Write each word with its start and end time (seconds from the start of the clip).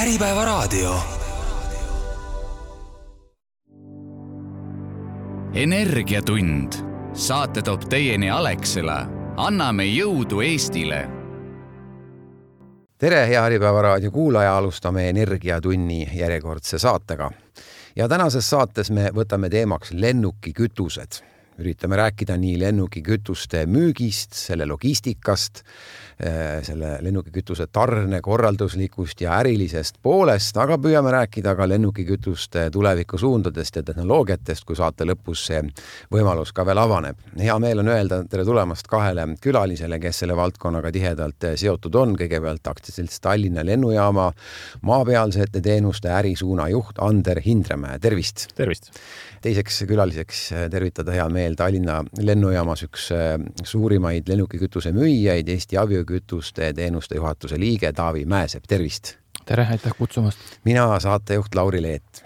Äripäevaraadio. 0.00 0.94
energiatund, 5.54 6.72
saate 7.12 7.62
toob 7.62 7.82
teieni 7.88 8.30
Alexela, 8.30 9.06
anname 9.36 9.84
jõudu 9.84 10.40
Eestile. 10.40 11.08
tere, 12.98 13.28
hea 13.28 13.44
Äripäeva 13.44 13.82
raadio 13.82 14.10
kuulaja, 14.10 14.56
alustame 14.56 15.08
Energiatunni 15.08 16.08
järjekordse 16.14 16.78
saatega. 16.78 17.30
ja 17.96 18.08
tänases 18.08 18.50
saates 18.50 18.90
me 18.90 19.10
võtame 19.14 19.50
teemaks 19.50 19.92
lennukikütused 19.92 21.20
üritame 21.60 21.96
rääkida 22.00 22.36
nii 22.40 22.58
lennukikütuste 22.60 23.64
müügist, 23.70 24.34
selle 24.36 24.66
logistikast, 24.68 25.62
eh, 26.20 26.60
selle 26.64 26.96
lennukikütuse 27.04 27.66
tarne 27.72 28.20
korralduslikust 28.20 29.20
ja 29.20 29.36
ärilisest 29.40 30.00
poolest, 30.02 30.56
aga 30.56 30.78
püüame 30.80 31.12
rääkida 31.12 31.54
ka 31.56 31.68
lennukikütuste 31.68 32.68
tulevikusuundadest 32.72 33.76
ja 33.76 33.82
tehnoloogiatest, 33.82 34.64
kui 34.64 34.76
saate 34.76 35.04
lõpus 35.08 35.46
see 35.50 35.62
võimalus 36.12 36.54
ka 36.54 36.66
veel 36.66 36.78
avaneb. 36.78 37.16
hea 37.38 37.58
meel 37.58 37.78
on 37.78 37.88
öelda 37.88 38.22
tere 38.24 38.44
tulemast 38.44 38.88
kahele 38.88 39.26
külalisele, 39.40 39.98
kes 39.98 40.18
selle 40.24 40.36
valdkonnaga 40.36 40.92
tihedalt 40.92 41.50
seotud 41.56 41.94
on. 41.94 42.16
kõigepealt 42.16 42.66
aktsiaselts 42.66 43.20
Tallinna 43.20 43.64
Lennujaama 43.64 44.32
maapealsete 44.82 45.60
teenuste 45.60 46.08
ärisuuna 46.08 46.68
juht 46.68 46.98
Ander 46.98 47.40
Hindremäe, 47.40 47.98
tervist! 47.98 48.48
tervist! 48.54 48.92
Teiseks 49.44 49.84
külaliseks 49.88 50.40
tervitada 50.70 51.14
hea 51.16 51.26
meel 51.32 51.56
Tallinna 51.58 52.00
lennujaamas 52.20 52.84
üks 52.86 53.06
äh, 53.16 53.34
suurimaid 53.64 54.28
lennukikütuse 54.28 54.92
müüjaid, 54.96 55.48
Eesti 55.48 55.78
Abiokütuste 55.80 56.72
teenuste 56.76 57.16
juhatuse 57.16 57.58
liige 57.60 57.92
Taavi 57.96 58.26
Mäesepp, 58.28 58.68
tervist! 58.68 59.16
tere, 59.48 59.66
aitäh 59.70 59.96
kutsumast! 59.98 60.38
mina 60.64 60.86
saatejuht 61.00 61.54
Lauri 61.54 61.82
Leet. 61.82 62.24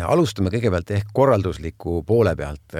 alustame 0.00 0.52
kõigepealt 0.54 0.94
ehk 0.96 1.12
korraldusliku 1.12 2.02
poole 2.06 2.36
pealt. 2.36 2.78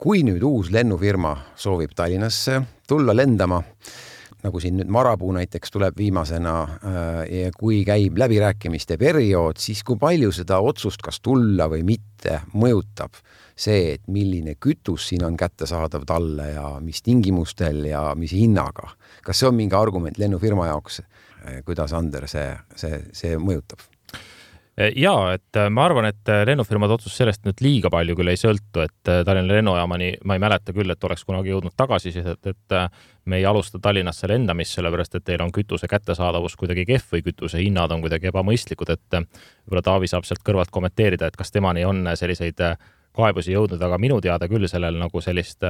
kui 0.00 0.22
nüüd 0.26 0.42
uus 0.44 0.70
lennufirma 0.70 1.36
soovib 1.56 1.94
Tallinnasse 1.96 2.60
tulla 2.88 3.16
lendama, 3.16 3.62
nagu 4.44 4.60
siin 4.60 4.76
nüüd 4.78 4.90
Marapuu 4.92 5.32
näiteks 5.34 5.72
tuleb 5.72 5.96
viimasena 5.98 6.54
äh, 6.64 7.20
ja 7.30 7.52
kui 7.56 7.80
käib 7.86 8.18
läbirääkimiste 8.20 8.98
periood, 9.00 9.60
siis 9.62 9.82
kui 9.86 9.96
palju 10.00 10.32
seda 10.36 10.60
otsust, 10.64 11.02
kas 11.04 11.20
tulla 11.24 11.68
või 11.72 11.84
mitte, 11.94 12.42
mõjutab 12.52 13.16
see, 13.56 13.94
et 13.94 14.04
milline 14.10 14.56
kütus 14.60 15.08
siin 15.10 15.24
on 15.24 15.38
kättesaadav 15.40 16.04
talle 16.08 16.50
ja 16.52 16.66
mis 16.84 17.02
tingimustel 17.06 17.84
ja 17.90 18.10
mis 18.18 18.34
hinnaga. 18.36 18.92
kas 19.24 19.40
see 19.40 19.48
on 19.48 19.56
mingi 19.56 19.76
argument 19.78 20.18
lennufirma 20.18 20.68
jaoks, 20.72 21.00
äh, 21.00 21.62
kuidas, 21.64 21.96
Ander, 21.96 22.28
see, 22.28 22.50
see, 22.76 23.00
see 23.12 23.36
mõjutab? 23.38 23.93
Eh, 24.76 24.90
ja 24.98 25.12
et 25.36 25.56
äh, 25.56 25.68
ma 25.70 25.84
arvan, 25.86 26.08
et 26.10 26.28
äh, 26.28 26.40
lennufirmade 26.48 26.96
otsus 26.96 27.14
sellest 27.14 27.44
nüüd 27.46 27.60
liiga 27.62 27.90
palju 27.94 28.16
küll 28.18 28.32
ei 28.32 28.38
sõltu, 28.38 28.82
et 28.82 29.10
äh, 29.10 29.20
Tallinna 29.26 29.54
lennujaamani 29.60 30.08
ma 30.26 30.34
ei 30.34 30.42
mäleta 30.42 30.74
küll, 30.74 30.90
et 30.90 31.06
oleks 31.06 31.22
kunagi 31.28 31.52
jõudnud 31.52 31.76
tagasisidet, 31.78 32.50
et 32.50 32.76
me 33.30 33.38
ei 33.38 33.46
alusta 33.46 33.78
Tallinnasse 33.78 34.26
lendamist, 34.32 34.74
sellepärast 34.74 35.14
et 35.14 35.26
teil 35.30 35.44
on 35.46 35.54
kütuse 35.54 35.86
kättesaadavus 35.90 36.58
kuidagi 36.58 36.88
kehv 36.90 37.14
või 37.14 37.22
kütuse 37.28 37.62
hinnad 37.62 37.94
on 37.94 38.02
kuidagi 38.02 38.32
ebamõistlikud, 38.32 38.90
et 38.90 39.20
võib-olla 39.20 39.84
Taavi 39.86 40.10
saab 40.10 40.26
sealt 40.26 40.42
kõrvalt 40.42 40.74
kommenteerida, 40.74 41.30
et 41.30 41.38
kas 41.38 41.54
temani 41.54 41.86
on 41.86 42.02
selliseid 42.18 42.58
kaebusi 43.14 43.54
jõudnud, 43.54 43.78
aga 43.78 44.02
minu 44.02 44.18
teada 44.18 44.50
küll 44.50 44.66
sellel 44.66 44.98
nagu 44.98 45.22
sellist 45.22 45.62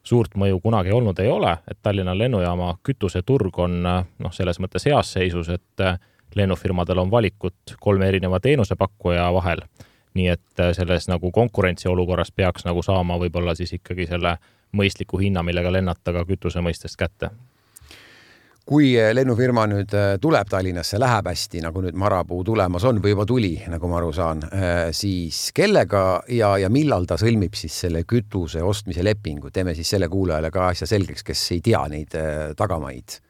suurt 0.00 0.32
mõju 0.32 0.62
kunagi 0.64 0.96
olnud 0.96 1.20
ei 1.20 1.28
ole, 1.28 1.58
et 1.68 1.82
Tallinna 1.84 2.16
lennujaama 2.16 2.78
kütuseturg 2.80 3.60
on 3.60 3.82
noh, 3.84 4.32
selles 4.32 4.64
mõttes 4.64 4.88
heas 4.88 5.12
seisus, 5.12 5.52
et 5.52 5.88
lennufirmadel 6.36 6.98
on 6.98 7.10
valikut 7.10 7.76
kolme 7.80 8.08
erineva 8.08 8.40
teenusepakkuja 8.40 9.32
vahel. 9.32 9.66
nii 10.16 10.30
et 10.32 10.60
äh, 10.60 10.70
selles 10.72 11.10
nagu 11.12 11.28
konkurentsiolukorras 11.30 12.30
peaks 12.32 12.64
nagu 12.64 12.80
saama 12.82 13.18
võib-olla 13.20 13.52
siis 13.54 13.74
ikkagi 13.76 14.06
selle 14.08 14.38
mõistliku 14.72 15.20
hinna, 15.20 15.42
millega 15.44 15.68
lennata 15.72 16.14
ka 16.16 16.22
kütuse 16.24 16.62
mõistest 16.64 16.96
kätte. 16.96 17.28
Kui 18.64 18.94
äh, 18.96 19.10
lennufirma 19.12 19.66
nüüd 19.68 19.92
äh, 19.92 20.14
tuleb 20.20 20.48
Tallinnasse, 20.48 20.96
läheb 20.96 21.28
hästi, 21.28 21.60
nagu 21.66 21.84
nüüd 21.84 22.00
Marapuu 22.00 22.40
tulemas 22.48 22.88
on 22.88 23.02
või 23.04 23.12
juba 23.12 23.28
tuli, 23.28 23.52
nagu 23.68 23.92
ma 23.92 24.00
aru 24.00 24.14
saan, 24.16 24.40
siis 24.96 25.50
kellega 25.52 26.06
ja, 26.32 26.54
ja 26.64 26.72
millal 26.72 27.04
ta 27.04 27.20
sõlmib 27.20 27.52
siis 27.60 27.76
selle 27.84 28.06
kütuse 28.08 28.64
ostmise 28.64 29.04
lepingu, 29.04 29.52
teeme 29.52 29.76
siis 29.76 29.92
selle 29.92 30.08
kuulajale 30.08 30.50
ka 30.50 30.70
asja 30.72 30.88
selgeks, 30.88 31.28
kes 31.28 31.44
ei 31.58 31.60
tea 31.68 31.84
neid 31.92 32.16
tagamaid 32.56 33.20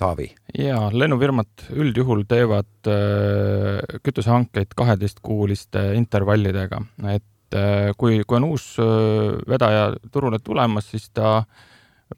Taavi? 0.00 0.30
jaa, 0.56 0.88
lennufirmad 0.96 1.66
üldjuhul 1.76 2.22
teevad 2.28 2.88
äh, 2.88 3.98
kütusehankeid 4.04 4.72
kaheteistkuuliste 4.76 5.90
intervallidega, 5.98 6.80
et 7.12 7.56
äh, 7.58 7.90
kui, 8.00 8.22
kui 8.24 8.38
on 8.38 8.48
uus 8.48 8.72
äh, 8.80 9.36
vedaja 9.50 9.90
turule 10.12 10.40
tulemas, 10.44 10.88
siis 10.94 11.10
ta 11.12 11.42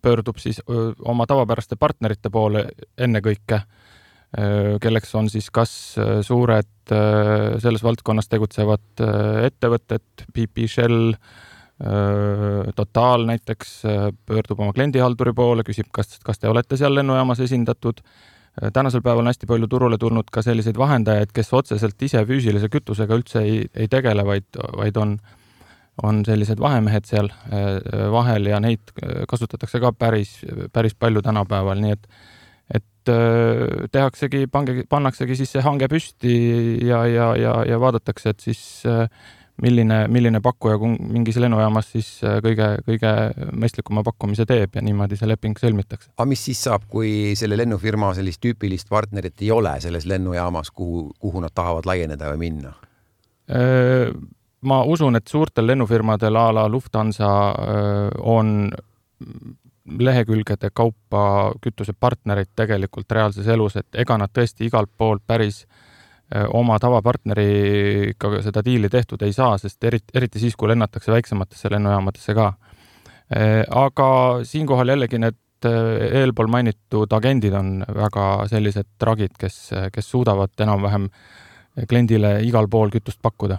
pöördub 0.03 0.38
siis 0.41 0.62
oma 1.04 1.26
tavapäraste 1.28 1.76
partnerite 1.76 2.31
poole 2.32 2.62
ennekõike, 2.97 3.59
kelleks 4.81 5.10
on 5.20 5.26
siis 5.28 5.50
kas 5.53 5.72
suured 6.25 6.93
selles 7.60 7.82
valdkonnas 7.84 8.31
tegutsevad 8.32 9.03
ettevõtted, 9.44 10.25
BP 10.32 10.64
Shell, 10.72 11.12
Total 12.76 13.25
näiteks 13.26 13.82
pöördub 14.26 14.60
oma 14.60 14.72
kliendihalduri 14.72 15.32
poole, 15.34 15.65
küsib, 15.66 15.88
kas, 15.91 16.19
kas 16.22 16.38
te 16.38 16.50
olete 16.50 16.76
seal 16.78 16.94
lennujaamas 16.94 17.41
esindatud. 17.43 18.03
tänasel 18.72 19.00
päeval 19.03 19.25
on 19.25 19.31
hästi 19.31 19.47
palju 19.48 19.66
turule 19.66 19.98
tulnud 19.98 20.28
ka 20.31 20.43
selliseid 20.43 20.78
vahendajaid, 20.78 21.32
kes 21.34 21.53
otseselt 21.53 22.03
ise 22.03 22.22
füüsilise 22.28 22.69
kütusega 22.69 23.16
üldse 23.19 23.41
ei, 23.41 23.65
ei 23.75 23.88
tegele, 23.88 24.25
vaid, 24.25 24.44
vaid 24.76 24.97
on, 24.97 25.16
on 26.03 26.22
sellised 26.25 26.60
vahemehed 26.60 27.09
seal 27.09 27.32
vahel 28.12 28.47
ja 28.47 28.60
neid 28.60 28.94
kasutatakse 29.28 29.81
ka 29.81 29.93
päris, 29.93 30.38
päris 30.72 30.94
palju 30.94 31.22
tänapäeval, 31.22 31.81
nii 31.82 31.99
et 31.99 32.06
et 32.72 33.10
tehaksegi, 33.91 34.47
pange, 34.47 34.84
pannaksegi 34.88 35.34
siis 35.37 35.50
see 35.56 35.62
hange 35.64 35.88
püsti 35.91 36.34
ja, 36.87 37.03
ja, 37.10 37.32
ja, 37.37 37.54
ja 37.66 37.78
vaadatakse, 37.82 38.31
et 38.31 38.44
siis 38.44 38.60
äh, 38.87 39.09
milline, 39.61 40.07
milline 40.09 40.41
pakkuja 40.41 40.79
mingis 40.99 41.37
lennujaamas 41.41 41.91
siis 41.95 42.09
äh, 42.25 42.39
kõige, 42.45 42.69
kõige 42.87 43.13
mõistlikuma 43.53 44.05
pakkumise 44.07 44.47
teeb 44.49 44.79
ja 44.79 44.83
niimoodi 44.85 45.19
see 45.19 45.29
leping 45.29 45.59
sõlmitakse. 45.61 46.13
aga 46.17 46.29
mis 46.29 46.45
siis 46.49 46.63
saab, 46.69 46.87
kui 46.91 47.35
selle 47.39 47.59
lennufirma 47.61 48.12
sellist 48.17 48.43
tüüpilist 48.45 48.89
partnerit 48.93 49.43
ei 49.43 49.51
ole 49.53 49.75
selles 49.85 50.07
lennujaamas, 50.09 50.71
kuhu, 50.71 51.11
kuhu 51.21 51.43
nad 51.45 51.55
tahavad 51.55 51.89
laieneda 51.89 52.33
või 52.33 52.47
minna? 52.47 52.73
Äh, 53.53 54.09
ma 54.62 54.83
usun, 54.89 55.19
et 55.21 55.29
suurtel 55.29 55.69
lennufirmadel 55.69 56.41
a 56.41 56.49
la 56.55 56.67
Lufthansa 56.71 57.31
äh, 57.53 58.09
on 58.19 58.71
lehekülgede 59.99 60.71
kaupa 60.73 61.53
kütusepartnerid 61.61 62.53
tegelikult 62.57 63.12
reaalses 63.12 63.47
elus, 63.51 63.77
et 63.77 64.03
ega 64.05 64.17
nad 64.19 64.31
tõesti 64.33 64.69
igalt 64.69 64.91
poolt 64.97 65.25
päris 65.27 65.65
äh, 65.65 65.81
Äh, 65.83 65.91
oma 66.54 66.78
tavapartneriga 66.81 68.43
seda 68.44 68.62
diili 68.65 68.88
tehtud 68.93 69.22
ei 69.22 69.32
saa, 69.37 69.56
sest 69.60 69.84
eriti, 69.84 70.15
eriti 70.15 70.43
siis, 70.43 70.56
kui 70.56 70.70
lennatakse 70.72 71.12
väiksematesse 71.12 71.70
lennujaamadesse 71.72 72.34
ka. 72.38 72.53
Äh, 73.32 73.62
aga 73.69 74.09
siinkohal 74.48 74.94
jällegi 74.94 75.20
need 75.20 75.69
äh, 75.69 76.06
eelpool 76.22 76.50
mainitud 76.53 77.12
agendid 77.12 77.56
on 77.56 77.82
väga 77.94 78.47
sellised 78.50 78.94
tragid, 78.98 79.37
kes, 79.38 79.59
kes 79.93 80.10
suudavad 80.10 80.54
enam-vähem 80.60 81.10
kliendile 81.88 82.38
igal 82.44 82.69
pool 82.69 82.93
kütust 82.93 83.22
pakkuda 83.22 83.59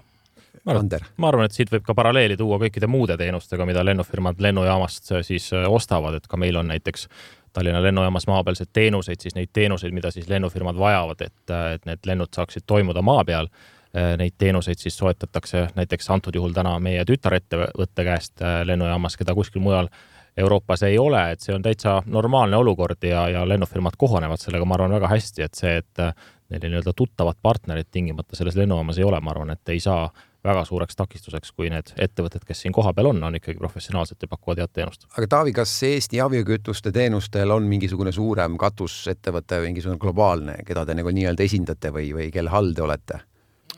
ma 0.64 0.72
arvan, 0.72 0.90
ma 1.18 1.28
arvan, 1.28 1.48
et 1.50 1.56
siit 1.56 1.72
võib 1.74 1.84
ka 1.84 1.96
paralleeli 1.98 2.38
tuua 2.40 2.60
kõikide 2.62 2.88
muude 2.88 3.18
teenustega, 3.20 3.66
mida 3.68 3.84
lennufirmad 3.84 4.40
lennujaamast 4.44 5.12
siis 5.28 5.50
ostavad, 5.68 6.20
et 6.20 6.28
ka 6.30 6.40
meil 6.40 6.56
on 6.62 6.70
näiteks 6.72 7.08
Tallinna 7.54 7.84
lennujaamas 7.84 8.28
maapealseid 8.28 8.70
teenuseid, 8.74 9.22
siis 9.22 9.36
neid 9.36 9.52
teenuseid, 9.54 9.94
mida 9.94 10.12
siis 10.12 10.30
lennufirmad 10.30 10.78
vajavad, 10.80 11.22
et, 11.22 11.54
et 11.76 11.86
need 11.86 12.10
lennud 12.10 12.34
saaksid 12.34 12.66
toimuda 12.68 13.02
maa 13.06 13.24
peal. 13.26 13.50
Neid 13.94 14.34
teenuseid 14.42 14.82
siis 14.82 14.96
soetatakse 14.98 15.68
näiteks 15.76 16.10
antud 16.10 16.34
juhul 16.34 16.54
täna 16.54 16.80
meie 16.82 17.04
tütarettevõtte 17.06 18.06
käest 18.08 18.42
äh, 18.42 18.64
lennujaamas, 18.66 19.18
keda 19.20 19.36
kuskil 19.38 19.62
mujal 19.62 19.92
Euroopas 20.38 20.82
ei 20.84 20.98
ole, 20.98 21.20
et 21.32 21.46
see 21.46 21.54
on 21.54 21.62
täitsa 21.62 22.00
normaalne 22.10 22.58
olukord 22.58 23.06
ja, 23.06 23.28
ja 23.30 23.44
lennufirmad 23.46 23.94
kohanevad 24.02 24.42
sellega, 24.42 24.66
ma 24.66 24.80
arvan, 24.80 24.96
väga 24.98 25.12
hästi, 25.12 25.46
et 25.46 25.60
see, 25.60 25.76
et 25.78 26.02
neil 26.50 26.72
nii-öelda 26.72 26.94
tuttavat 26.98 27.38
partnerit 27.42 27.92
tingimata 27.92 28.36
selles 28.36 28.58
lennujaamas 28.58 28.98
ei 28.98 29.06
ole, 29.06 29.20
ma 29.22 29.30
arvan, 29.36 29.54
et 29.54 29.70
ei 29.70 29.80
saa 29.84 30.08
väga 30.44 30.64
suureks 30.68 30.98
takistuseks, 31.00 31.52
kui 31.56 31.70
need 31.72 31.94
ettevõtted, 32.02 32.44
kes 32.48 32.64
siin 32.66 32.76
kohapeal 32.76 33.12
on, 33.14 33.22
on 33.24 33.38
ikkagi 33.40 33.60
professionaalsed 33.62 34.22
ja 34.22 34.30
pakuvad 34.32 34.64
head 34.64 34.74
teenust. 34.76 35.08
aga 35.18 35.28
Taavi, 35.38 35.54
kas 35.56 35.74
Eesti 35.88 36.22
abiokütuste 36.24 36.92
teenustel 36.96 37.52
on 37.56 37.68
mingisugune 37.70 38.12
suurem 38.12 38.58
katusettevõte, 38.60 39.62
mingisugune 39.64 40.02
globaalne, 40.02 40.58
keda 40.68 40.86
te 40.86 40.98
nagu 41.00 41.14
nii-öelda 41.16 41.46
esindate 41.46 41.94
või, 41.96 42.12
või 42.16 42.32
kelle 42.34 42.52
all 42.52 42.74
te 42.76 42.84
olete? 42.86 43.22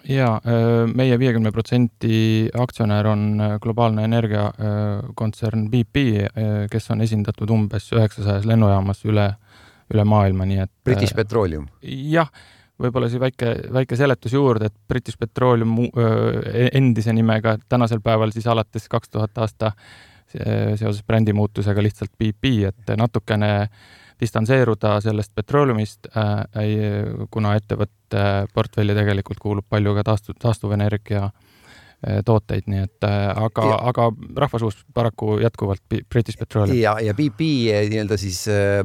ja 0.09 0.35
meie 0.93 1.17
viiekümne 1.17 1.49
protsendi 1.53 2.49
aktsionär 2.61 3.07
on 3.09 3.23
globaalne 3.61 4.03
energiakontsern 4.05 5.69
BP, 5.71 6.03
kes 6.71 6.91
on 6.93 7.01
esindatud 7.01 7.49
umbes 7.49 7.89
üheksasajas 7.93 8.45
lennujaamas 8.45 9.01
üle, 9.09 9.31
üle 9.93 10.05
maailma, 10.05 10.45
nii 10.45 10.61
et. 10.65 10.73
British 10.85 11.17
Petroleum? 11.17 11.65
jah 11.81 12.29
võib-olla 12.81 13.09
siis 13.11 13.21
väike, 13.21 13.51
väike 13.73 13.97
seletus 13.99 14.33
juurde, 14.35 14.69
et 14.69 14.75
British 14.87 15.19
Petroleum 15.19 15.77
e-, 15.85 16.69
endise 16.75 17.13
nimega 17.15 17.57
tänasel 17.69 18.01
päeval 18.03 18.33
siis 18.35 18.47
alates 18.51 18.89
kaks 18.91 19.13
tuhat 19.13 19.37
aasta 19.37 19.71
seoses 20.35 21.03
brändimuutusega 21.07 21.83
lihtsalt 21.85 22.11
BP, 22.19 22.49
et 22.67 22.95
natukene 22.97 23.69
distantseeruda 24.19 24.97
sellest 25.03 25.31
petroolumist 25.35 26.09
äh,, 26.17 27.27
kuna 27.31 27.55
ettevõtte 27.59 28.23
portfelli 28.53 28.95
tegelikult 28.97 29.39
kuulub 29.39 29.67
palju 29.69 29.95
ka 29.95 30.03
taastu-, 30.11 30.35
taastuvenergia 30.41 31.23
äh, 31.29 31.44
tooteid, 32.25 32.67
nii 32.69 32.83
et 32.85 33.05
äh, 33.07 33.29
aga, 33.45 33.65
aga 33.89 34.07
rahvasuus 34.37 34.77
paraku 34.93 35.39
jätkuvalt 35.41 35.81
British 36.11 36.37
Petroleum. 36.37 36.77
ja, 36.77 36.95
ja 37.01 37.15
BP 37.17 37.47
eh, 37.71 37.87
nii-öelda 37.89 38.17
siis 38.19 38.43
äh, 38.51 38.83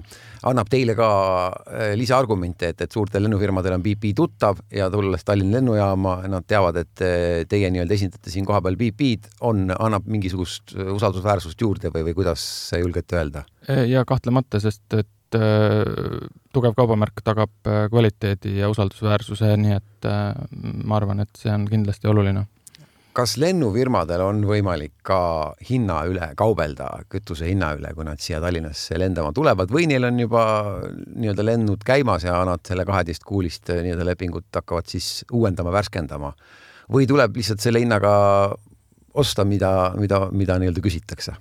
annab 0.48 0.70
teile 0.72 0.94
ka 0.98 1.10
äh, 1.50 1.92
lisaargumente, 2.00 2.70
et, 2.72 2.80
et 2.86 2.92
suurtel 2.92 3.26
lennufirmadel 3.26 3.76
on 3.76 3.84
BP 3.84 4.14
tuttav 4.16 4.62
ja 4.72 4.88
tulles 4.92 5.24
Tallinna 5.26 5.58
lennujaama, 5.58 6.14
nad 6.30 6.46
teavad, 6.48 6.78
et 6.80 7.04
teie 7.50 7.70
nii-öelda 7.74 7.96
esindate 7.96 8.32
siin 8.32 8.46
kohapeal 8.48 8.78
BP-d, 8.80 9.34
on, 9.46 9.66
annab 9.76 10.06
mingisugust 10.08 10.76
usaldusväärsust 10.78 11.60
juurde 11.60 11.90
või, 11.92 12.06
või 12.08 12.16
kuidas 12.22 12.44
julgete 12.78 13.18
öelda? 13.18 13.44
ja 13.86 14.06
kahtlemata, 14.08 14.60
sest 14.62 14.96
et 14.96 15.36
tugev 16.54 16.72
kaubamärk 16.78 17.20
tagab 17.22 17.52
kvaliteedi 17.92 18.56
ja 18.62 18.70
usaldusväärsuse, 18.72 19.52
nii 19.60 19.76
et 19.76 20.08
ma 20.08 20.96
arvan, 20.96 21.20
et 21.22 21.36
see 21.38 21.52
on 21.52 21.68
kindlasti 21.70 22.08
oluline 22.10 22.46
kas 23.16 23.34
lennufirmadel 23.40 24.22
on 24.22 24.42
võimalik 24.46 24.92
ka 25.06 25.18
hinna 25.66 26.00
üle 26.10 26.30
kaubelda, 26.38 26.88
kütuse 27.10 27.48
hinna 27.48 27.72
üle, 27.78 27.92
kui 27.96 28.06
nad 28.06 28.22
siia 28.22 28.40
Tallinnasse 28.42 28.98
lendama 29.00 29.32
tulevad 29.36 29.72
või 29.72 29.88
neil 29.90 30.06
on 30.08 30.22
juba 30.22 30.44
nii-öelda 30.84 31.46
lennud 31.46 31.84
käimas 31.86 32.26
ja 32.28 32.38
nad 32.46 32.62
selle 32.66 32.86
kaheteistkuulist 32.88 33.72
nii-öelda 33.74 34.06
lepingut 34.12 34.48
hakkavad 34.54 34.90
siis 34.90 35.24
uuendama, 35.32 35.74
värskendama 35.74 36.32
või 36.90 37.08
tuleb 37.10 37.38
lihtsalt 37.38 37.62
selle 37.62 37.82
hinnaga 37.82 38.12
osta, 39.18 39.44
mida, 39.44 39.92
mida, 39.98 40.26
mida 40.30 40.58
nii-öelda 40.62 40.84
küsitakse? 40.84 41.34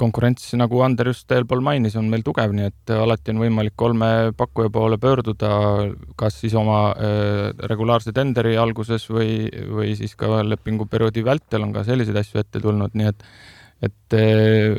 Konkurents, 0.00 0.46
nagu 0.56 0.80
Ander 0.84 1.10
just 1.10 1.30
eelpool 1.34 1.60
mainis, 1.64 1.96
on 2.00 2.08
meil 2.10 2.24
tugev, 2.24 2.52
nii 2.56 2.68
et 2.70 2.92
alati 2.94 3.34
on 3.34 3.42
võimalik 3.42 3.76
kolme 3.78 4.08
pakkuja 4.36 4.72
poole 4.72 4.96
pöörduda, 5.00 5.50
kas 6.20 6.38
siis 6.40 6.56
oma 6.56 6.80
äh, 6.94 7.50
regulaarse 7.68 8.14
tenderi 8.16 8.56
alguses 8.60 9.04
või, 9.12 9.50
või 9.68 9.92
siis 9.98 10.16
ka 10.18 10.40
lepinguperioodi 10.48 11.24
vältel 11.26 11.66
on 11.66 11.74
ka 11.76 11.84
selliseid 11.88 12.22
asju 12.22 12.40
ette 12.42 12.62
tulnud, 12.62 12.96
nii 12.96 13.10
et 13.12 13.26
et 13.80 14.16
äh, 14.16 14.76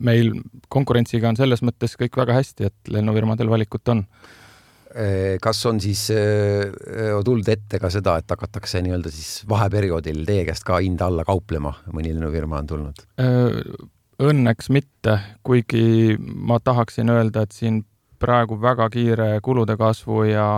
meil 0.00 0.32
konkurentsiga 0.72 1.28
on 1.28 1.36
selles 1.36 1.62
mõttes 1.64 1.96
kõik 2.00 2.16
väga 2.16 2.36
hästi, 2.38 2.68
et 2.68 2.92
lennufirmadel 2.92 3.48
valikut 3.52 3.92
on. 3.92 4.04
Äh, 4.04 4.45
kas 5.42 5.58
on 5.68 5.80
siis 5.80 6.06
äh, 6.14 6.70
tulnud 7.24 7.48
ette 7.52 7.80
ka 7.82 7.90
seda, 7.92 8.16
et 8.20 8.30
hakatakse 8.32 8.80
nii-öelda 8.84 9.12
siis 9.12 9.42
vaheperioodil 9.48 10.22
teie 10.28 10.46
käest 10.48 10.64
ka 10.64 10.78
hinda 10.80 11.10
alla 11.10 11.24
kauplema, 11.28 11.74
mõni 11.92 12.14
lennufirma 12.14 12.62
on 12.62 12.70
tulnud? 12.70 13.04
Äh, 13.20 13.60
õnneks 14.22 14.70
mitte, 14.72 15.18
kuigi 15.44 16.16
ma 16.18 16.60
tahaksin 16.64 17.12
öelda, 17.12 17.44
et 17.44 17.56
siin 17.56 17.82
praegu 18.22 18.56
väga 18.60 18.88
kiire 18.92 19.30
kulude 19.44 19.76
kasvu 19.76 20.24
ja 20.30 20.50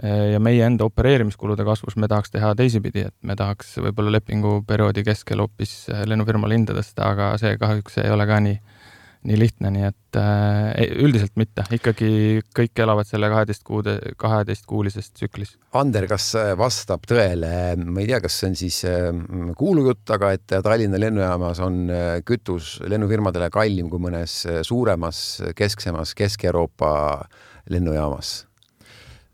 ja 0.00 0.38
meie 0.40 0.62
enda 0.64 0.86
opereerimiskulude 0.86 1.64
kasvus 1.66 1.96
me 2.00 2.08
tahaks 2.08 2.30
teha 2.32 2.54
teisipidi, 2.56 3.02
et 3.10 3.14
me 3.26 3.34
tahaks 3.36 3.74
võib-olla 3.82 4.14
lepinguperioodi 4.14 5.02
keskel 5.04 5.42
hoopis 5.42 5.90
lennufirmale 6.08 6.56
hinda 6.56 6.76
tõsta, 6.78 7.10
aga 7.10 7.26
see 7.42 7.58
kahjuks 7.60 7.98
ei 8.00 8.14
ole 8.14 8.24
ka 8.30 8.38
nii 8.40 8.54
nii 9.28 9.36
lihtne, 9.36 9.70
nii 9.74 9.84
et 9.84 10.16
äh, 10.16 10.94
üldiselt 11.04 11.34
mitte, 11.36 11.66
ikkagi 11.76 12.40
kõik 12.56 12.80
elavad 12.80 13.08
selle 13.08 13.28
kaheteist 13.32 13.64
kuude, 13.68 13.96
kaheteistkuulises 14.20 15.10
tsüklis. 15.12 15.54
Ander, 15.76 16.06
kas 16.10 16.30
vastab 16.58 17.04
tõele, 17.10 17.52
ma 17.84 18.00
ei 18.00 18.08
tea, 18.08 18.22
kas 18.24 18.40
see 18.40 18.50
on 18.50 18.58
siis 18.62 18.80
äh, 18.88 19.10
kuulujutt, 19.60 20.06
aga 20.16 20.32
et 20.38 20.58
Tallinna 20.64 21.00
lennujaamas 21.02 21.60
on 21.66 21.82
äh, 21.92 22.12
kütus 22.26 22.78
lennufirmadele 22.88 23.50
kallim 23.52 23.90
kui 23.92 24.00
mõnes 24.02 24.40
äh, 24.48 24.62
suuremas, 24.66 25.42
kesksemas 25.56 26.16
Kesk-Euroopa 26.16 26.92
lennujaamas? 27.70 28.38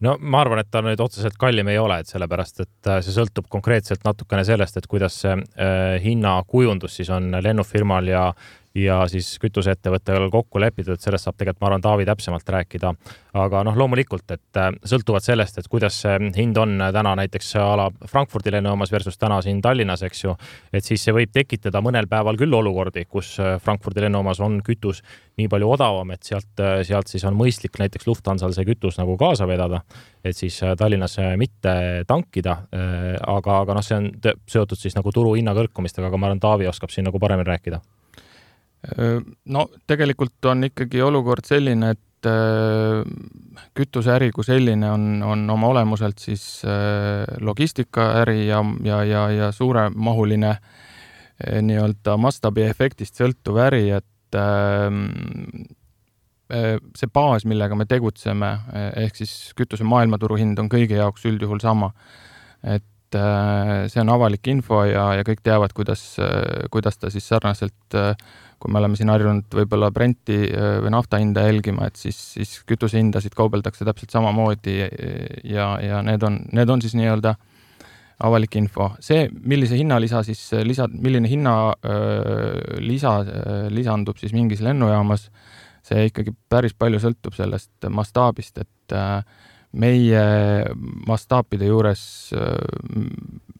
no 0.05 0.17
ma 0.21 0.43
arvan, 0.43 0.61
et 0.61 0.69
ta 0.73 0.83
nüüd 0.85 1.01
otseselt 1.01 1.39
kallim 1.41 1.71
ei 1.73 1.79
ole, 1.81 2.01
et 2.03 2.11
sellepärast, 2.11 2.61
et 2.65 2.91
see 3.05 3.15
sõltub 3.15 3.49
konkreetselt 3.53 4.05
natukene 4.05 4.45
sellest, 4.45 4.77
et 4.77 4.89
kuidas 4.91 5.17
see 5.23 5.33
äh, 5.33 5.97
hinnakujundus 6.05 6.99
siis 7.01 7.11
on 7.15 7.31
lennufirmal 7.43 8.11
ja, 8.11 8.27
ja 8.77 8.99
siis 9.09 9.37
kütuseettevõttega 9.41 10.29
kokku 10.33 10.61
lepitud, 10.61 11.01
sellest 11.01 11.27
saab 11.27 11.37
tegelikult, 11.39 11.63
ma 11.63 11.71
arvan, 11.71 11.85
Taavi 11.85 12.07
täpsemalt 12.09 12.49
rääkida. 12.57 12.93
aga 13.37 13.61
noh, 13.69 13.77
loomulikult, 13.77 14.31
et 14.33 14.57
äh, 14.57 14.71
sõltuvalt 14.89 15.25
sellest, 15.25 15.59
et 15.59 15.67
kuidas 15.69 15.99
see 16.01 16.31
hind 16.37 16.57
on 16.57 16.79
täna 16.93 17.13
näiteks 17.21 17.51
a 17.61 17.67
la 17.77 17.91
Frankfurdi 18.09 18.53
lennujaamas 18.53 18.93
versus 18.93 19.19
täna 19.19 19.43
siin 19.45 19.61
Tallinnas, 19.63 20.03
eks 20.03 20.25
ju, 20.25 20.33
et 20.73 20.85
siis 20.85 21.05
see 21.05 21.13
võib 21.13 21.33
tekitada 21.33 21.83
mõnel 21.85 22.09
päeval 22.09 22.39
küll 22.41 22.57
olukordi, 22.57 23.05
kus 23.05 23.35
äh, 23.41 23.59
Frankfurdi 23.61 24.07
lennujaamas 24.07 24.41
on 24.45 24.61
kütus 24.65 25.03
nii 25.37 25.51
palju 25.53 25.69
odavam, 25.77 26.15
et 26.17 26.25
sealt, 26.25 26.53
äh, 26.61 26.81
sealt 26.89 27.13
siis 27.13 27.25
on 27.29 27.37
mõistlik 27.37 27.77
näiteks 27.81 28.09
Lufthansal 28.09 28.57
see 28.57 28.69
kütus 28.69 28.97
nagu 29.01 29.19
kaasa 29.21 29.49
vedada, 29.49 29.83
et 30.25 30.37
siis 30.37 30.59
Tallinnas 30.79 31.19
mitte 31.37 32.05
tankida. 32.07 32.57
aga, 33.27 33.59
aga 33.61 33.75
noh, 33.77 33.85
see 33.85 33.97
on 33.97 34.09
seotud 34.49 34.79
siis 34.79 34.97
nagu 34.97 35.13
turuhinna 35.13 35.55
kõrkumistega, 35.55 36.09
aga 36.09 36.17
ma 36.17 36.31
arvan, 36.31 36.41
Taavi 36.41 36.67
oskab 36.69 36.91
siin 36.91 37.07
nagu 37.09 37.21
paremini 37.23 37.53
rääkida 37.53 37.81
no 39.51 39.67
tegelikult 39.87 40.45
on 40.51 40.69
ikkagi 40.69 41.03
olukord 41.03 41.47
selline, 41.47 41.91
et 41.97 42.29
kütuseäri 43.77 44.31
kui 44.35 44.45
selline 44.47 44.89
on, 44.91 45.23
on 45.23 45.45
oma 45.51 45.69
olemuselt 45.75 46.19
siis 46.19 46.63
logistikaäri 47.41 48.47
ja, 48.49 48.63
ja, 48.85 49.03
ja, 49.05 49.23
ja 49.31 49.51
suuremahuline 49.55 50.57
nii-öelda 51.63 52.17
mastaabiefektist 52.19 53.21
sõltuv 53.21 53.61
äri, 53.67 53.91
et 53.95 54.39
see 56.97 57.11
baas, 57.13 57.47
millega 57.47 57.79
me 57.79 57.87
tegutseme, 57.91 58.51
ehk 59.05 59.19
siis 59.19 59.37
kütuse 59.59 59.87
maailmaturu 59.87 60.39
hind 60.41 60.59
on 60.63 60.71
kõigi 60.73 60.99
jaoks 60.99 61.27
üldjuhul 61.29 61.63
sama. 61.63 61.93
et 62.63 62.85
see 63.93 64.03
on 64.03 64.11
avalik 64.15 64.49
info 64.53 64.85
ja, 64.89 65.09
ja 65.19 65.27
kõik 65.27 65.43
teavad, 65.45 65.73
kuidas, 65.77 66.03
kuidas 66.73 66.99
ta 67.01 67.11
siis 67.13 67.27
sarnaselt 67.29 67.97
äh, 67.97 68.13
kui 68.63 68.73
me 68.73 68.81
oleme 68.81 68.97
siin 68.97 69.11
harjunud 69.13 69.53
võib-olla 69.53 69.91
Brenti 69.95 70.39
äh, 70.49 70.79
või 70.85 70.93
nafta 70.95 71.21
hinda 71.21 71.45
jälgima, 71.47 71.91
et 71.91 72.01
siis, 72.01 72.17
siis 72.37 72.55
kütusehindasid 72.69 73.37
kaubeldakse 73.37 73.85
täpselt 73.87 74.15
samamoodi 74.15 74.79
ja, 74.81 75.69
ja 75.83 76.01
need 76.07 76.25
on, 76.27 76.41
need 76.57 76.73
on 76.73 76.85
siis 76.85 76.97
nii-öelda 76.97 77.35
avalik 78.27 78.57
info. 78.57 78.95
see, 79.05 79.27
millise 79.45 79.77
hinnalisa 79.77 80.23
siis 80.25 80.41
lisa, 80.65 80.89
milline 80.89 81.29
hinna 81.29 81.57
äh, 81.85 82.79
lisa 82.81 83.19
äh, 83.21 83.67
lisandub 83.73 84.17
siis 84.21 84.33
mingis 84.37 84.65
lennujaamas, 84.65 85.29
see 85.85 86.09
ikkagi 86.09 86.33
päris 86.49 86.75
palju 86.75 87.03
sõltub 87.03 87.37
sellest 87.37 87.91
mastaabist, 87.93 88.65
et 88.65 88.95
meie 89.73 90.21
mastaapide 91.07 91.67
juures 91.69 92.03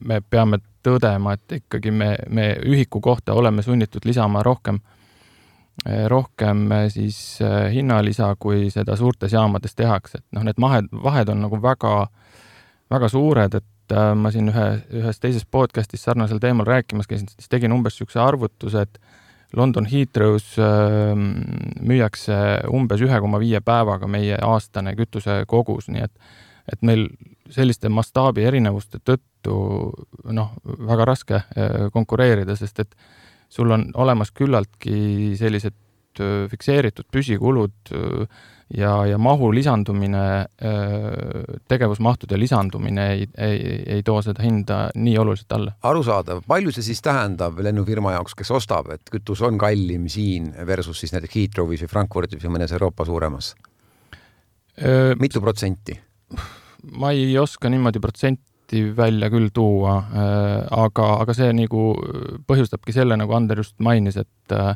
me 0.07 0.21
peame 0.21 0.59
tõdema, 0.87 1.35
et 1.35 1.57
ikkagi 1.59 1.91
me, 1.91 2.11
me 2.29 2.51
ühiku 2.65 3.01
kohta 3.03 3.35
oleme 3.37 3.63
sunnitud 3.65 4.05
lisama 4.07 4.43
rohkem, 4.45 4.79
rohkem 6.09 6.67
siis 6.93 7.39
äh, 7.43 7.67
hinnalisa, 7.73 8.31
kui 8.39 8.71
seda 8.73 8.95
suurtes 8.97 9.33
jaamades 9.35 9.75
tehakse, 9.77 10.21
et 10.21 10.37
noh, 10.37 10.45
need 10.47 10.59
mahed, 10.61 10.89
vahed 11.03 11.29
on 11.33 11.43
nagu 11.45 11.59
väga, 11.61 11.93
väga 12.93 13.09
suured, 13.13 13.59
et 13.59 13.95
äh, 13.95 14.13
ma 14.17 14.31
siin 14.33 14.49
ühe, 14.53 14.67
ühes 15.01 15.21
teises 15.21 15.45
podcast'is 15.45 16.07
sarnasel 16.07 16.41
teemal 16.43 16.67
rääkimas 16.67 17.09
käisin, 17.09 17.29
siis 17.35 17.51
tegin 17.51 17.75
umbes 17.75 17.97
niisuguse 17.97 18.23
arvutuse, 18.23 18.87
et 18.87 19.01
London 19.55 19.87
Heathrow's 19.87 20.57
äh, 20.59 21.13
müüakse 21.15 22.37
umbes 22.73 23.03
ühe 23.05 23.21
koma 23.23 23.39
viie 23.39 23.61
päevaga 23.63 24.09
meie 24.11 24.39
aastane 24.43 24.95
kütusekogus, 24.97 25.91
nii 25.93 26.03
et 26.07 26.27
et 26.67 26.81
meil 26.83 27.05
selliste 27.53 27.87
mastaabi 27.87 28.43
erinevuste 28.43 28.99
tõttu 28.99 29.55
noh, 30.35 30.49
väga 30.89 31.05
raske 31.07 31.39
äh, 31.39 31.87
konkureerida, 31.93 32.57
sest 32.59 32.81
et 32.83 32.95
sul 33.49 33.71
on 33.71 33.87
olemas 33.95 34.33
küllaltki 34.35 35.35
sellised 35.39 36.19
äh, 36.19 36.45
fikseeritud 36.51 37.07
püsikulud 37.13 37.93
äh, 37.95 38.43
ja, 38.73 39.05
ja 39.07 39.17
mahu 39.17 39.49
lisandumine, 39.55 40.23
tegevusmahtude 41.67 42.39
lisandumine 42.39 43.07
ei, 43.13 43.27
ei, 43.37 43.83
ei 43.97 44.03
too 44.03 44.21
seda 44.25 44.43
hinda 44.43 44.79
nii 44.95 45.17
oluliselt 45.17 45.55
alla. 45.57 45.75
arusaadav, 45.87 46.43
palju 46.47 46.73
see 46.75 46.89
siis 46.89 47.01
tähendab 47.05 47.59
lennufirma 47.63 48.15
jaoks, 48.17 48.35
kes 48.37 48.51
ostab, 48.59 48.91
et 48.95 49.13
kütus 49.13 49.43
on 49.47 49.59
kallim 49.61 50.09
siin 50.11 50.51
versus 50.67 50.99
siis 51.03 51.15
näiteks 51.15 51.35
Heathrowis 51.35 51.85
või 51.85 51.93
Frankfurdis 51.93 52.43
või 52.43 52.57
mõnes 52.57 52.75
Euroopa 52.75 53.07
suuremas? 53.07 53.55
mitu 55.17 55.41
protsenti? 55.41 55.95
ma 56.99 57.11
ei 57.11 57.31
oska 57.39 57.69
niimoodi 57.69 57.99
protsenti 57.99 58.83
välja 58.97 59.29
küll 59.33 59.49
tuua, 59.53 59.95
aga, 60.75 61.07
aga 61.23 61.33
see 61.33 61.49
nagu 61.55 61.89
põhjustabki 62.47 62.93
selle, 62.93 63.17
nagu 63.17 63.33
Ander 63.33 63.63
just 63.63 63.77
mainis, 63.81 64.19
et 64.19 64.53
äh, 64.53 64.75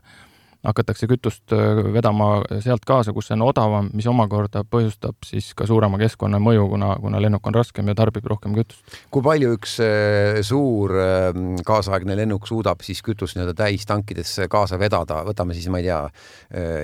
hakatakse 0.66 1.10
kütust 1.10 1.54
vedama 1.94 2.42
sealt 2.62 2.86
kaasa, 2.88 3.14
kus 3.16 3.30
see 3.30 3.38
on 3.38 3.46
odavam, 3.48 3.90
mis 3.98 4.08
omakorda 4.10 4.64
põhjustab 4.70 5.18
siis 5.26 5.52
ka 5.58 5.66
suurema 5.70 6.00
keskkonnamõju, 6.02 6.68
kuna, 6.76 6.94
kuna 7.02 7.22
lennuk 7.24 7.48
on 7.50 7.58
raskem 7.58 7.90
ja 7.90 7.98
tarbib 7.98 8.28
rohkem 8.30 8.56
kütust. 8.58 8.84
kui 9.12 9.26
palju 9.26 9.56
üks 9.58 9.78
suur 10.48 10.94
kaasaegne 11.68 12.18
lennuk 12.20 12.48
suudab 12.50 12.84
siis 12.86 13.02
kütust 13.06 13.38
nii-öelda 13.38 13.56
täistankidesse 13.58 14.48
kaasa 14.52 14.80
vedada, 14.82 15.22
võtame 15.28 15.58
siis, 15.58 15.68
ma 15.72 15.82
ei 15.82 15.90
tea, 15.90 16.02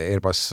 Airbus 0.07 0.47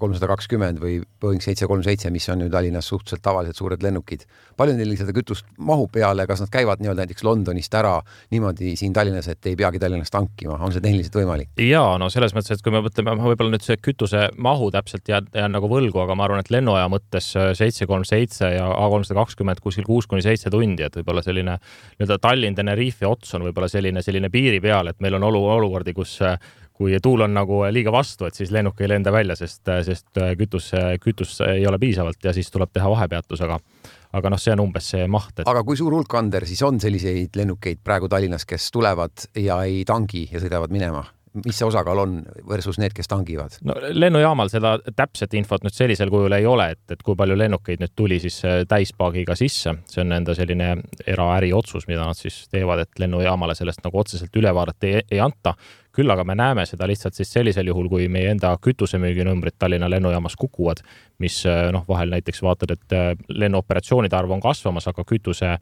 kolmsada 0.00 0.28
kakskümmend 0.30 0.80
või 0.82 0.98
Boeing 1.20 1.42
seitse 1.42 1.68
kolm 1.70 1.82
seitse, 1.86 2.10
mis 2.14 2.28
on 2.32 2.44
ju 2.44 2.50
Tallinnas 2.52 2.88
suhteliselt 2.90 3.22
tavalised 3.24 3.58
suured 3.58 3.82
lennukid. 3.82 4.24
palju 4.58 4.74
neil 4.76 4.96
seda 4.98 5.14
kütust 5.14 5.46
mahub 5.58 5.90
peale, 5.94 6.26
kas 6.26 6.42
nad 6.42 6.50
käivad 6.52 6.82
nii-öelda 6.82 7.04
näiteks 7.04 7.24
Londonist 7.24 7.74
ära 7.74 7.98
niimoodi 8.34 8.74
siin 8.76 8.92
Tallinnas, 8.92 9.28
et 9.28 9.46
ei 9.46 9.56
peagi 9.56 9.78
Tallinnas 9.78 10.10
tankima, 10.10 10.58
on 10.58 10.74
see 10.74 10.84
tehniliselt 10.84 11.18
võimalik? 11.20 11.52
ja 11.62 11.82
no 11.98 12.10
selles 12.12 12.27
mõttes, 12.36 12.56
et 12.56 12.64
kui 12.64 12.74
me 12.74 12.82
mõtleme, 12.84 13.14
võib-olla 13.20 13.54
nüüd 13.54 13.64
see 13.64 13.78
kütusemahu 13.80 14.70
täpselt 14.74 15.08
jään, 15.08 15.28
jään 15.34 15.54
nagu 15.56 15.70
võlgu, 15.70 16.02
aga 16.02 16.16
ma 16.18 16.26
arvan, 16.26 16.44
et 16.44 16.52
lennuaja 16.54 16.90
mõttes 16.92 17.30
seitse 17.58 17.88
kolm 17.90 18.06
seitse 18.08 18.52
ja 18.54 18.68
A 18.78 18.86
kolmsada 18.92 19.18
kakskümmend 19.20 19.60
kuskil 19.64 19.86
kuus 19.86 20.06
kuni 20.10 20.22
seitse 20.24 20.50
tundi, 20.52 20.84
et 20.86 20.96
võib-olla 21.00 21.24
selline 21.24 21.58
nii-öelda 21.58 22.20
Tallinn-Tenerife 22.24 23.08
ots 23.08 23.34
on 23.38 23.48
võib-olla 23.48 23.68
selline, 23.72 24.02
selline 24.04 24.30
piiri 24.32 24.62
peal, 24.64 24.92
et 24.92 25.00
meil 25.04 25.18
on 25.18 25.28
olu, 25.30 25.44
olukordi, 25.58 25.96
kus 25.96 26.18
kui 26.78 26.94
tuul 27.02 27.24
on 27.26 27.32
nagu 27.34 27.64
liiga 27.74 27.90
vastu, 27.90 28.28
et 28.28 28.38
siis 28.38 28.52
lennuk 28.54 28.78
ei 28.80 28.88
lenda 28.92 29.10
välja, 29.10 29.34
sest, 29.38 29.64
sest 29.86 30.20
kütus, 30.38 30.70
kütus 31.02 31.40
ei 31.48 31.66
ole 31.66 31.80
piisavalt 31.82 32.22
ja 32.22 32.34
siis 32.36 32.52
tuleb 32.54 32.70
teha 32.72 32.90
vahepeatus, 32.92 33.42
aga 33.46 33.58
aga 34.12 34.30
noh, 34.32 34.40
see 34.40 34.54
on 34.54 34.62
umbes 34.62 34.92
see 34.94 35.06
maht 35.10 35.42
et.... 35.42 35.48
aga 35.50 35.62
kui 35.66 35.76
suur 35.76 35.92
hulk, 35.92 36.14
Ander, 36.16 36.46
siis 36.48 36.62
on 36.64 36.80
selliseid 36.80 37.36
lennukeid 37.36 37.82
praegu 37.84 38.08
Tallinnas, 38.08 38.46
kes 38.48 38.70
tulevad 38.72 39.28
ja 39.36 39.60
ei 39.68 39.82
tangi 39.88 40.28
ja 40.32 40.40
sõidavad 40.40 40.72
minema? 40.72 41.04
Mis 41.44 41.58
see 41.58 41.66
osakaal 41.66 42.02
on 42.02 42.14
versus 42.48 42.78
need, 42.80 42.94
kes 42.96 43.08
tangivad? 43.10 43.58
no 43.66 43.74
lennujaamal 43.78 44.50
seda 44.52 44.76
täpset 44.96 45.34
infot 45.38 45.64
nüüd 45.64 45.74
sellisel 45.74 46.10
kujul 46.12 46.34
ei 46.36 46.46
ole, 46.48 46.70
et, 46.74 46.84
et 46.94 47.02
kui 47.04 47.16
palju 47.18 47.36
lennukeid 47.38 47.82
nüüd 47.82 47.94
tuli 47.96 48.20
siis 48.22 48.38
äh, 48.48 48.62
täispaagiga 48.68 49.36
sisse, 49.38 49.74
see 49.90 50.02
on 50.04 50.14
enda 50.16 50.36
selline 50.38 50.70
eraäri 51.06 51.52
otsus, 51.56 51.88
mida 51.90 52.06
nad 52.06 52.18
siis 52.18 52.44
teevad, 52.52 52.84
et 52.84 53.02
lennujaamale 53.02 53.56
sellest 53.58 53.84
nagu 53.84 54.00
otseselt 54.00 54.36
ülevaadet 54.36 54.88
ei, 54.88 55.04
ei 55.10 55.20
anta. 55.24 55.54
küll 55.98 56.10
aga 56.14 56.22
me 56.24 56.34
näeme 56.38 56.62
seda 56.66 56.86
lihtsalt 56.86 57.16
siis 57.18 57.32
sellisel 57.32 57.66
juhul, 57.66 57.88
kui 57.90 58.04
meie 58.08 58.30
enda 58.30 58.52
kütusemüüginumbrid 58.62 59.56
Tallinna 59.58 59.88
lennujaamas 59.90 60.36
kukuvad, 60.38 60.84
mis 61.18 61.40
äh, 61.46 61.72
noh, 61.74 61.84
vahel 61.88 62.12
näiteks 62.14 62.42
vaatad, 62.42 62.76
et 62.76 62.94
äh, 62.94 63.12
lennuoperatsioonide 63.28 64.16
arv 64.16 64.36
on 64.36 64.44
kasvamas, 64.44 64.86
aga 64.88 65.04
kütuse 65.04 65.56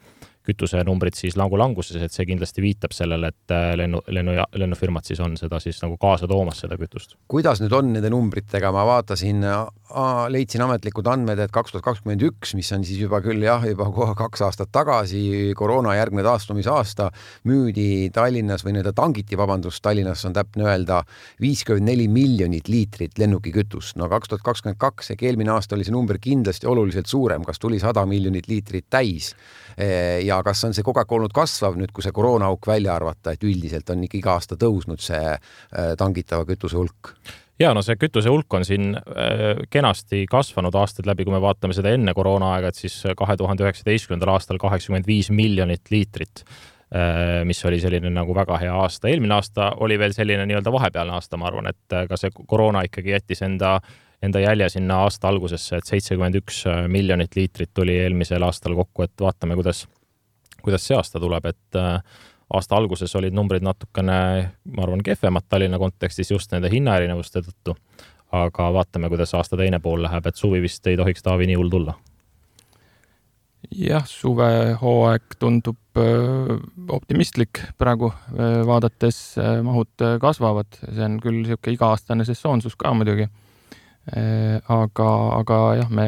kütusenumbrid 0.46 1.16
siis 1.18 1.36
nagu 1.38 1.58
languses, 1.58 1.98
et 2.02 2.14
see 2.14 2.26
kindlasti 2.28 2.64
viitab 2.64 2.94
sellele, 2.96 3.32
et 3.32 3.54
äh, 3.54 3.72
lennu, 3.78 4.02
lennu, 4.12 4.36
lennufirmad 4.56 5.06
siis 5.06 5.20
on 5.24 5.36
seda 5.40 5.60
siis 5.62 5.80
nagu 5.82 5.98
kaasa 6.00 6.28
toomas, 6.30 6.62
seda 6.64 6.78
kütust. 6.80 7.16
kuidas 7.28 7.62
nüüd 7.62 7.74
on 7.76 7.92
nende 7.94 8.10
numbritega, 8.12 8.70
ma 8.74 8.84
vaatasin, 8.88 9.44
leidsin 10.32 10.64
ametlikud 10.64 11.06
andmed, 11.10 11.40
et 11.42 11.52
kaks 11.54 11.74
tuhat 11.74 11.84
kakskümmend 11.86 12.24
üks, 12.26 12.54
mis 12.58 12.70
on 12.74 12.84
siis 12.86 13.00
juba 13.02 13.20
küll 13.24 13.42
jah, 13.44 13.62
juba 13.66 13.88
kaks 14.18 14.42
aastat 14.46 14.72
tagasi, 14.74 15.52
koroonajärgne 15.58 16.24
taastumisaasta, 16.26 17.10
müüdi 17.48 18.10
Tallinnas 18.14 18.64
või 18.66 18.76
nii-öelda 18.76 18.94
tangiti, 18.96 19.38
vabandust, 19.38 19.82
Tallinnas 19.84 20.24
on 20.28 20.34
täpne 20.36 20.66
öelda, 20.66 21.02
viiskümmend 21.42 21.90
neli 21.90 22.08
miljonit 22.12 22.70
liitrit 22.72 23.18
lennukikütust. 23.18 23.96
no 24.00 24.10
kaks 24.12 24.32
tuhat 24.32 24.44
kakskümmend 24.46 24.80
kaks 24.80 25.12
ehk 25.14 25.26
eelmine 25.28 25.54
aasta 25.54 25.76
oli 25.76 25.86
see 25.86 25.94
number 25.94 26.18
kindlasti 26.22 26.66
oluliselt 26.66 27.06
suurem, 27.06 27.44
kas 27.46 27.58
tuli 27.62 27.78
sada 27.82 28.06
miljonit 28.06 28.48
liitrit 28.50 28.86
täis 28.90 29.34
ja 29.76 30.35
ja 30.36 30.44
kas 30.46 30.64
on 30.68 30.76
see 30.76 30.84
kogu 30.86 31.00
aeg 31.02 31.16
olnud 31.18 31.34
kasvav 31.36 31.78
nüüd, 31.78 31.92
kui 31.94 32.04
see 32.04 32.14
koroonaauk 32.14 32.68
välja 32.68 32.94
arvata, 32.96 33.34
et 33.34 33.44
üldiselt 33.46 33.90
on 33.92 34.04
ikka 34.06 34.20
iga 34.20 34.36
aasta 34.36 34.58
tõusnud 34.60 35.02
see 35.02 35.24
äh, 35.32 35.90
tangitava 35.98 36.46
kütuse 36.48 36.78
hulk? 36.78 37.14
ja 37.60 37.72
no 37.74 37.82
see 37.84 37.96
kütuse 38.00 38.32
hulk 38.32 38.58
on 38.58 38.66
siin 38.68 38.94
äh, 38.96 39.64
kenasti 39.72 40.24
kasvanud 40.30 40.76
aastaid 40.76 41.08
läbi, 41.08 41.26
kui 41.26 41.34
me 41.34 41.42
vaatame 41.42 41.76
seda 41.76 41.94
enne 41.96 42.14
koroonaaega, 42.16 42.70
et 42.72 42.80
siis 42.84 43.02
kahe 43.16 43.36
tuhande 43.40 43.66
üheksateistkümnendal 43.66 44.34
aastal 44.36 44.60
kaheksakümmend 44.62 45.08
viis 45.08 45.30
miljonit 45.32 45.92
liitrit 45.92 46.44
äh, 46.46 47.44
mis 47.48 47.64
oli 47.68 47.80
selline 47.82 48.12
nagu 48.12 48.34
väga 48.36 48.60
hea 48.62 48.74
aasta. 48.86 49.08
eelmine 49.12 49.38
aasta 49.38 49.72
oli 49.84 49.98
veel 49.98 50.16
selline 50.16 50.48
nii-öelda 50.48 50.72
vahepealne 50.74 51.16
aasta, 51.16 51.40
ma 51.40 51.48
arvan, 51.50 51.72
et 51.72 52.00
ka 52.10 52.20
see 52.20 52.34
koroona 52.46 52.84
ikkagi 52.88 53.16
jättis 53.16 53.44
enda 53.46 53.78
enda 54.22 54.40
jälje 54.40 54.68
sinna 54.68 55.02
aasta 55.04 55.28
algusesse, 55.28 55.76
et 55.76 55.88
seitsekümmend 55.88 56.40
üks 56.40 56.62
miljonit 56.88 57.36
liitrit 57.36 57.70
tuli 57.74 57.98
eelmisel 58.00 58.42
aastal 58.46 58.74
kokku, 58.78 59.04
et 59.04 59.12
vaatame, 59.20 59.58
kuidas 59.58 59.84
kuidas 60.66 60.87
see 60.87 60.96
aasta 60.96 61.23
tuleb, 61.23 61.46
et 61.52 61.78
äh, 61.78 62.00
aasta 62.54 62.76
alguses 62.78 63.14
olid 63.18 63.35
numbrid 63.35 63.64
natukene, 63.66 64.18
ma 64.75 64.85
arvan, 64.85 65.04
kehvemad 65.06 65.49
Tallinna 65.49 65.80
kontekstis 65.82 66.30
just 66.35 66.52
nende 66.54 66.70
hinnaerinevuste 66.73 67.42
tõttu. 67.46 67.76
aga 68.37 68.66
vaatame, 68.75 69.08
kuidas 69.08 69.32
aasta 69.38 69.56
teine 69.56 69.78
pool 69.80 70.02
läheb, 70.02 70.26
et 70.26 70.37
suvi 70.37 70.58
vist 70.61 70.87
ei 70.90 70.96
tohiks 70.99 71.23
Taavi 71.23 71.46
nii 71.46 71.56
hull 71.56 71.70
tulla. 71.70 71.94
jah, 73.70 74.04
suvehooaeg 74.06 75.38
tundub 75.38 75.99
äh, 75.99 76.52
optimistlik 76.88 77.62
praegu 77.78 78.12
äh, 78.12 78.61
vaadates, 78.66 79.38
mahud 79.62 80.06
kasvavad, 80.20 80.78
see 80.85 81.04
on 81.06 81.18
küll 81.23 81.42
niisugune 81.42 81.78
iga-aastane 81.78 82.28
sesoonsus 82.28 82.76
ka 82.76 82.94
muidugi 82.94 83.30
aga, 84.06 85.06
aga 85.40 85.56
jah, 85.80 85.88
me 85.90 86.04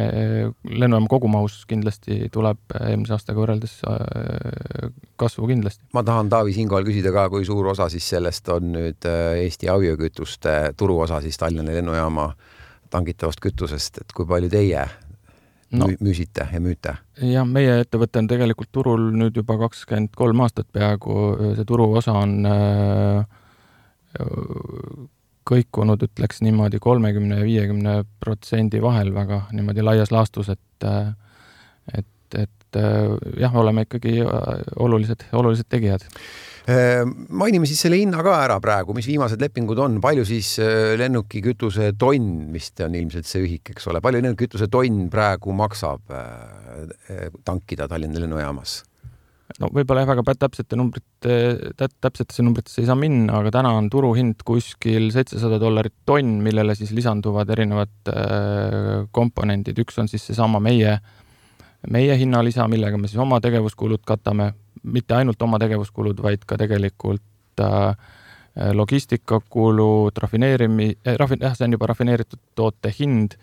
lennujaama 0.70 1.08
kogumahus 1.10 1.64
kindlasti 1.66 2.28
tuleb 2.30 2.76
eelmise 2.78 3.16
aastaga 3.16 3.42
võrreldes 3.42 3.80
äh, 3.90 4.92
kasvu 5.18 5.48
kindlasti. 5.50 5.82
ma 5.96 6.04
tahan 6.06 6.30
Taavi 6.30 6.54
siinkohal 6.54 6.86
küsida 6.86 7.10
ka, 7.14 7.26
kui 7.32 7.46
suur 7.48 7.72
osa 7.74 7.88
siis 7.90 8.06
sellest 8.14 8.48
on 8.54 8.70
nüüd 8.76 9.08
äh, 9.08 9.40
Eesti 9.42 9.70
abiokütuste 9.72 10.54
turuosa 10.78 11.18
siis 11.24 11.40
Tallinna 11.42 11.74
lennujaama 11.74 12.30
tangitavast 12.90 13.42
kütusest, 13.42 13.98
et 14.04 14.14
kui 14.14 14.26
palju 14.30 14.48
teie 14.52 14.86
no. 15.74 15.90
müüsite 15.98 16.46
ja 16.52 16.62
müüte? 16.62 16.94
jah, 17.18 17.50
meie 17.50 17.80
ettevõte 17.82 18.22
on 18.22 18.30
tegelikult 18.30 18.70
turul 18.72 19.10
nüüd 19.10 19.42
juba 19.42 19.58
kakskümmend 19.66 20.14
kolm 20.14 20.46
aastat 20.46 20.70
peaaegu, 20.70 21.18
see 21.58 21.66
turuosa 21.66 22.14
on 22.22 22.38
äh, 22.46 23.26
kõikunud, 25.48 26.02
ütleks 26.08 26.42
niimoodi 26.44 26.80
kolmekümne 26.82 27.40
ja 27.40 27.46
viiekümne 27.46 28.02
protsendi 28.20 28.82
vahel 28.84 29.14
väga 29.16 29.46
niimoodi 29.56 29.84
laias 29.86 30.12
laastus, 30.14 30.52
et 30.52 30.88
et, 31.98 32.36
et 32.36 32.78
jah, 33.40 33.54
oleme 33.56 33.86
ikkagi 33.86 34.20
olulised, 34.76 35.24
olulised 35.32 35.68
tegijad. 35.72 36.04
mainime 37.28 37.66
siis 37.66 37.80
selle 37.80 37.96
hinna 37.96 38.20
ka 38.22 38.34
ära 38.44 38.58
praegu, 38.60 38.92
mis 38.94 39.08
viimased 39.08 39.40
lepingud 39.40 39.80
on, 39.80 39.96
palju 40.04 40.26
siis 40.28 40.52
lennukikütuse 41.00 41.94
tonn 41.98 42.52
vist 42.52 42.84
on 42.84 42.98
ilmselt 42.98 43.26
see 43.26 43.46
ühik, 43.46 43.72
eks 43.72 43.88
ole, 43.88 44.02
palju 44.04 44.20
lennukikütuse 44.20 44.68
tonn 44.68 45.08
praegu 45.10 45.56
maksab 45.56 46.12
tankida 47.48 47.88
Tallinna 47.88 48.20
lennujaamas? 48.20 48.82
No 49.56 49.70
võib-olla 49.72 50.02
jah, 50.04 50.10
väga 50.10 50.34
täpsete 50.44 50.76
numbrite, 50.78 51.36
täpsetesse 51.78 52.44
numbritesse 52.44 52.82
ei 52.82 52.88
saa 52.88 52.98
minna, 52.98 53.38
aga 53.40 53.52
täna 53.58 53.72
on 53.78 53.88
turuhind 53.92 54.44
kuskil 54.46 55.08
seitsesada 55.14 55.60
dollarit 55.62 55.94
tonn, 56.08 56.38
millele 56.44 56.76
siis 56.78 56.92
lisanduvad 56.96 57.50
erinevad 57.56 58.12
äh, 58.12 58.92
komponendid, 59.14 59.80
üks 59.84 59.98
on 60.02 60.10
siis 60.10 60.26
seesama 60.28 60.60
meie, 60.62 60.98
meie 61.90 62.18
hinnalisa, 62.20 62.68
millega 62.70 63.00
me 63.00 63.10
siis 63.10 63.20
oma 63.24 63.40
tegevuskulud 63.44 64.04
katame, 64.08 64.52
mitte 64.84 65.16
ainult 65.16 65.42
oma 65.42 65.60
tegevuskulud, 65.62 66.20
vaid 66.24 66.44
ka 66.48 66.60
tegelikult 66.60 67.64
äh, 67.64 67.92
logistikakulud, 68.74 70.18
rafineerimi- 70.18 70.96
äh,, 71.06 71.16
rafi-, 71.16 71.40
jah, 71.40 71.56
see 71.56 71.68
on 71.68 71.78
juba 71.78 71.88
rafineeritud 71.92 72.40
toote 72.58 72.92
hind, 72.98 73.38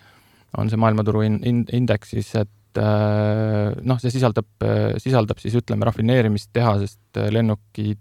on 0.58 0.70
see 0.70 0.80
maailmaturu 0.80 1.26
in-, 1.26 1.42
in-, 1.48 1.66
indeks 1.74 2.14
siis, 2.14 2.30
et 2.40 2.52
et 2.76 2.84
äh, 2.84 3.72
noh, 3.88 4.00
see 4.02 4.12
sisaldab, 4.12 4.48
äh, 4.64 4.96
sisaldab 5.00 5.40
siis 5.40 5.56
ütleme, 5.56 5.86
rafineerimistehasest 5.88 7.20
äh, 7.22 7.30
lennuki 7.32 7.96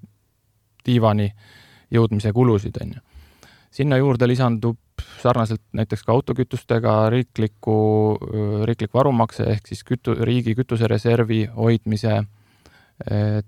tiivani 0.84 1.28
jõudmise 1.94 2.32
kulusid, 2.34 2.76
on 2.82 2.96
ju. 2.96 3.02
sinna 3.70 3.98
juurde 4.00 4.26
lisandub 4.26 4.78
sarnaselt 5.22 5.62
näiteks 5.74 6.02
ka 6.04 6.12
autokütustega 6.12 7.08
riikliku, 7.10 7.76
riiklik 8.66 8.92
varumakse 8.94 9.46
ehk 9.54 9.70
siis 9.70 9.82
kütu-, 9.86 10.16
riigi 10.22 10.54
kütusereservi 10.54 11.46
hoidmise 11.56 12.22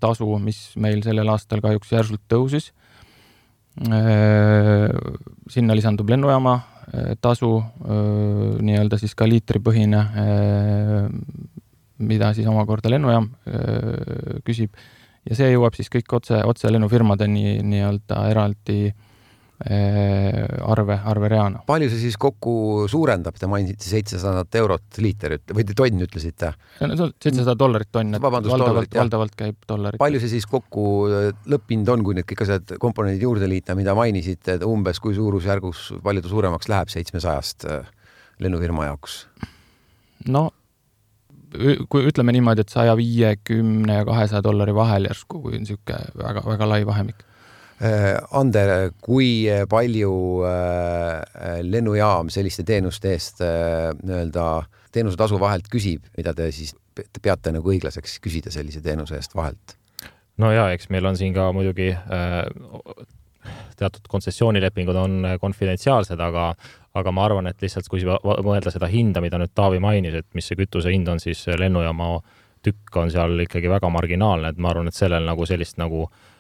tasu, 0.03 0.27
mis 0.43 0.59
meil 0.83 1.05
sellel 1.07 1.29
aastal 1.31 1.63
kahjuks 1.63 1.93
järsult 1.93 2.25
tõusis. 2.27 2.73
sinna 5.55 5.77
lisandub 5.79 6.11
lennujaama 6.11 6.57
tasu 7.21 7.53
äh, 7.59 8.59
nii-öelda 8.63 8.99
siis 9.01 9.15
ka 9.19 9.29
liitripõhine, 9.29 10.03
äh, 10.23 11.09
mida 11.99 12.33
siis 12.37 12.47
omakorda 12.47 12.93
lennujaam 12.93 13.31
küsib. 14.45 14.75
Ja 15.27 15.35
see 15.35 15.49
jõuab 15.49 15.75
siis 15.75 15.89
kõik 15.91 16.13
otse, 16.19 16.43
otse 16.45 16.69
lennufirmadeni 16.71 17.57
nii-öelda 17.65 18.21
eraldi 18.31 18.93
arve, 19.57 20.99
arvereana. 21.09 21.63
palju 21.67 21.89
see 21.89 22.03
siis 22.03 22.19
kokku 22.21 22.85
suurendab, 22.93 23.39
te 23.41 23.49
mainisite 23.49 23.89
seitsesadat 23.89 24.59
eurot 24.61 24.99
liiter 25.01 25.39
või 25.57 25.65
tonn 25.71 26.05
ütlesite? 26.05 26.53
seitsesada 26.79 27.55
dollarit 27.57 27.89
tonn, 27.93 28.19
et 28.19 28.23
Vabandust, 28.23 28.53
valdavalt, 28.53 28.93
valdavalt 29.01 29.39
käib 29.39 29.57
dollarit. 29.69 30.01
palju 30.03 30.21
see 30.21 30.35
siis 30.35 30.49
kokku 30.51 30.85
äh, 31.09 31.31
lõpphind 31.49 31.89
on, 31.95 32.05
kui 32.05 32.19
need 32.19 32.29
kõik 32.29 32.45
asjad, 32.45 32.77
komponendid 32.83 33.25
juurde 33.25 33.49
liita, 33.49 33.79
mida 33.79 33.97
mainisite, 33.97 34.59
et 34.59 34.67
umbes 34.67 35.01
kui 35.01 35.17
suurusjärgus, 35.17 35.89
palju 36.05 36.27
ta 36.27 36.35
suuremaks 36.35 36.69
läheb 36.73 36.93
seitsmesajast 36.93 37.69
äh, 37.73 37.89
lennufirma 38.45 38.91
jaoks? 38.91 39.23
no 40.29 40.51
kui 41.89 42.05
ütleme 42.09 42.35
niimoodi, 42.35 42.65
et 42.65 42.73
saja 42.73 42.97
viiekümne 42.99 44.01
ja 44.01 44.05
kahesaja 44.05 44.43
dollari 44.45 44.75
vahel 44.77 45.09
järsku, 45.09 45.41
kui 45.45 45.57
on 45.57 45.65
niisugune 45.65 46.13
väga, 46.21 46.43
väga 46.47 46.69
lai 46.69 46.81
vahemik. 46.89 47.25
Äh, 47.77 48.15
Ander, 48.33 48.91
kui 49.05 49.45
palju 49.69 50.13
äh, 50.49 51.59
lennujaam 51.61 52.31
selliste 52.33 52.65
teenuste 52.65 53.11
eest 53.13 53.43
äh, 53.45 53.91
nii-öelda 54.01 54.47
teenusetasu 54.97 55.37
vahelt 55.41 55.69
küsib, 55.69 56.07
mida 56.17 56.33
te 56.33 56.49
siis 56.57 56.73
te 56.97 57.21
peate 57.21 57.53
nagu 57.53 57.69
õiglaseks 57.69 58.17
küsida 58.25 58.53
sellise 58.55 58.81
teenuse 58.81 59.19
eest 59.19 59.37
vahelt? 59.37 59.77
no 60.41 60.49
ja 60.53 60.71
eks 60.73 60.89
meil 60.93 61.05
on 61.09 61.19
siin 61.21 61.37
ka 61.37 61.51
muidugi 61.53 61.91
äh, 61.93 62.39
teatud 63.77 64.09
kontsessioonilepingud 64.09 64.97
on 64.97 65.27
konfidentsiaalsed, 65.41 66.21
aga, 66.21 66.47
aga 66.97 67.13
ma 67.13 67.27
arvan, 67.29 67.51
et 67.51 67.61
lihtsalt 67.61 67.89
kui 67.93 68.01
mõelda 68.07 68.73
seda 68.73 68.89
hinda, 68.89 69.21
mida 69.21 69.37
nüüd 69.41 69.53
Taavi 69.55 69.83
mainis, 69.85 70.17
et 70.23 70.29
mis 70.35 70.49
see 70.49 70.57
kütuse 70.59 70.93
hind 70.95 71.13
on, 71.13 71.21
siis 71.21 71.45
lennujaama 71.61 72.09
tükk 72.65 72.97
on 73.03 73.13
seal 73.13 73.45
ikkagi 73.45 73.71
väga 73.71 73.91
marginaalne, 73.93 74.51
et 74.51 74.59
ma 74.65 74.73
arvan, 74.73 74.89
et 74.89 74.97
sellel 74.97 75.29
nagu 75.29 75.47
sellist 75.47 75.79
nagu 75.81 76.07
eh, 76.09 76.36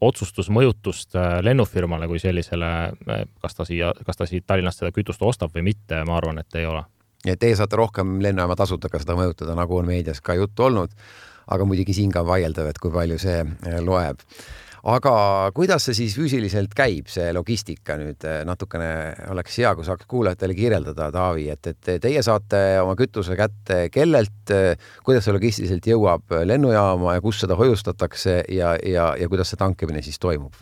otsustusmõjutust 0.00 1.16
eh, 1.18 1.28
lennufirmale 1.42 2.06
kui 2.10 2.20
sellisele 2.22 2.70
eh,, 2.92 3.24
kas 3.42 3.58
ta 3.58 3.66
siia, 3.66 3.92
kas 4.06 4.20
ta 4.20 4.26
siit 4.30 4.46
Tallinnast 4.46 4.82
seda 4.82 4.92
kütust 4.94 5.22
ostab 5.26 5.54
või 5.56 5.66
mitte, 5.72 6.04
ma 6.06 6.16
arvan, 6.20 6.38
et 6.38 6.58
ei 6.60 6.66
ole. 6.66 6.84
ja 7.26 7.36
teie 7.36 7.56
saate 7.58 7.76
rohkem 7.78 8.20
lennujaama 8.22 8.56
tasudega 8.58 9.02
seda 9.02 9.16
mõjutada, 9.18 9.56
nagu 9.58 9.78
on 9.78 9.90
meedias 9.90 10.20
ka 10.20 10.38
juttu 10.38 10.68
olnud. 10.68 10.94
aga 11.52 11.64
muidugi 11.66 11.94
siin 11.94 12.12
ka 12.14 12.22
vaieldav, 12.26 12.68
et 12.70 12.78
kui 12.78 12.90
palju 12.94 13.18
see 13.18 13.42
loeb. 13.82 14.22
Aga 14.82 15.14
kuidas 15.54 15.86
see 15.86 15.94
siis 16.00 16.16
füüsiliselt 16.18 16.72
käib, 16.74 17.06
see 17.12 17.28
logistika 17.34 17.94
nüüd 18.00 18.24
eh, 18.26 18.40
natukene 18.48 18.90
oleks 19.30 19.60
hea, 19.62 19.72
kui 19.78 19.86
saaks 19.86 20.08
kuulajatele 20.10 20.56
kirjeldada, 20.58 21.10
Taavi, 21.14 21.46
et, 21.54 21.70
et 21.70 22.02
teie 22.02 22.22
saate 22.26 22.62
oma 22.82 22.96
kütuse 22.98 23.36
kätte 23.38 23.84
kellelt, 23.94 24.52
kuidas 25.06 25.28
see 25.28 25.36
logistiliselt 25.36 25.86
jõuab 25.86 26.34
lennujaama 26.48 27.16
ja 27.16 27.24
kus 27.24 27.44
seda 27.44 27.58
hoiustatakse 27.58 28.42
ja, 28.50 28.74
ja, 28.82 29.12
ja 29.18 29.30
kuidas 29.30 29.54
see 29.54 29.60
tankimine 29.60 30.02
siis 30.02 30.18
toimub? 30.22 30.56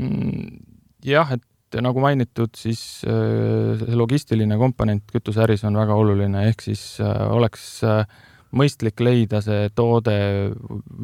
Mm, 0.00 0.62
jah, 1.04 1.36
et 1.36 1.80
nagu 1.84 2.00
mainitud, 2.04 2.52
siis 2.56 3.02
äh, 3.08 3.76
see 3.80 3.96
logistiline 3.96 4.56
komponent 4.60 5.04
kütuseäris 5.12 5.64
on 5.68 5.76
väga 5.80 5.96
oluline, 5.96 6.48
ehk 6.48 6.64
siis 6.64 6.84
oleks 7.02 7.82
äh, 7.84 8.04
mõistlik 8.52 9.00
leida 9.00 9.40
see 9.44 9.70
toode 9.74 10.14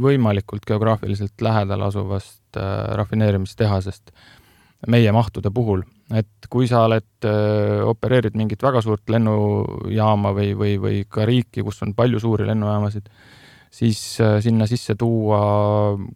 võimalikult 0.02 0.66
geograafiliselt 0.68 1.40
lähedal 1.44 1.86
asuvast 1.88 2.58
rafineerimistehasest 3.00 4.12
meie 4.86 5.12
mahtude 5.12 5.50
puhul. 5.50 5.82
et 6.14 6.46
kui 6.48 6.68
sa 6.68 6.86
oled, 6.86 7.26
opereerid 7.84 8.36
mingit 8.38 8.62
väga 8.62 8.80
suurt 8.80 9.10
lennujaama 9.12 10.30
või, 10.32 10.54
või, 10.56 10.76
või 10.80 11.02
ka 11.08 11.26
riiki, 11.28 11.64
kus 11.66 11.82
on 11.84 11.92
palju 11.94 12.20
suuri 12.22 12.46
lennujaamasid, 12.48 13.10
siis 13.70 14.00
sinna 14.40 14.66
sisse 14.66 14.94
tuua 14.96 15.40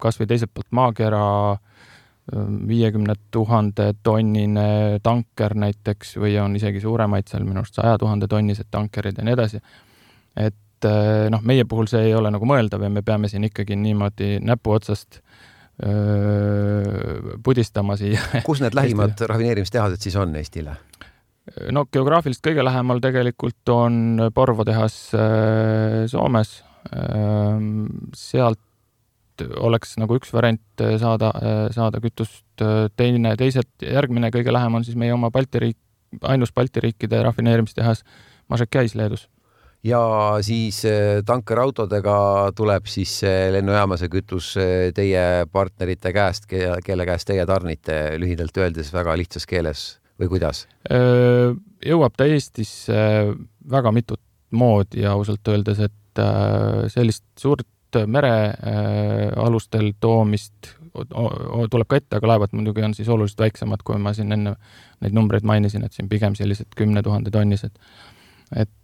kas 0.00 0.20
või 0.20 0.30
teiselt 0.30 0.54
poolt 0.54 0.70
maakera 0.72 1.26
viiekümne 2.68 3.14
tuhande 3.30 3.92
tonnine 4.02 5.00
tanker 5.02 5.54
näiteks 5.58 6.16
või 6.22 6.36
on 6.40 6.56
isegi 6.56 6.80
suuremaid 6.80 7.28
seal 7.28 7.44
minu 7.44 7.60
arust 7.60 7.74
saja 7.80 7.98
tuhande 7.98 8.28
tonnised 8.30 8.70
tankerid 8.70 9.18
ja 9.18 9.24
nii 9.26 9.34
edasi. 9.34 9.60
et 10.36 10.56
noh, 11.32 11.42
meie 11.46 11.64
puhul 11.68 11.88
see 11.90 12.08
ei 12.08 12.14
ole 12.16 12.30
nagu 12.32 12.46
mõeldav 12.48 12.82
ja 12.84 12.90
me 12.92 13.02
peame 13.06 13.30
siin 13.30 13.44
ikkagi 13.48 13.76
niimoodi 13.78 14.36
näpuotsast 14.44 15.20
öö, 15.82 17.36
pudistama 17.44 17.96
siia. 18.00 18.20
kus 18.48 18.62
need 18.64 18.76
lähimad 18.76 19.20
rafineerimistehased 19.28 20.02
siis 20.02 20.16
on 20.20 20.34
Eestile? 20.36 20.76
no 21.74 21.86
geograafiliselt 21.92 22.44
kõige 22.46 22.64
lähemal 22.64 23.00
tegelikult 23.02 23.72
on 23.74 24.28
Porvo 24.34 24.64
tehas 24.64 24.98
Soomes. 26.10 26.52
sealt 28.14 28.60
oleks 29.59 29.96
nagu 29.98 30.16
üks 30.18 30.30
variant 30.35 30.83
saada, 31.00 31.33
saada 31.74 32.00
kütust, 32.02 32.44
teine, 32.96 33.35
teised, 33.40 33.70
järgmine 33.83 34.30
kõige 34.35 34.54
lähem 34.54 34.78
on 34.78 34.85
siis 34.87 34.98
meie 34.98 35.14
oma 35.14 35.33
Balti 35.35 35.62
riik, 35.62 35.78
ainus 36.28 36.52
Balti 36.54 36.83
riikide 36.85 37.22
rafineerimistehas 37.26 38.04
Mažekjais 38.52 38.94
Leedus. 38.98 39.28
Ja 39.85 40.03
siis 40.47 40.83
tankerautodega 41.27 42.16
tuleb 42.57 42.87
siis 42.90 43.16
lennujaama 43.55 43.99
see 43.99 44.12
kütus 44.12 44.53
teie 44.95 45.25
partnerite 45.53 46.12
käest, 46.14 46.47
kelle 46.85 47.07
käest 47.09 47.31
teie 47.31 47.47
tarnite, 47.47 48.18
lühidalt 48.23 48.62
öeldes 48.62 48.92
väga 48.95 49.16
lihtsas 49.18 49.49
keeles 49.51 49.87
või 50.21 50.31
kuidas? 50.37 50.66
jõuab 51.83 52.14
ta 52.16 52.29
Eestisse 52.31 53.03
väga 53.71 53.92
mitut 53.92 54.23
moodi 54.53 55.07
ausalt 55.09 55.49
öeldes, 55.49 55.81
et 55.88 56.23
sellist 56.92 57.25
suurt 57.40 57.66
merealustel 58.07 59.92
toomist 60.01 60.73
tuleb 60.92 61.88
ka 61.88 61.99
ette, 61.99 62.18
aga 62.18 62.29
laevad 62.35 62.53
muidugi 62.57 62.85
on 62.85 62.95
siis 62.97 63.09
oluliselt 63.09 63.40
väiksemad, 63.47 63.81
kui 63.85 63.99
ma 64.01 64.12
siin 64.16 64.33
enne 64.35 64.55
neid 65.01 65.16
numbreid 65.16 65.47
mainisin, 65.49 65.85
et 65.87 65.97
siin 65.97 66.09
pigem 66.09 66.37
sellised 66.37 66.77
kümne 66.77 67.03
tuhande 67.03 67.33
tonnised. 67.33 67.73
et 68.53 68.68
äh, 68.68 68.82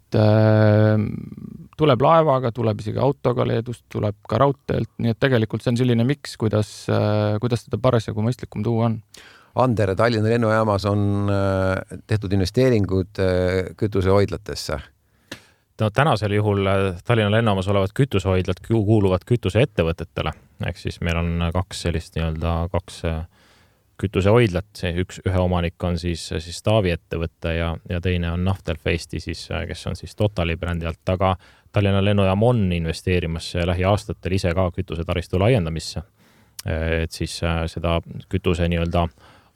tuleb 1.79 2.03
laevaga, 2.03 2.51
tuleb 2.55 2.83
isegi 2.83 2.99
autoga 3.01 3.45
Leedust, 3.47 3.85
tuleb 3.91 4.17
ka 4.29 4.39
raudteelt, 4.41 4.91
nii 4.99 5.13
et 5.13 5.19
tegelikult 5.21 5.63
see 5.63 5.73
on 5.73 5.81
selline 5.81 6.05
miks, 6.07 6.35
kuidas 6.39 6.71
äh,, 6.91 7.37
kuidas 7.43 7.65
teda 7.67 7.79
parasjagu 7.81 8.23
mõistlikum 8.25 8.65
tuua 8.65 8.89
on. 8.89 8.99
Ander, 9.59 9.95
Tallinna 9.97 10.29
lennujaamas 10.29 10.85
on 10.89 11.31
äh, 11.33 11.99
tehtud 12.07 12.33
investeeringud 12.37 13.21
äh, 13.23 13.73
kütusehoidlatesse 13.79 14.79
no 15.79 15.89
tänasel 15.95 16.35
juhul 16.35 16.67
Tallinna 17.05 17.31
lennujaamas 17.37 17.67
olevad 17.71 17.95
kütusehoidlad 17.95 18.61
kuuluvad 18.67 19.23
kütuseettevõtetele, 19.27 20.33
ehk 20.67 20.79
siis 20.79 20.99
meil 21.05 21.19
on 21.21 21.49
kaks 21.55 21.85
sellist 21.87 22.17
nii-öelda 22.17 22.55
kaks 22.73 23.03
kütusehoidlat, 23.99 24.69
see 24.79 24.91
üks, 25.03 25.19
ühe 25.27 25.39
omanik 25.41 25.83
on 25.83 25.97
siis, 25.99 26.23
siis 26.31 26.61
Taavi 26.63 26.93
ettevõte 26.95 27.53
ja, 27.55 27.73
ja 27.89 27.99
teine 28.03 28.31
on 28.31 28.45
Naftelfesti 28.47 29.19
siis, 29.23 29.45
kes 29.67 29.87
on 29.91 29.97
siis 29.99 30.15
Totali 30.15 30.55
brändi 30.59 30.87
alt, 30.89 31.03
aga 31.11 31.33
Tallinna 31.71 32.01
lennujaam 32.03 32.43
on 32.43 32.63
investeerimas 32.73 33.51
lähiaastatel 33.69 34.37
ise 34.39 34.53
ka 34.57 34.69
kütusetaristu 34.73 35.39
laiendamisse. 35.41 36.01
et 36.65 37.11
siis 37.11 37.37
seda 37.71 37.99
kütuse 38.29 38.67
nii-öelda 38.67 39.05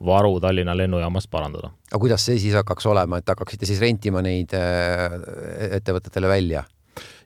varu 0.06 0.40
Tallinna 0.40 0.78
lennujaamas 0.78 1.28
parandada. 1.28 1.72
aga 1.92 2.00
kuidas 2.00 2.26
see 2.26 2.40
siis 2.40 2.56
hakkaks 2.56 2.86
olema, 2.86 3.18
et 3.18 3.28
hakkaksite 3.28 3.66
siis 3.66 3.82
rentima 3.82 4.22
neid 4.22 4.54
ettevõtetele 5.72 6.28
välja? 6.28 6.64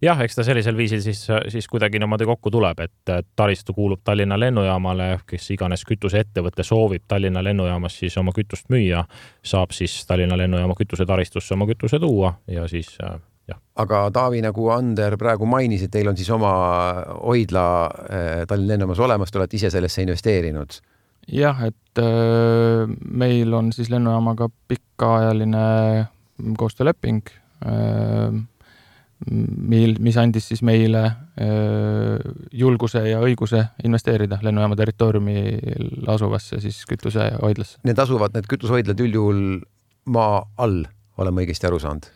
Jah, 0.01 0.19
eks 0.23 0.35
ta 0.35 0.45
sellisel 0.47 0.77
viisil 0.77 1.01
siis, 1.01 1.23
siis 1.53 1.67
kuidagi 1.67 1.99
niimoodi 1.99 2.27
kokku 2.29 2.51
tuleb, 2.53 2.79
et 2.85 3.13
taristu 3.35 3.73
kuulub 3.73 4.01
Tallinna 4.03 4.39
lennujaamale, 4.39 5.09
kes 5.27 5.51
iganes 5.55 5.85
kütuseettevõte 5.87 6.65
soovib 6.67 7.07
Tallinna 7.07 7.43
lennujaamas 7.43 7.99
siis 8.03 8.17
oma 8.17 8.33
kütust 8.35 8.69
müüa, 8.73 9.05
saab 9.43 9.75
siis 9.75 9.99
Tallinna 10.07 10.37
lennujaama 10.37 10.75
kütusetaristusse 10.77 11.55
oma 11.57 11.69
kütuse 11.69 11.99
tuua 11.99 12.33
ja 12.47 12.67
siis 12.67 12.97
jah. 12.99 13.61
aga 13.75 14.03
Taavi, 14.13 14.41
nagu 14.45 14.69
Ander 14.73 15.17
praegu 15.17 15.45
mainis, 15.45 15.87
et 15.87 15.91
teil 15.91 16.07
on 16.07 16.17
siis 16.17 16.29
oma 16.33 16.51
hoidla 17.23 17.65
Tallinna 18.47 18.73
lennujaamas 18.75 19.03
olemas, 19.07 19.31
te 19.31 19.41
olete 19.41 19.59
ise 19.59 19.73
sellesse 19.73 20.05
investeerinud 20.05 20.79
jah, 21.31 21.59
et 21.67 22.01
äh, 22.01 22.87
meil 23.11 23.53
on 23.53 23.71
siis 23.75 23.91
lennujaamaga 23.91 24.49
pikaajaline 24.67 26.07
koostööleping 26.57 27.23
äh,, 27.65 28.37
mil, 29.25 29.95
mis 30.03 30.17
andis 30.21 30.49
siis 30.51 30.61
meile 30.65 31.03
julguse 32.53 33.01
ja 33.09 33.21
õiguse 33.23 33.63
investeerida 33.87 34.39
lennujaama 34.45 34.77
territooriumil 34.77 36.11
asuvasse 36.13 36.61
siis 36.63 36.83
kütusehoidlasse. 36.89 37.81
Need 37.87 37.99
asuvad, 38.03 38.35
need 38.37 38.49
kütusehoidlad 38.49 39.01
üldjuhul 39.07 39.41
maa 40.13 40.43
all, 40.61 40.85
olen 41.17 41.33
ma 41.33 41.43
õigesti 41.43 41.67
aru 41.69 41.79
saanud? 41.81 42.09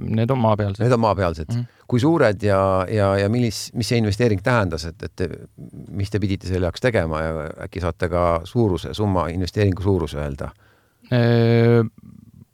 Need 0.00 0.32
on 0.32 0.40
maapealsed. 0.40 0.82
Need 0.84 0.96
on 0.96 1.02
maapealsed 1.04 1.50
mm. 1.50 1.60
-hmm. 1.60 1.84
kui 1.86 2.00
suured 2.00 2.42
ja, 2.42 2.60
ja, 2.88 3.10
ja 3.20 3.28
millis, 3.28 3.68
mis 3.76 3.92
see 3.92 4.00
investeering 4.00 4.40
tähendas, 4.42 4.86
et, 4.88 5.02
et 5.02 5.16
te, 5.16 5.28
mis 5.90 6.10
te 6.10 6.18
pidite 6.18 6.48
selle 6.48 6.70
jaoks 6.70 6.80
tegema 6.80 7.22
ja 7.22 7.48
äkki 7.68 7.84
saate 7.84 8.08
ka 8.08 8.40
suuruse, 8.44 8.94
summa, 8.94 9.28
investeeringu 9.28 9.82
suuruse 9.82 10.18
öelda? 10.18 10.54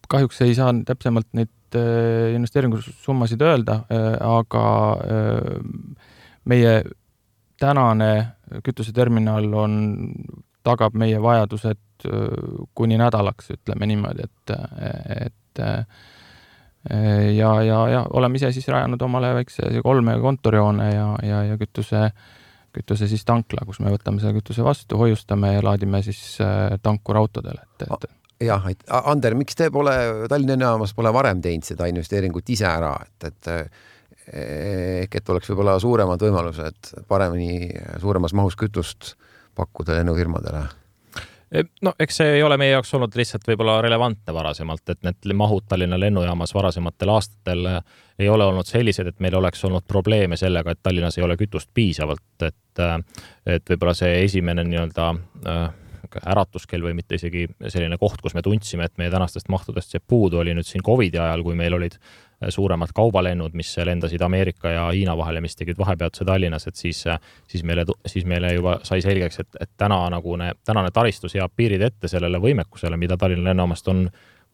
kahjuks 0.08 0.40
ei 0.46 0.54
saa 0.54 0.70
täpsemalt 0.86 1.26
neid 1.36 1.50
investeeringusummasid 1.74 3.42
öelda, 3.42 3.80
aga 4.22 4.64
meie 6.46 6.74
tänane 7.60 8.10
kütuseterminal 8.64 9.48
on, 9.54 9.78
tagab 10.66 10.94
meie 10.98 11.18
vajadused 11.22 12.08
kuni 12.76 12.98
nädalaks, 13.00 13.50
ütleme 13.56 13.88
niimoodi, 13.88 14.26
et, 14.26 14.54
et 15.16 15.62
ja, 17.36 17.52
ja, 17.62 17.78
ja 17.90 18.02
oleme 18.14 18.38
ise 18.38 18.52
siis 18.54 18.68
rajanud 18.68 19.02
omale 19.02 19.32
väikse 19.40 19.70
kolme 19.82 20.18
kontorihoone 20.22 20.90
ja, 20.92 21.06
ja, 21.26 21.42
ja 21.50 21.56
kütuse, 21.58 22.10
kütuse 22.76 23.08
siis 23.10 23.24
tankla, 23.26 23.64
kus 23.66 23.80
me 23.80 23.90
võtame 23.94 24.22
selle 24.22 24.36
kütuse 24.38 24.64
vastu, 24.64 25.00
hoiustame 25.00 25.56
ja 25.56 25.64
laadime 25.64 26.02
siis 26.06 26.38
tankur 26.82 27.22
autodele, 27.24 27.64
et, 27.64 27.88
et 27.88 28.08
jah, 28.40 28.70
Ander, 29.04 29.34
miks 29.38 29.56
te 29.56 29.70
pole 29.72 29.94
Tallinna 30.28 30.54
Lennujaamas 30.54 30.94
pole 30.96 31.12
varem 31.14 31.42
teinud 31.44 31.66
seda 31.66 31.88
investeeringut 31.90 32.48
ise 32.52 32.66
ära, 32.68 32.94
et, 33.06 33.30
et 33.30 33.52
ehk 34.26 35.20
et 35.20 35.30
oleks 35.30 35.52
võib-olla 35.52 35.76
suuremad 35.80 36.22
võimalused 36.22 36.90
paremini, 37.08 37.70
suuremas 38.02 38.34
mahus 38.34 38.58
kütust 38.58 39.14
pakkuda 39.56 40.00
lennufirmadele? 40.00 40.64
no 41.86 41.92
eks 42.02 42.18
see 42.20 42.32
ei 42.36 42.42
ole 42.42 42.56
meie 42.58 42.72
jaoks 42.72 42.90
olnud 42.98 43.14
lihtsalt 43.16 43.46
võib-olla 43.46 43.78
relevantne 43.84 44.34
varasemalt, 44.34 44.82
et 44.90 45.04
need 45.06 45.34
mahud 45.38 45.68
Tallinna 45.68 45.98
lennujaamas 46.00 46.52
varasematel 46.54 47.12
aastatel 47.14 47.68
ei 48.18 48.28
ole 48.28 48.44
olnud 48.44 48.66
sellised, 48.66 49.06
et 49.06 49.20
meil 49.22 49.36
oleks 49.38 49.62
olnud 49.64 49.86
probleeme 49.86 50.36
sellega, 50.36 50.74
et 50.74 50.82
Tallinnas 50.82 51.18
ei 51.18 51.24
ole 51.24 51.38
kütust 51.38 51.70
piisavalt, 51.74 52.26
et 52.42 52.82
et 53.46 53.70
võib-olla 53.70 53.94
see 53.96 54.24
esimene 54.24 54.66
nii-öelda 54.66 55.06
äh, 55.48 55.62
äratuskell 56.26 56.84
või 56.84 56.94
mitte 56.96 57.18
isegi 57.18 57.46
selline 57.68 57.98
koht, 57.98 58.20
kus 58.22 58.34
me 58.36 58.42
tundsime, 58.44 58.86
et 58.86 58.96
meie 59.00 59.10
tänastest 59.10 59.50
mahtudest 59.52 59.94
jääb 59.96 60.04
puudu, 60.08 60.40
oli 60.42 60.54
nüüd 60.56 60.68
siin 60.68 60.84
Covidi 60.86 61.18
ajal, 61.18 61.42
kui 61.46 61.56
meil 61.58 61.74
olid 61.76 61.98
suuremad 62.48 62.92
kaubalennud, 62.94 63.54
mis 63.56 63.70
lendasid 63.84 64.20
Ameerika 64.22 64.70
ja 64.70 64.86
Hiina 64.92 65.16
vahel 65.16 65.38
ja 65.38 65.44
mis 65.44 65.56
tegid 65.56 65.78
vahepeatuse 65.78 66.24
Tallinnas, 66.24 66.66
et 66.68 66.76
siis, 66.76 67.04
siis 67.48 67.64
meile, 67.64 67.86
siis 68.06 68.26
meile 68.28 68.52
juba 68.52 68.78
sai 68.84 69.00
selgeks, 69.04 69.40
et, 69.40 69.60
et 69.60 69.70
täna 69.76 70.02
nagu 70.12 70.36
ne, 70.36 70.52
tänane 70.64 70.92
taristu 70.92 71.30
seab 71.32 71.54
piirid 71.56 71.82
ette 71.82 72.10
sellele 72.12 72.40
võimekusele, 72.42 72.98
mida 73.00 73.16
Tallinna 73.16 73.50
lennujaamast 73.50 73.88
on 73.88 74.04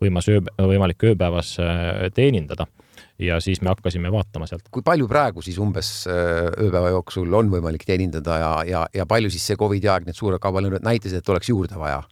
võimas 0.03 0.29
öö, 0.31 0.41
võimalik 0.59 1.03
ööpäevas 1.11 1.57
äh, 1.63 2.07
teenindada 2.15 2.67
ja 3.27 3.41
siis 3.41 3.61
me 3.63 3.73
hakkasime 3.73 4.13
vaatama 4.13 4.49
sealt. 4.51 4.69
kui 4.71 4.85
palju 4.87 5.09
praegu 5.11 5.43
siis 5.45 5.59
umbes 5.63 5.93
äh, 6.11 6.49
ööpäeva 6.53 6.93
jooksul 6.97 7.33
on 7.39 7.51
võimalik 7.53 7.87
teenindada 7.89 8.39
ja, 8.39 8.53
ja, 8.69 8.87
ja 8.95 9.07
palju 9.07 9.31
siis 9.33 9.47
see 9.51 9.61
Covidi 9.61 9.91
aeg, 9.91 10.09
need 10.09 10.19
suured 10.19 10.43
kaubalennud 10.43 10.85
näitasid, 10.85 11.23
et 11.23 11.33
oleks 11.35 11.53
juurde 11.53 11.79
vaja? 11.81 12.03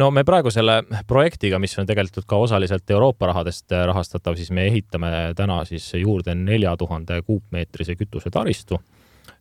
no 0.00 0.10
me 0.10 0.24
praegu 0.24 0.50
selle 0.50 0.80
projektiga, 1.08 1.60
mis 1.60 1.76
on 1.78 1.88
tegelikult 1.88 2.26
ka 2.28 2.40
osaliselt 2.40 2.90
Euroopa 2.90 3.28
rahadest 3.32 3.74
rahastatav, 3.92 4.38
siis 4.38 4.50
me 4.50 4.66
ehitame 4.70 5.12
täna 5.36 5.62
siis 5.68 5.90
juurde 5.98 6.34
nelja 6.38 6.76
tuhande 6.80 7.20
kuupmeetrise 7.26 7.96
kütusetaristu 8.00 8.80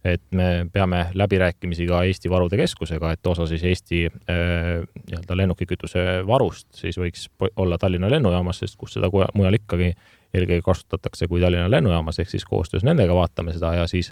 et 0.05 0.23
me 0.33 0.67
peame 0.73 1.05
läbirääkimisi 1.13 1.85
ka 1.85 2.03
Eesti 2.03 2.29
Varude 2.29 2.57
Keskusega, 2.57 3.11
et 3.13 3.27
osa 3.27 3.45
siis 3.49 3.63
Eesti 3.63 4.05
äh, 4.07 4.81
nii-öelda 5.09 5.37
lennukikütuse 5.37 6.05
varust 6.27 6.67
siis 6.77 6.97
võiks 6.97 7.27
olla 7.55 7.77
Tallinna 7.77 8.09
lennujaamas, 8.09 8.63
sest 8.63 8.79
kus 8.81 8.97
seda 8.97 9.11
mujal 9.11 9.59
ikkagi 9.59 9.93
eelkõige 10.33 10.63
kasutatakse 10.65 11.27
kui 11.27 11.41
Tallinna 11.41 11.69
lennujaamas, 11.71 12.19
ehk 12.21 12.31
siis 12.31 12.45
koostöös 12.47 12.85
nendega 12.87 13.15
vaatame 13.15 13.53
seda 13.55 13.73
ja 13.79 13.87
siis, 13.87 14.11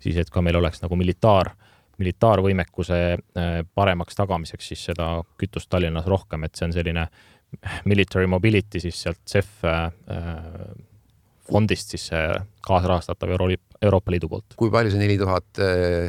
siis 0.00 0.16
et 0.20 0.30
ka 0.32 0.42
meil 0.44 0.58
oleks 0.60 0.82
nagu 0.82 0.96
militaar, 0.96 1.52
militaarvõimekuse 1.98 3.00
äh, 3.14 3.54
paremaks 3.74 4.18
tagamiseks 4.18 4.72
siis 4.72 4.84
seda 4.90 5.10
kütust 5.40 5.70
Tallinnas 5.70 6.06
rohkem, 6.08 6.44
et 6.44 6.58
see 6.58 6.68
on 6.68 6.76
selline 6.76 7.08
military 7.88 8.28
mobility 8.28 8.80
siis 8.80 9.02
sealt 9.02 9.22
CEF 9.28 9.64
äh, 9.64 9.88
fondist 11.48 11.94
siis 11.94 12.10
kaasrahastatav 12.60 13.30
Euro 13.32 13.46
Euroopa 13.80 14.12
Liidu 14.12 14.28
poolt. 14.28 14.52
kui 14.58 14.68
palju 14.70 14.90
see 14.92 15.00
neli 15.00 15.14
tuhat 15.16 15.60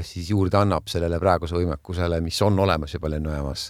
siis 0.03 0.31
juurde 0.33 0.57
annab 0.59 0.89
sellele 0.91 1.19
praeguse 1.21 1.55
võimekusele, 1.55 2.19
mis 2.25 2.41
on 2.43 2.59
olemas 2.59 2.95
juba 2.97 3.11
lennujaamas? 3.13 3.69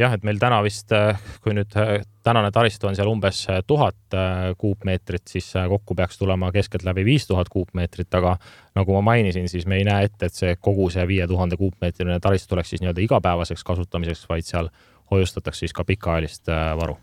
Jah, 0.00 0.14
et 0.16 0.24
meil 0.26 0.38
täna 0.40 0.60
vist, 0.64 0.92
äh, 0.96 1.18
kui 1.44 1.54
nüüd 1.56 1.74
äh, 1.78 2.00
tänane 2.26 2.50
taristu 2.54 2.88
on 2.88 2.96
seal 2.98 3.10
umbes 3.10 3.42
äh, 3.50 3.60
tuhat 3.66 4.16
kuupmeetrit, 4.60 5.26
siis 5.30 5.52
kokku 5.54 5.94
peaks 5.98 6.18
tulema 6.18 6.50
keskeltläbi 6.54 7.04
viis 7.06 7.26
tuhat 7.28 7.48
kuupmeetrit, 7.52 8.10
aga 8.18 8.36
nagu 8.78 8.96
ma 8.98 9.04
mainisin, 9.12 9.48
siis 9.52 9.68
me 9.70 9.80
ei 9.80 9.86
näe 9.88 10.08
ette, 10.08 10.30
et 10.30 10.36
see 10.36 10.56
kogu 10.60 10.88
see 10.92 11.04
viie 11.08 11.28
tuhande 11.30 11.58
kuupmeetrine 11.60 12.18
taristu 12.20 12.56
oleks 12.56 12.74
siis 12.74 12.82
nii-öelda 12.82 13.04
igapäevaseks 13.06 13.64
kasutamiseks, 13.66 14.26
vaid 14.30 14.48
seal 14.48 14.72
hoiustatakse 15.10 15.66
siis 15.66 15.76
ka 15.76 15.84
pikaajalist 15.86 16.50
varu. 16.78 16.96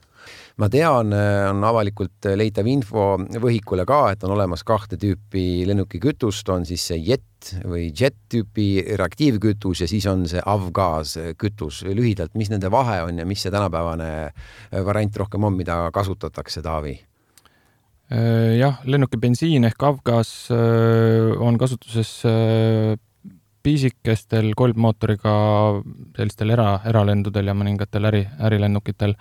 Ma 0.60 0.68
tean, 0.72 1.14
on 1.14 1.64
avalikult 1.64 2.28
leitav 2.36 2.68
info 2.68 3.14
võhikule 3.40 3.86
ka, 3.88 4.02
et 4.12 4.24
on 4.28 4.34
olemas 4.36 4.66
kahte 4.68 5.00
tüüpi 5.00 5.64
lennukikütust, 5.70 6.50
on 6.52 6.66
siis 6.68 6.90
see 6.92 7.00
jet 7.08 7.27
või 7.68 7.88
jet 7.96 8.16
tüüpi 8.32 8.84
reaktiivkütus 9.00 9.84
ja 9.84 9.88
siis 9.90 10.06
on 10.10 10.26
see 10.30 10.42
avgaas 10.46 11.16
kütus. 11.38 11.84
lühidalt, 11.84 12.36
mis 12.36 12.50
nende 12.50 12.72
vahe 12.72 13.02
on 13.06 13.20
ja 13.20 13.26
mis 13.26 13.42
see 13.42 13.52
tänapäevane 13.54 14.10
variant 14.86 15.18
rohkem 15.18 15.44
on, 15.44 15.56
mida 15.58 15.90
kasutatakse, 15.94 16.62
Taavi? 16.62 17.00
jah, 18.08 18.80
lennuki 18.88 19.18
bensiin 19.20 19.68
ehk 19.68 19.84
avgaas 19.84 20.30
äh, 20.56 21.34
on 21.44 21.58
kasutuses 21.60 22.12
äh, 22.24 22.96
pisikestel 23.64 24.54
kolbmootoriga 24.56 25.34
sellistel 26.16 26.56
era, 26.56 26.70
eralendudel 26.88 27.52
ja 27.52 27.56
mõningatel 27.58 28.08
äri, 28.08 28.24
ärilennukitel 28.48 29.18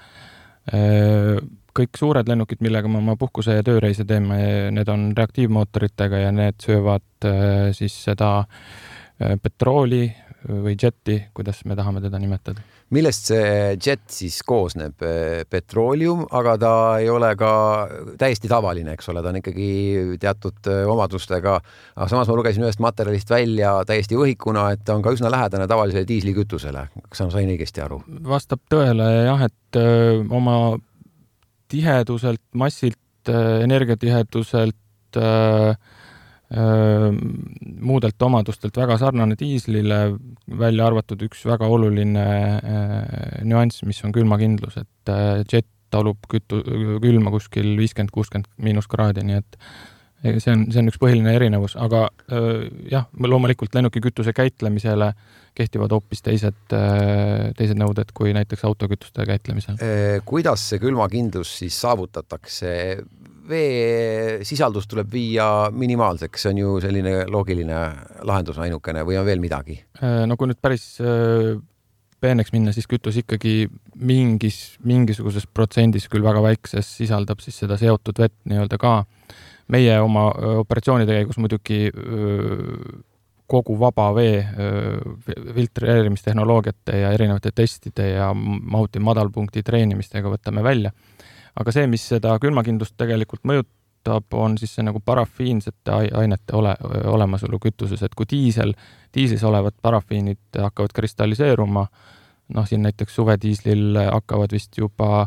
Äh, 0.66 1.38
kõik 1.76 1.98
suured 2.00 2.28
lennukid, 2.28 2.62
millega 2.64 2.88
me 2.90 3.00
oma 3.02 3.16
puhkuse 3.20 3.58
ja 3.58 3.64
tööreise 3.66 4.06
teeme, 4.08 4.38
need 4.74 4.92
on 4.92 5.10
reaktiivmootoritega 5.16 6.26
ja 6.26 6.34
need 6.34 6.60
söövad 6.64 7.28
äh, 7.28 7.72
siis 7.76 7.96
seda 8.08 8.30
äh, 8.42 9.36
petrooli 9.42 10.06
või 10.46 10.76
džetti, 10.78 11.16
kuidas 11.34 11.64
me 11.66 11.74
tahame 11.74 12.00
teda 12.04 12.18
nimetada. 12.22 12.62
millest 12.94 13.30
see 13.32 13.76
džett 13.80 14.04
siis 14.14 14.36
koosneb? 14.46 14.94
petrooleum, 15.50 16.22
aga 16.30 16.52
ta 16.58 16.72
ei 17.02 17.08
ole 17.10 17.32
ka 17.38 17.50
täiesti 18.18 18.48
tavaline, 18.48 18.94
eks 18.94 19.10
ole, 19.10 19.22
ta 19.22 19.32
on 19.32 19.40
ikkagi 19.40 19.68
teatud 20.22 20.70
omadustega. 20.92 21.56
aga 21.96 22.08
samas 22.08 22.30
ma 22.30 22.38
lugesin 22.38 22.62
ühest 22.62 22.82
materjalist 22.84 23.30
välja 23.30 23.72
täiesti 23.88 24.14
õhikuna, 24.14 24.70
et 24.76 24.84
ta 24.86 24.94
on 24.94 25.02
ka 25.02 25.14
üsna 25.16 25.32
lähedane 25.32 25.66
tavalisele 25.66 26.06
diislikütusele. 26.06 26.88
kas 27.08 27.24
ma 27.24 27.30
sain 27.34 27.50
õigesti 27.50 27.82
aru? 27.82 28.02
vastab 28.22 28.62
tõele 28.70 29.10
jah, 29.26 29.48
et 29.50 29.80
oma 30.30 30.76
tiheduselt, 31.72 32.42
massilt, 32.54 33.30
energiatiheduselt 33.30 35.18
öö, 35.18 35.74
muudelt 37.82 38.22
omadustelt 38.22 38.76
väga 38.78 38.98
sarnane 39.02 39.34
diislile, 39.38 39.96
välja 40.46 40.86
arvatud 40.86 41.24
üks 41.26 41.42
väga 41.48 41.66
oluline 41.66 42.26
nüanss, 43.42 43.82
mis 43.82 43.98
on 44.06 44.14
külmakindlus, 44.14 44.76
et 44.78 45.12
jet 45.50 45.66
talub 45.90 46.22
kütu-, 46.30 46.62
külma 47.02 47.32
kuskil 47.34 47.74
viiskümmend, 47.78 48.14
kuuskümmend 48.14 48.50
miinuskraadi, 48.62 49.26
nii 49.26 49.40
et 49.42 49.58
see 50.24 50.52
on, 50.52 50.66
see 50.72 50.82
on 50.82 50.90
üks 50.90 51.00
põhiline 51.00 51.34
erinevus, 51.36 51.76
aga 51.80 52.06
jah, 52.90 53.08
loomulikult 53.20 53.74
lennukikütuse 53.76 54.34
käitlemisele 54.36 55.12
kehtivad 55.56 55.92
hoopis 55.94 56.20
teised, 56.24 56.58
teised 56.68 57.78
nõuded 57.80 58.10
kui 58.16 58.34
näiteks 58.36 58.64
autokütuste 58.68 59.24
käitlemisel. 59.28 59.78
kuidas 60.28 60.66
see 60.72 60.82
külmakindlus 60.82 61.54
siis 61.62 61.78
saavutatakse? 61.84 62.74
veesisaldus 63.46 64.88
tuleb 64.90 65.06
viia 65.12 65.44
minimaalseks, 65.70 66.42
see 66.42 66.50
on 66.50 66.58
ju 66.58 66.74
selline 66.82 67.12
loogiline 67.30 67.78
lahendus 68.26 68.58
ainukene 68.58 69.04
või 69.06 69.20
on 69.20 69.26
veel 69.28 69.42
midagi? 69.42 69.78
No 70.02 70.34
kui 70.34 70.50
nüüd 70.50 70.58
päris 70.62 70.88
peeneks 72.22 72.52
minna, 72.54 72.72
siis 72.74 72.88
kütus 72.90 73.18
ikkagi 73.20 73.68
mingis, 73.96 74.76
mingisuguses 74.86 75.46
protsendis, 75.52 76.08
küll 76.12 76.24
väga 76.24 76.42
väikses, 76.44 76.88
sisaldab 76.98 77.42
siis 77.44 77.58
seda 77.62 77.78
seotud 77.80 78.18
vett 78.22 78.36
nii-öelda 78.48 78.80
ka. 78.80 78.96
Meie 79.72 80.00
oma 80.00 80.28
äh, 80.30 80.56
operatsioonide 80.62 81.20
käigus 81.20 81.38
muidugi 81.42 81.84
kogu 83.46 83.76
vaba 83.78 84.08
vee 84.14 84.40
filtreerimistehnoloogiate 85.54 86.96
ja 86.98 87.12
erinevate 87.14 87.52
testide 87.54 88.08
ja 88.10 88.32
mahuti 88.34 88.98
madalpunkti 88.98 89.62
treenimistega 89.62 90.32
võtame 90.32 90.64
välja. 90.66 90.90
Aga 91.56 91.72
see, 91.72 91.86
mis 91.88 92.04
seda 92.10 92.34
külmakindlust 92.42 92.96
tegelikult 93.00 93.46
mõjutab, 93.48 94.26
on 94.34 94.58
siis 94.60 94.74
see 94.76 94.84
nagu 94.86 95.00
parafiinsete 95.00 95.94
ainete 96.18 96.56
ole, 96.58 96.74
olemasolu 97.14 97.60
kütuses, 97.62 98.02
et 98.02 98.14
kui 98.18 98.28
diisel, 98.30 98.74
diislis 99.14 99.44
olevad 99.46 99.78
parafiinid 99.82 100.60
hakkavad 100.66 100.92
kristalliseeruma, 100.96 101.86
noh, 102.54 102.68
siin 102.68 102.84
näiteks 102.84 103.16
suvediislil 103.16 104.02
hakkavad 104.10 104.52
vist 104.52 104.76
juba 104.78 105.26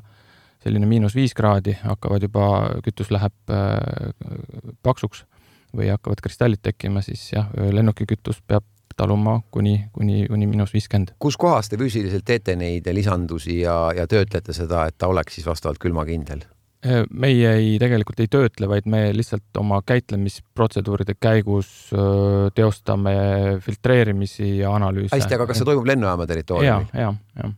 selline 0.63 0.89
miinus 0.89 1.15
viis 1.15 1.35
kraadi, 1.37 1.77
hakkavad 1.83 2.25
juba, 2.27 2.49
kütus 2.85 3.11
läheb 3.13 3.53
äh, 3.53 4.11
paksuks 4.83 5.23
või 5.75 5.91
hakkavad 5.91 6.21
kristallid 6.25 6.61
tekkima, 6.65 7.03
siis 7.05 7.27
jah, 7.31 7.49
lennukikütus 7.55 8.41
peab 8.47 8.65
taluma 8.99 9.37
kuni, 9.53 9.77
kuni, 9.95 10.25
kuni 10.27 10.47
miinus 10.49 10.73
viiskümmend. 10.75 11.13
kus 11.23 11.37
kohas 11.39 11.69
te 11.71 11.77
füüsiliselt 11.79 12.25
teete 12.27 12.57
neid 12.59 12.87
lisandusi 12.91 13.61
ja, 13.61 13.77
ja 13.95 14.07
töötlete 14.09 14.55
seda, 14.55 14.87
et 14.89 14.97
ta 14.99 15.07
oleks 15.11 15.37
siis 15.37 15.47
vastavalt 15.47 15.79
külmakindel? 15.79 16.43
Äh, 16.83 17.05
meie 17.11 17.53
ei, 17.59 17.71
tegelikult 17.79 18.19
ei 18.23 18.27
töötle, 18.31 18.67
vaid 18.71 18.89
me 18.89 19.05
lihtsalt 19.15 19.61
oma 19.61 19.79
käitlemisprotseduuride 19.87 21.15
käigus 21.19 21.71
teostame 22.55 23.15
filtreerimisi 23.63 24.57
ja 24.61 24.75
analüüse. 24.75 25.15
hästi, 25.15 25.39
aga 25.39 25.47
kas 25.47 25.61
see 25.61 25.71
toimub 25.71 25.87
lennujaama 25.87 26.27
territooriumil? 26.27 26.91
ja, 26.91 27.07
ja, 27.07 27.15
ja 27.43 27.53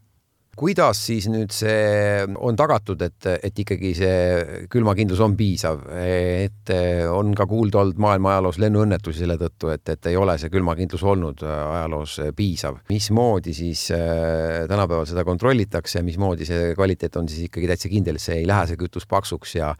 kuidas 0.57 0.99
siis 1.07 1.27
nüüd 1.31 1.53
see 1.55 2.25
on 2.43 2.57
tagatud, 2.59 3.01
et, 3.05 3.27
et 3.47 3.61
ikkagi 3.63 3.93
see 3.97 4.65
külmakindlus 4.71 5.21
on 5.23 5.35
piisav, 5.39 5.85
et 5.95 6.73
on 7.11 7.31
ka 7.37 7.47
kuulda 7.49 7.81
olnud 7.81 8.01
maailma 8.03 8.33
ajaloos 8.33 8.59
lennuõnnetusi 8.61 9.23
selle 9.23 9.37
tõttu, 9.41 9.71
et, 9.73 9.93
et 9.93 10.11
ei 10.11 10.19
ole 10.19 10.35
see 10.41 10.51
külmakindlus 10.53 11.05
olnud 11.07 11.45
ajaloos 11.47 12.17
piisav. 12.37 12.81
mismoodi 12.91 13.55
siis 13.55 13.87
äh, 13.95 14.67
tänapäeval 14.69 15.07
seda 15.09 15.25
kontrollitakse, 15.27 16.03
mismoodi 16.05 16.49
see 16.49 16.75
kvaliteet 16.75 17.15
on 17.21 17.31
siis 17.31 17.47
ikkagi 17.47 17.71
täitsa 17.71 17.93
kindel, 17.93 18.19
see 18.19 18.41
ei 18.41 18.49
lähe, 18.49 18.67
see 18.67 18.81
kütus 18.81 19.07
paksuks 19.07 19.55
ja, 19.55 19.73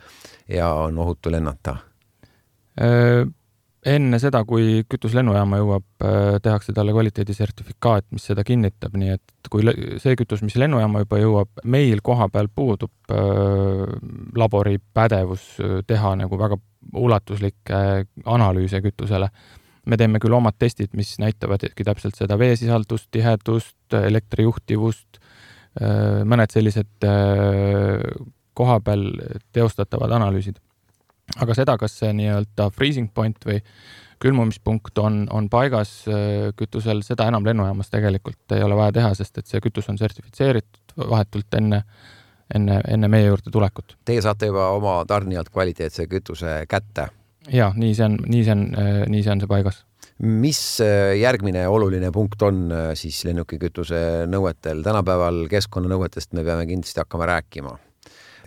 ja 0.47 0.73
on 0.87 0.97
ohutu 1.03 1.33
lennata? 1.33 1.77
Enne 3.81 4.19
seda, 4.21 4.43
kui 4.45 4.83
kütus 4.85 5.15
lennujaama 5.17 5.57
jõuab, 5.57 5.85
äh, 6.05 6.35
tehakse 6.45 6.73
talle 6.77 6.93
kvaliteedisertifikaat, 6.93 8.11
mis 8.13 8.27
seda 8.29 8.43
kinnitab, 8.45 8.93
nii 8.93 9.15
et 9.15 9.49
kui 9.49 9.65
see 10.03 10.13
kütus, 10.19 10.43
mis 10.45 10.53
lennujaama 10.61 11.01
juba 11.01 11.17
jõuab, 11.17 11.63
meil 11.65 12.03
kohapeal 12.05 12.51
puudub 12.53 12.93
äh, 13.09 13.95
labori 14.37 14.77
pädevus 14.93 15.47
äh, 15.57 15.79
teha 15.89 16.13
nagu 16.19 16.37
väga 16.37 16.59
ulatuslikke 16.93 17.81
analüüse 18.29 18.83
kütusele. 18.85 19.31
me 19.85 19.97
teeme 19.97 20.19
küll 20.21 20.33
omad 20.37 20.59
testid, 20.61 20.91
mis 20.93 21.15
näitavad 21.17 21.65
täpselt 21.73 22.15
seda 22.15 22.37
veesisaldust, 22.37 23.07
tihedust, 23.11 23.93
elektrijuhtivust, 23.97 25.17
mõned 26.25 26.53
sellised 26.53 27.05
kohapeal 28.53 29.07
teostatavad 29.53 30.11
analüüsid 30.19 30.59
aga 31.39 31.55
seda, 31.57 31.77
kas 31.79 31.97
see 32.01 32.11
nii-öelda 32.17 32.69
freezing 32.75 33.11
point 33.13 33.45
või 33.47 33.59
külmumispunkt 34.21 34.97
on, 35.01 35.23
on 35.33 35.49
paigas 35.49 35.93
äh, 36.09 36.49
kütusel, 36.57 37.01
seda 37.05 37.27
enam 37.31 37.45
lennujaamas 37.47 37.89
tegelikult 37.93 38.55
ei 38.55 38.63
ole 38.65 38.77
vaja 38.77 38.95
teha, 38.99 39.13
sest 39.17 39.41
et 39.41 39.49
see 39.49 39.61
kütus 39.63 39.89
on 39.89 39.97
sertifitseeritud 40.01 40.95
vahetult 41.09 41.57
enne, 41.57 41.81
enne, 42.53 42.81
enne 42.91 43.11
meie 43.11 43.29
juurde 43.29 43.53
tulekut. 43.53 43.97
Teie 44.05 44.21
saate 44.21 44.51
juba 44.51 44.69
oma 44.75 44.99
tarnijalt 45.09 45.49
kvaliteetse 45.53 46.07
kütuse 46.11 46.61
kätte? 46.69 47.09
ja 47.49 47.71
nii 47.73 47.95
see 47.97 48.05
on, 48.05 48.19
nii 48.29 48.43
see 48.45 48.53
on, 48.53 48.67
äh, 48.77 48.91
nii 49.09 49.23
see 49.25 49.33
on 49.33 49.41
see 49.41 49.49
paigas 49.49 49.81
mis 50.21 50.59
äh, 50.85 51.15
järgmine 51.17 51.63
oluline 51.67 52.11
punkt 52.13 52.43
on 52.45 52.67
siis 52.99 53.23
lennukikütuse 53.25 54.27
nõuetel? 54.29 54.83
tänapäeval 54.85 55.47
keskkonnanõuetest 55.49 56.37
me 56.37 56.45
peame 56.45 56.67
kindlasti 56.69 57.01
hakkama 57.01 57.31
rääkima 57.31 57.79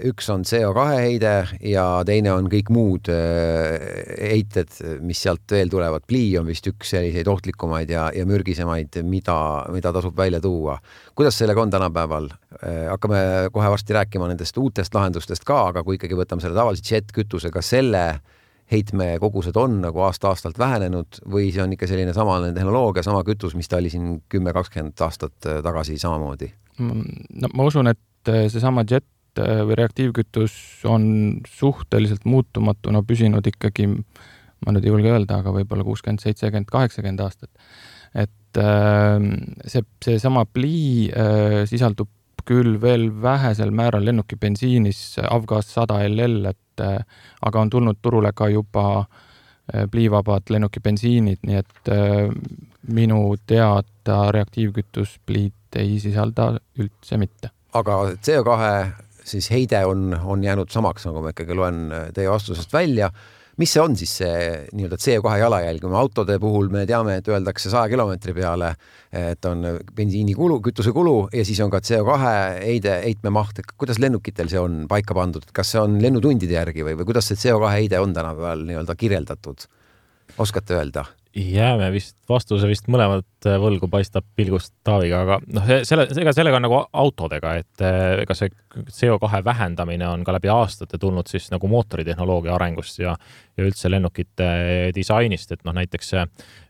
üks 0.03 0.29
on 0.33 0.43
CO2 0.47 0.85
heide 0.99 1.33
ja 1.63 1.85
teine 2.07 2.33
on 2.35 2.49
kõik 2.51 2.71
muud 2.75 3.09
äh, 3.13 3.77
heited, 4.19 4.73
mis 5.05 5.21
sealt 5.23 5.51
veel 5.51 5.71
tulevad. 5.71 6.05
plii 6.09 6.33
on 6.41 6.49
vist 6.49 6.67
üks 6.71 6.95
selliseid 6.97 7.29
ohtlikumaid 7.31 7.91
ja, 7.95 8.09
ja 8.15 8.27
mürgisemaid, 8.27 8.99
mida, 9.07 9.37
mida 9.75 9.93
tasub 9.95 10.17
välja 10.17 10.41
tuua. 10.43 10.79
kuidas 11.15 11.39
sellega 11.39 11.63
on 11.63 11.71
tänapäeval? 11.71 12.31
Äh, 12.59 12.87
hakkame 12.91 13.21
kohe 13.53 13.71
varsti 13.71 13.95
rääkima 13.95 14.29
nendest 14.31 14.59
uutest 14.59 14.95
lahendustest 14.95 15.47
ka, 15.47 15.61
aga 15.71 15.85
kui 15.87 15.99
ikkagi 15.99 16.19
võtame 16.19 16.43
selle 16.43 16.59
tavalise 16.59 16.85
jet-kütuse, 16.91 17.53
kas 17.55 17.71
selle 17.77 18.05
heitmekogused 18.73 19.57
on 19.61 19.83
nagu 19.85 20.01
aasta-aastalt 20.07 20.59
vähenenud 20.59 21.21
või 21.31 21.51
see 21.53 21.63
on 21.63 21.75
ikka 21.77 21.87
selline 21.87 22.15
samasugune 22.17 22.57
tehnoloogia, 22.57 23.05
sama 23.05 23.21
kütus, 23.27 23.53
mis 23.55 23.69
ta 23.69 23.77
oli 23.77 23.93
siin 23.93 24.23
kümme, 24.33 24.55
kakskümmend 24.57 25.03
aastat 25.05 25.37
tagasi 25.63 25.99
samamoodi? 26.01 26.49
no 26.81 27.51
ma 27.55 27.67
usun, 27.69 27.93
et 27.93 28.33
seesama 28.51 28.83
jet 28.89 29.05
Äh, 29.39 29.63
või 29.67 29.75
reaktiivkütus 29.79 30.55
on 30.87 31.07
suhteliselt 31.49 32.25
muutumatuna 32.29 33.03
püsinud 33.03 33.47
ikkagi, 33.51 33.89
ma 33.89 34.75
nüüd 34.75 34.87
ei 34.87 34.93
julge 34.93 35.11
öelda, 35.11 35.41
aga 35.43 35.53
võib-olla 35.57 35.87
kuuskümmend, 35.87 36.23
seitsekümmend, 36.23 36.71
kaheksakümmend 36.71 37.23
aastat. 37.25 37.51
et 38.15 38.59
äh, 38.63 39.19
see, 39.67 39.83
seesama 40.05 40.45
plii 40.47 41.11
äh, 41.11 41.65
sisaldub 41.67 42.11
küll 42.47 42.77
veel 42.81 43.09
vähesel 43.23 43.73
määral 43.75 44.05
lennuki 44.05 44.37
bensiinis 44.37 45.17
Avgas 45.25 45.73
sada 45.75 46.03
LL, 46.07 46.53
et 46.53 46.83
aga 47.41 47.61
on 47.61 47.71
tulnud 47.71 47.97
turule 48.03 48.33
ka 48.37 48.51
juba 48.53 49.07
pliivabad 49.91 50.51
lennuki 50.53 50.83
bensiinid, 50.85 51.41
nii 51.47 51.57
et 51.57 51.91
minu 52.93 53.23
teada 53.47 54.19
reaktiivkütus 54.35 55.17
pliit 55.25 55.79
ei 55.81 55.97
sisalda 56.03 56.51
üldse 56.77 57.17
mitte. 57.17 57.49
aga 57.73 57.97
CO2 58.21 59.04
siis 59.25 59.49
heide 59.53 59.85
on, 59.89 60.13
on 60.25 60.45
jäänud 60.45 60.71
samaks, 60.73 61.09
nagu 61.09 61.23
ma 61.25 61.33
ikkagi 61.35 61.57
loen 61.57 61.87
äh, 61.93 62.11
teie 62.15 62.31
vastusest 62.31 62.73
välja. 62.73 63.11
mis 63.55 63.71
see 63.71 63.79
on 63.79 63.93
siis 63.95 64.11
see 64.19 64.39
nii-öelda 64.75 64.97
CO2 64.99 65.35
jalajälg, 65.39 65.79
kui 65.85 65.91
me 65.93 65.99
autode 66.01 66.41
puhul 66.43 66.73
me 66.75 66.81
teame, 66.91 67.21
et 67.21 67.29
öeldakse 67.31 67.71
saja 67.71 67.87
kilomeetri 67.93 68.35
peale, 68.35 68.73
et 69.15 69.47
on 69.47 69.63
bensiinikulu, 69.95 70.59
kütusekulu 70.65 71.29
ja 71.31 71.45
siis 71.47 71.61
on 71.63 71.71
ka 71.71 71.79
CO2 71.79 72.19
heide, 72.65 72.97
heitmemaht, 73.05 73.63
kuidas 73.79 74.03
lennukitel 74.03 74.51
see 74.51 74.59
on 74.59 74.89
paika 74.91 75.15
pandud, 75.15 75.47
kas 75.55 75.71
see 75.71 75.85
on 75.85 76.01
lennutundide 76.03 76.59
järgi 76.59 76.83
või, 76.83 76.99
või 76.99 77.13
kuidas 77.13 77.31
see 77.31 77.39
CO2 77.47 77.71
heide 77.77 78.03
on 78.03 78.17
tänapäeval 78.17 78.67
nii-öelda 78.67 78.99
kirjeldatud? 78.99 79.69
oskate 80.39 80.75
öelda? 80.75 81.05
Jääme 81.35 81.91
vist 81.93 82.17
vastuse 82.29 82.69
vist 82.71 82.87
mõlemad 82.91 83.27
äh, 83.49 83.57
võlgu, 83.61 83.89
paistab 83.91 84.27
pilgust 84.39 84.73
Taaviga, 84.87 85.23
aga 85.25 85.39
noh, 85.45 85.71
selle, 85.87 86.07
ega 86.21 86.33
sellega 86.37 86.61
on 86.61 86.65
nagu 86.67 86.79
autodega, 87.03 87.57
et 87.61 87.85
äh, 87.85 88.23
ega 88.23 88.37
see 88.39 88.53
CO2 88.75 89.43
vähendamine 89.47 90.07
on 90.09 90.25
ka 90.27 90.35
läbi 90.35 90.51
aastate 90.51 90.99
tulnud 91.01 91.29
siis 91.31 91.51
nagu 91.53 91.69
mootoritehnoloogia 91.71 92.55
arengust 92.55 93.01
ja, 93.03 93.17
ja 93.59 93.67
üldse 93.67 93.91
lennukite 93.91 94.49
disainist, 94.95 95.53
et 95.55 95.67
noh, 95.67 95.75
näiteks 95.77 96.15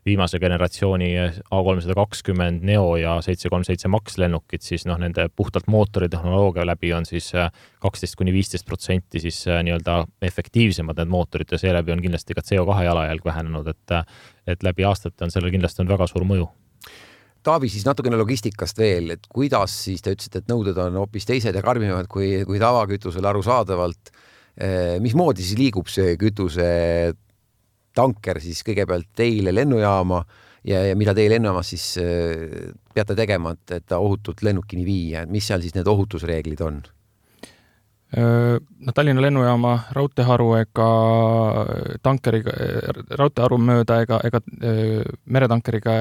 viimase 0.05 0.37
generatsiooni 0.41 1.11
A 1.17 1.61
kolmsada 1.65 1.95
kakskümmend 1.97 2.65
Neo 2.65 2.95
ja 3.01 3.15
seitse 3.25 3.49
kolm 3.49 3.65
seitse 3.65 3.89
Max 3.89 4.19
lennukid, 4.21 4.61
siis 4.65 4.85
noh, 4.89 4.99
nende 5.01 5.27
puhtalt 5.35 5.69
mootoritehnoloogia 5.71 6.65
läbi 6.67 6.93
on 6.93 7.07
siis 7.09 7.31
äh, 7.37 7.49
kaksteist 7.81 8.17
kuni 8.17 8.33
viisteist 8.33 8.65
protsenti 8.65 9.21
siis 9.21 9.43
nii-öelda 9.45 10.03
efektiivsemad 10.25 10.97
need 10.99 11.13
mootorid 11.13 11.53
ja 11.53 11.61
seeläbi 11.61 11.93
on 11.93 12.01
kindlasti 12.01 12.37
ka 12.37 12.43
CO2 12.45 12.85
jalajälg 12.89 13.25
vähenenud, 13.25 13.67
et 13.69 13.99
et 14.47 14.63
läbi 14.63 14.85
aastate 14.85 15.25
on 15.25 15.33
sellel 15.33 15.53
kindlasti 15.53 15.83
on 15.83 15.91
väga 15.91 16.07
suur 16.09 16.25
mõju. 16.27 16.47
Taavi, 17.45 17.69
siis 17.69 17.85
natukene 17.85 18.17
logistikast 18.17 18.79
veel, 18.81 19.11
et 19.13 19.27
kuidas 19.29 19.73
siis 19.85 20.01
te 20.01 20.15
ütlesite, 20.15 20.41
et 20.41 20.47
nõuded 20.49 20.77
on 20.81 20.97
hoopis 21.03 21.27
teised 21.29 21.53
ja 21.53 21.61
karmimad 21.61 22.07
kui, 22.09 22.39
kui 22.47 22.57
tavakütusel 22.61 23.27
arusaadavalt. 23.29 24.09
Eh, 24.55 24.95
mismoodi 25.03 25.43
siis 25.45 25.59
liigub 25.59 25.91
see 25.91 26.15
kütuse 26.17 26.65
tanker 27.95 28.39
siis 28.43 28.63
kõigepealt 28.65 29.11
teile 29.15 29.53
lennujaama 29.53 30.21
ja, 30.67 30.81
ja 30.89 30.95
mida 30.97 31.13
teie 31.15 31.29
lennujaamas 31.35 31.71
siis 31.75 31.85
eh, 32.01 32.71
peate 32.95 33.17
tegema, 33.19 33.53
et, 33.53 33.77
et 33.77 33.87
ta 33.87 33.99
ohutult 34.01 34.41
lennukini 34.45 34.85
viia, 34.87 35.23
et 35.23 35.31
mis 35.31 35.45
seal 35.45 35.61
siis 35.63 35.75
need 35.77 35.89
ohutusreeglid 35.91 36.63
on? 36.65 36.81
Noh, 38.15 38.93
Tallinna 38.95 39.21
lennujaama 39.21 39.73
raudteeharu 39.95 40.47
ega 40.59 40.87
tankeriga, 42.05 42.53
raudteeharu 43.19 43.57
mööda 43.59 43.99
ega, 44.05 44.19
ega 44.27 44.41
meretankeriga 45.25 45.95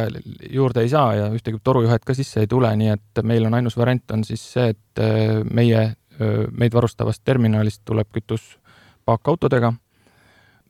juurde 0.52 0.84
ei 0.84 0.92
saa 0.92 1.14
ja 1.18 1.30
ühtegi 1.34 1.58
torujuhet 1.64 2.04
ka 2.06 2.14
sisse 2.14 2.44
ei 2.44 2.50
tule, 2.50 2.70
nii 2.78 2.92
et 2.94 3.22
meil 3.26 3.48
on 3.48 3.58
ainus 3.58 3.78
variant 3.80 4.14
on 4.16 4.24
siis 4.26 4.44
see, 4.54 4.74
et 4.74 5.04
meie, 5.50 5.86
meid 6.52 6.76
varustavast 6.76 7.24
terminalist 7.24 7.82
tuleb 7.84 8.12
kütus 8.14 8.54
paakautodega. 9.04 9.72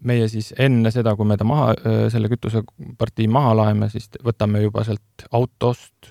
meie 0.05 0.29
siis 0.29 0.53
enne 0.59 0.91
seda, 0.93 1.15
kui 1.17 1.25
me 1.25 1.37
ta 1.41 1.45
maha, 1.49 1.75
selle 2.13 2.29
kütusepartii 2.29 3.29
maha 3.29 3.55
laeme, 3.57 3.89
siis 3.89 4.11
võtame 4.25 4.61
juba 4.61 4.85
sealt 4.85 5.25
autost 5.33 6.11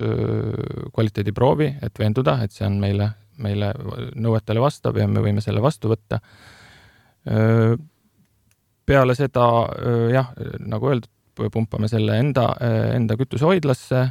kvaliteediproovi, 0.94 1.76
et 1.82 2.00
veenduda, 2.00 2.40
et 2.44 2.52
see 2.52 2.66
on 2.66 2.80
meile 2.82 3.12
meile 3.44 3.72
nõuetele 4.16 4.64
vastab 4.64 4.98
ja 5.00 5.08
me 5.10 5.24
võime 5.24 5.44
selle 5.44 5.62
vastu 5.64 5.92
võtta. 5.92 6.20
peale 8.86 9.16
seda 9.16 9.46
jah, 10.12 10.34
nagu 10.60 10.90
öeldud, 10.92 11.10
pumpame 11.54 11.88
selle 11.88 12.18
enda, 12.20 12.50
enda 12.96 13.16
kütusehoidlasse. 13.18 14.02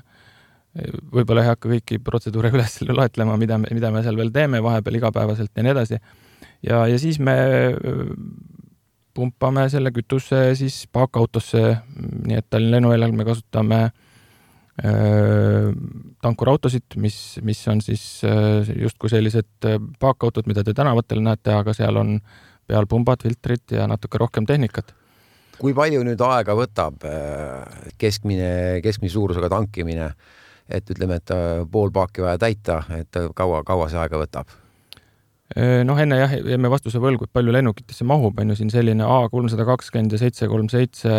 võib-olla 1.13 1.43
ei 1.43 1.51
hakka 1.51 1.69
kõiki 1.69 1.99
protseduure 2.01 2.51
üles 2.57 2.79
loetlema, 2.89 3.37
mida 3.37 3.59
me, 3.59 3.69
mida 3.73 3.91
me 3.93 4.03
seal 4.03 4.17
veel 4.17 4.33
teeme 4.33 4.63
vahepeal 4.65 4.97
igapäevaselt 4.97 5.53
ja 5.57 5.67
nii 5.67 5.75
edasi. 5.75 5.99
ja, 6.63 6.87
ja 6.89 6.99
siis 6.99 7.19
me 7.21 7.37
pumpame 9.13 9.69
selle 9.69 9.93
kütuse 9.93 10.55
siis 10.57 10.87
paakautosse, 10.93 11.77
nii 12.27 12.39
et 12.39 12.49
Tallinna 12.49 12.79
lennuväljal 12.79 13.13
me 13.13 13.29
kasutame 13.29 13.83
äh, 13.83 13.93
tankurautosid, 16.23 16.97
mis, 16.97 17.17
mis 17.45 17.61
on 17.69 17.83
siis 17.85 18.23
äh, 18.25 18.71
justkui 18.81 19.11
sellised 19.13 19.69
äh, 19.69 19.77
paakautod, 20.01 20.49
mida 20.49 20.65
te 20.65 20.73
tänavatel 20.75 21.21
näete, 21.21 21.53
aga 21.53 21.75
seal 21.77 21.99
on 22.01 22.15
peal 22.67 22.89
pumbad, 22.89 23.21
filtrid 23.21 23.75
ja 23.77 23.85
natuke 23.91 24.21
rohkem 24.23 24.47
tehnikat. 24.49 24.95
kui 25.63 25.75
palju 25.77 26.01
nüüd 26.03 26.23
aega 26.25 26.57
võtab 26.59 27.05
keskmine, 28.01 28.81
keskmise 28.83 29.13
suurusega 29.15 29.51
tankimine, 29.53 30.09
et 30.67 30.89
ütleme, 30.91 31.21
et 31.21 31.31
pool 31.71 31.93
paaki 31.95 32.25
vaja 32.25 32.41
täita, 32.41 32.81
et 32.97 33.21
kaua, 33.37 33.61
kaua 33.63 33.87
see 33.93 34.01
aega 34.01 34.19
võtab? 34.25 34.57
noh, 35.85 35.99
enne 36.01 36.17
jah, 36.17 36.33
jäime 36.33 36.71
vastuse 36.73 36.99
võlgu, 37.03 37.29
et 37.29 37.35
palju 37.37 37.53
lennukitesse 37.53 38.07
mahub, 38.09 38.41
on 38.41 38.55
ju 38.55 38.57
siin 38.59 38.73
selline 38.73 39.05
A 39.05 39.29
kolmsada 39.29 39.69
kakskümmend 39.69 40.17
ja 40.17 40.23
seitse 40.23 40.49
kolm 40.49 40.71
seitse 40.73 41.13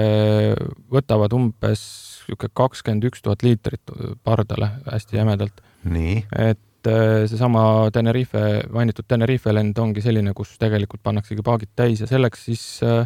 võtavad 0.91 1.37
umbes 1.37 1.85
niisugune 2.27 2.53
kakskümmend 2.57 3.09
üks 3.09 3.23
tuhat 3.25 3.43
liitrit 3.45 3.93
pardale 4.23 4.69
hästi 4.87 5.19
jämedalt. 5.19 5.61
nii? 5.83 6.23
et 6.49 6.89
äh, 6.89 7.25
seesama 7.29 7.89
Tenerife, 7.93 8.63
mainitud 8.71 9.07
Tenerife 9.07 9.53
lend 9.53 9.77
ongi 9.79 10.03
selline, 10.05 10.33
kus 10.37 10.55
tegelikult 10.61 11.03
pannaksegi 11.03 11.45
paagid 11.45 11.73
täis 11.75 12.03
ja 12.03 12.09
selleks 12.09 12.47
siis 12.49 12.65
äh, 12.83 13.05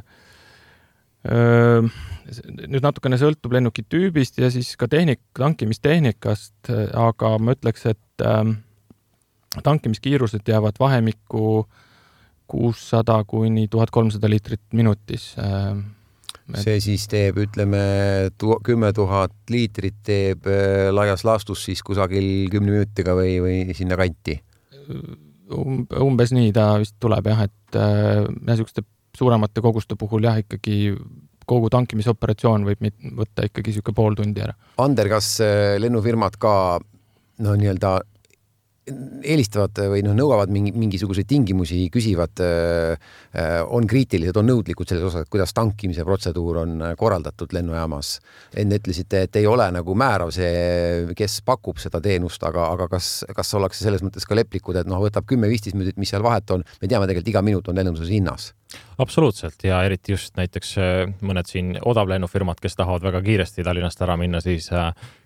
nüüd 1.28 2.84
natukene 2.84 3.18
sõltub 3.20 3.58
lennuki 3.58 3.84
tüübist 3.90 4.38
ja 4.40 4.52
siis 4.54 4.76
ka 4.80 4.88
tehnik, 4.88 5.20
tankimistehnikast, 5.36 6.70
aga 6.94 7.34
ma 7.42 7.56
ütleks, 7.58 7.84
et 7.90 8.24
äh, 8.24 8.54
tankimiskiirused 9.64 10.48
jäävad 10.48 10.80
vahemikku 10.80 11.68
kuussada 12.48 13.24
kuni 13.28 13.68
tuhat 13.68 13.92
kolmsada 13.92 14.30
liitrit 14.30 14.62
minutis 14.72 15.34
äh, 15.40 15.76
et.... 16.54 16.62
see 16.64 16.82
siis 16.84 17.08
teeb, 17.12 17.40
ütleme, 17.48 17.82
kümme 18.66 18.92
tuhat 18.96 19.36
liitrit 19.52 20.00
teeb 20.08 20.48
äh, 20.50 20.90
laias 20.94 21.26
laastus 21.28 21.66
siis 21.68 21.84
kusagil 21.86 22.50
kümne 22.54 22.78
minutiga 22.78 23.16
või, 23.18 23.38
või 23.44 23.78
sinnakanti 23.78 24.40
um,? 24.90 25.86
umbes 26.04 26.34
nii 26.36 26.52
ta 26.56 26.74
vist 26.82 26.98
tuleb 27.04 27.30
jah, 27.32 27.46
et 27.48 27.80
äh, 27.80 28.26
niisuguste 28.44 28.84
suuremate 29.18 29.64
koguste 29.64 29.98
puhul 29.98 30.28
jah, 30.28 30.38
ikkagi 30.44 30.94
kogu 31.48 31.70
tankimisoperatsioon 31.72 32.68
võib 32.68 32.84
võtta 33.16 33.48
ikkagi 33.48 33.72
niisugune 33.72 33.96
pool 33.96 34.18
tundi 34.20 34.44
ära. 34.44 34.54
Ander, 34.84 35.10
kas 35.12 35.38
äh, 35.44 35.78
lennufirmad 35.80 36.36
ka 36.42 36.54
no 37.44 37.56
nii-öelda 37.56 38.00
eelistavad 38.88 39.82
või 39.92 40.02
noh, 40.06 40.16
nõuavad 40.16 40.52
mingi, 40.54 40.72
mingisuguseid 40.78 41.28
tingimusi, 41.30 41.80
küsivad, 41.94 42.42
äh, 42.44 43.10
äh, 43.36 43.60
on 43.64 43.88
kriitilised, 43.90 44.38
on 44.40 44.48
nõudlikud 44.48 44.88
selles 44.88 45.08
osas, 45.10 45.28
kuidas 45.32 45.54
tankimise 45.58 46.06
protseduur 46.08 46.62
on 46.64 46.76
äh, 46.82 46.94
korraldatud 47.00 47.54
lennujaamas. 47.56 48.18
enne 48.58 48.80
ütlesite, 48.80 49.26
et 49.28 49.36
ei 49.36 49.48
ole 49.48 49.68
nagu 49.72 49.96
määrav 49.96 50.32
see, 50.36 51.08
kes 51.18 51.42
pakub 51.46 51.82
seda 51.82 52.02
teenust, 52.04 52.44
aga, 52.44 52.70
aga 52.74 52.88
kas, 52.92 53.26
kas 53.36 53.54
ollakse 53.60 53.84
selles 53.84 54.04
mõttes 54.06 54.26
ka 54.28 54.38
leplikud, 54.38 54.80
et 54.80 54.88
noh, 54.88 55.02
võtab 55.04 55.28
kümme-viisteist 55.28 55.76
minutit, 55.76 56.00
mis 56.00 56.14
seal 56.14 56.24
vahet 56.24 56.56
on, 56.56 56.64
me 56.82 56.88
teame 56.88 57.10
tegelikult 57.10 57.34
iga 57.36 57.44
minut 57.44 57.68
on 57.68 57.80
lennunduses 57.80 58.14
hinnas 58.14 58.54
absoluutselt 58.98 59.64
ja 59.64 59.82
eriti 59.86 60.12
just 60.12 60.36
näiteks 60.38 60.76
mõned 61.22 61.48
siin 61.48 61.76
odavlennufirmad, 61.86 62.60
kes 62.62 62.76
tahavad 62.76 63.06
väga 63.08 63.22
kiiresti 63.22 63.64
Tallinnast 63.64 64.02
ära 64.02 64.18
minna, 64.20 64.42
siis 64.42 64.72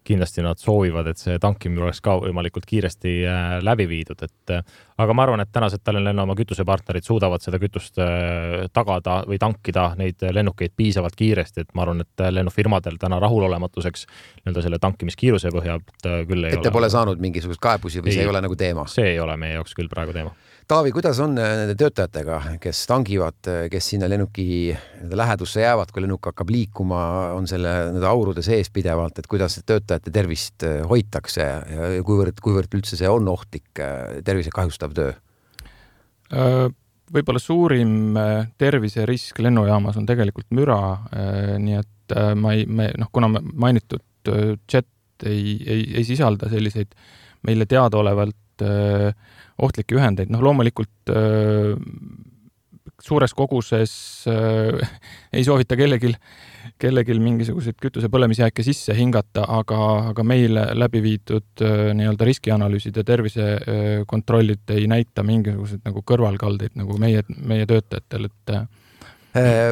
kindlasti 0.03 0.41
nad 0.41 0.57
soovivad, 0.57 1.11
et 1.11 1.21
see 1.21 1.37
tankimine 1.41 1.83
oleks 1.85 2.01
ka 2.01 2.15
võimalikult 2.23 2.65
kiiresti 2.69 3.11
äh, 3.29 3.51
läbi 3.61 3.85
viidud, 3.89 4.23
et 4.25 4.53
äh, 4.55 4.63
aga 5.01 5.13
ma 5.13 5.25
arvan, 5.27 5.43
et 5.43 5.51
tänased 5.53 5.83
Tallinna 5.85 6.09
Lennujaama 6.09 6.35
kütusepartnerid 6.39 7.05
suudavad 7.05 7.43
seda 7.45 7.59
kütust 7.61 8.01
äh, 8.01 8.65
tagada 8.73 9.19
või 9.29 9.37
tankida 9.41 9.91
neid 9.99 10.25
lennukeid 10.33 10.73
piisavalt 10.77 11.17
kiiresti, 11.17 11.65
et 11.65 11.75
ma 11.77 11.85
arvan, 11.85 12.01
et 12.01 12.25
lennufirmadel 12.33 12.97
täna 13.01 13.21
rahulolematuseks 13.21 14.07
nii-öelda 14.41 14.65
selle 14.65 14.81
tankimiskiiruse 14.81 15.53
põhja 15.53 15.77
küll 16.01 16.47
ei 16.47 16.55
et 16.55 16.61
ole. 16.61 16.65
Te 16.65 16.73
pole 16.73 16.89
saanud 16.89 17.21
mingisuguseid 17.21 17.61
kaebusi 17.61 18.01
või 18.01 18.15
ei, 18.15 18.21
see 18.21 18.25
ei 18.25 18.33
ole 18.33 18.41
nagu 18.41 18.57
teema? 18.57 18.87
see 18.89 19.13
ei 19.13 19.21
ole 19.21 19.37
meie 19.37 19.59
jaoks 19.59 19.77
küll 19.77 19.91
praegu 19.91 20.17
teema 20.17 20.33
Taavi, 20.71 20.93
kuidas 20.95 21.17
on 21.19 21.33
äh, 21.35 21.49
nende 21.59 21.73
töötajatega, 21.75 22.37
kes 22.63 22.85
tangivad, 22.87 23.35
äh, 23.51 23.65
kes 23.67 23.89
sinna 23.91 24.07
lennuki 24.07 24.71
lähedusse 25.19 25.65
jäävad, 25.65 25.89
kui 25.91 26.05
lennuk 26.05 26.29
hakkab 26.29 26.51
liikuma, 26.53 27.01
on 27.35 27.49
selle 27.49 27.73
nende 27.89 28.07
aurude 28.07 28.39
sees 28.45 28.69
pidevalt, 28.71 29.19
et 29.19 29.27
kuidas 29.27 29.57
töötajate 29.67 30.13
tervist 30.15 30.63
äh, 30.63 30.77
hoitakse 30.87 31.43
ja 31.43 31.89
kuivõrd, 32.07 32.39
kuivõrd 32.39 32.77
üldse 32.79 32.95
see 32.95 33.11
on 33.11 33.27
ohtlik 33.27 33.81
tervise 34.23 34.53
kahjustav 34.55 34.95
töö? 34.95 35.11
võib-olla 37.11 37.41
suurim 37.43 38.15
terviserisk 38.55 39.41
lennujaamas 39.43 39.97
on 39.99 40.05
tegelikult 40.07 40.47
müra, 40.55 40.77
nii 41.59 41.75
et 41.81 42.15
ma 42.39 42.53
ei, 42.55 42.63
me 42.63 42.87
noh, 42.95 43.09
kuna 43.11 43.27
mainitud 43.35 44.31
jet 44.71 44.87
ei, 45.27 45.57
ei, 45.59 45.83
ei 45.99 46.05
sisalda 46.07 46.47
selliseid 46.47 46.95
meile 47.43 47.67
teadaolevalt 47.67 48.63
äh, 48.63 49.11
ohtlikke 49.61 49.97
ühendeid, 49.97 50.31
noh 50.33 50.43
loomulikult 50.43 51.13
äh, 51.13 51.75
suures 53.01 53.33
koguses 53.33 53.93
äh, 54.29 54.89
ei 55.35 55.43
soovita 55.45 55.77
kellelgi, 55.79 56.13
kellelgi 56.81 57.17
mingisuguseid 57.21 57.79
kütuse 57.81 58.09
põlemisjääke 58.13 58.65
sisse 58.65 58.95
hingata, 58.97 59.45
aga, 59.59 59.79
aga 60.11 60.25
meil 60.27 60.57
läbi 60.77 61.03
viidud 61.03 61.65
äh, 61.65 61.89
nii-öelda 61.97 62.27
riskianalüüsid 62.27 63.01
ja 63.01 63.05
tervisekontrollid 63.07 64.63
äh, 64.69 64.81
ei 64.81 64.91
näita 64.91 65.25
mingisuguseid 65.27 65.85
nagu 65.87 66.05
kõrvalkaldeid 66.07 66.77
nagu 66.79 66.97
meie, 67.01 67.25
meie 67.37 67.67
töötajatel, 67.69 68.29
et 68.29 68.55
äh, 68.57 68.69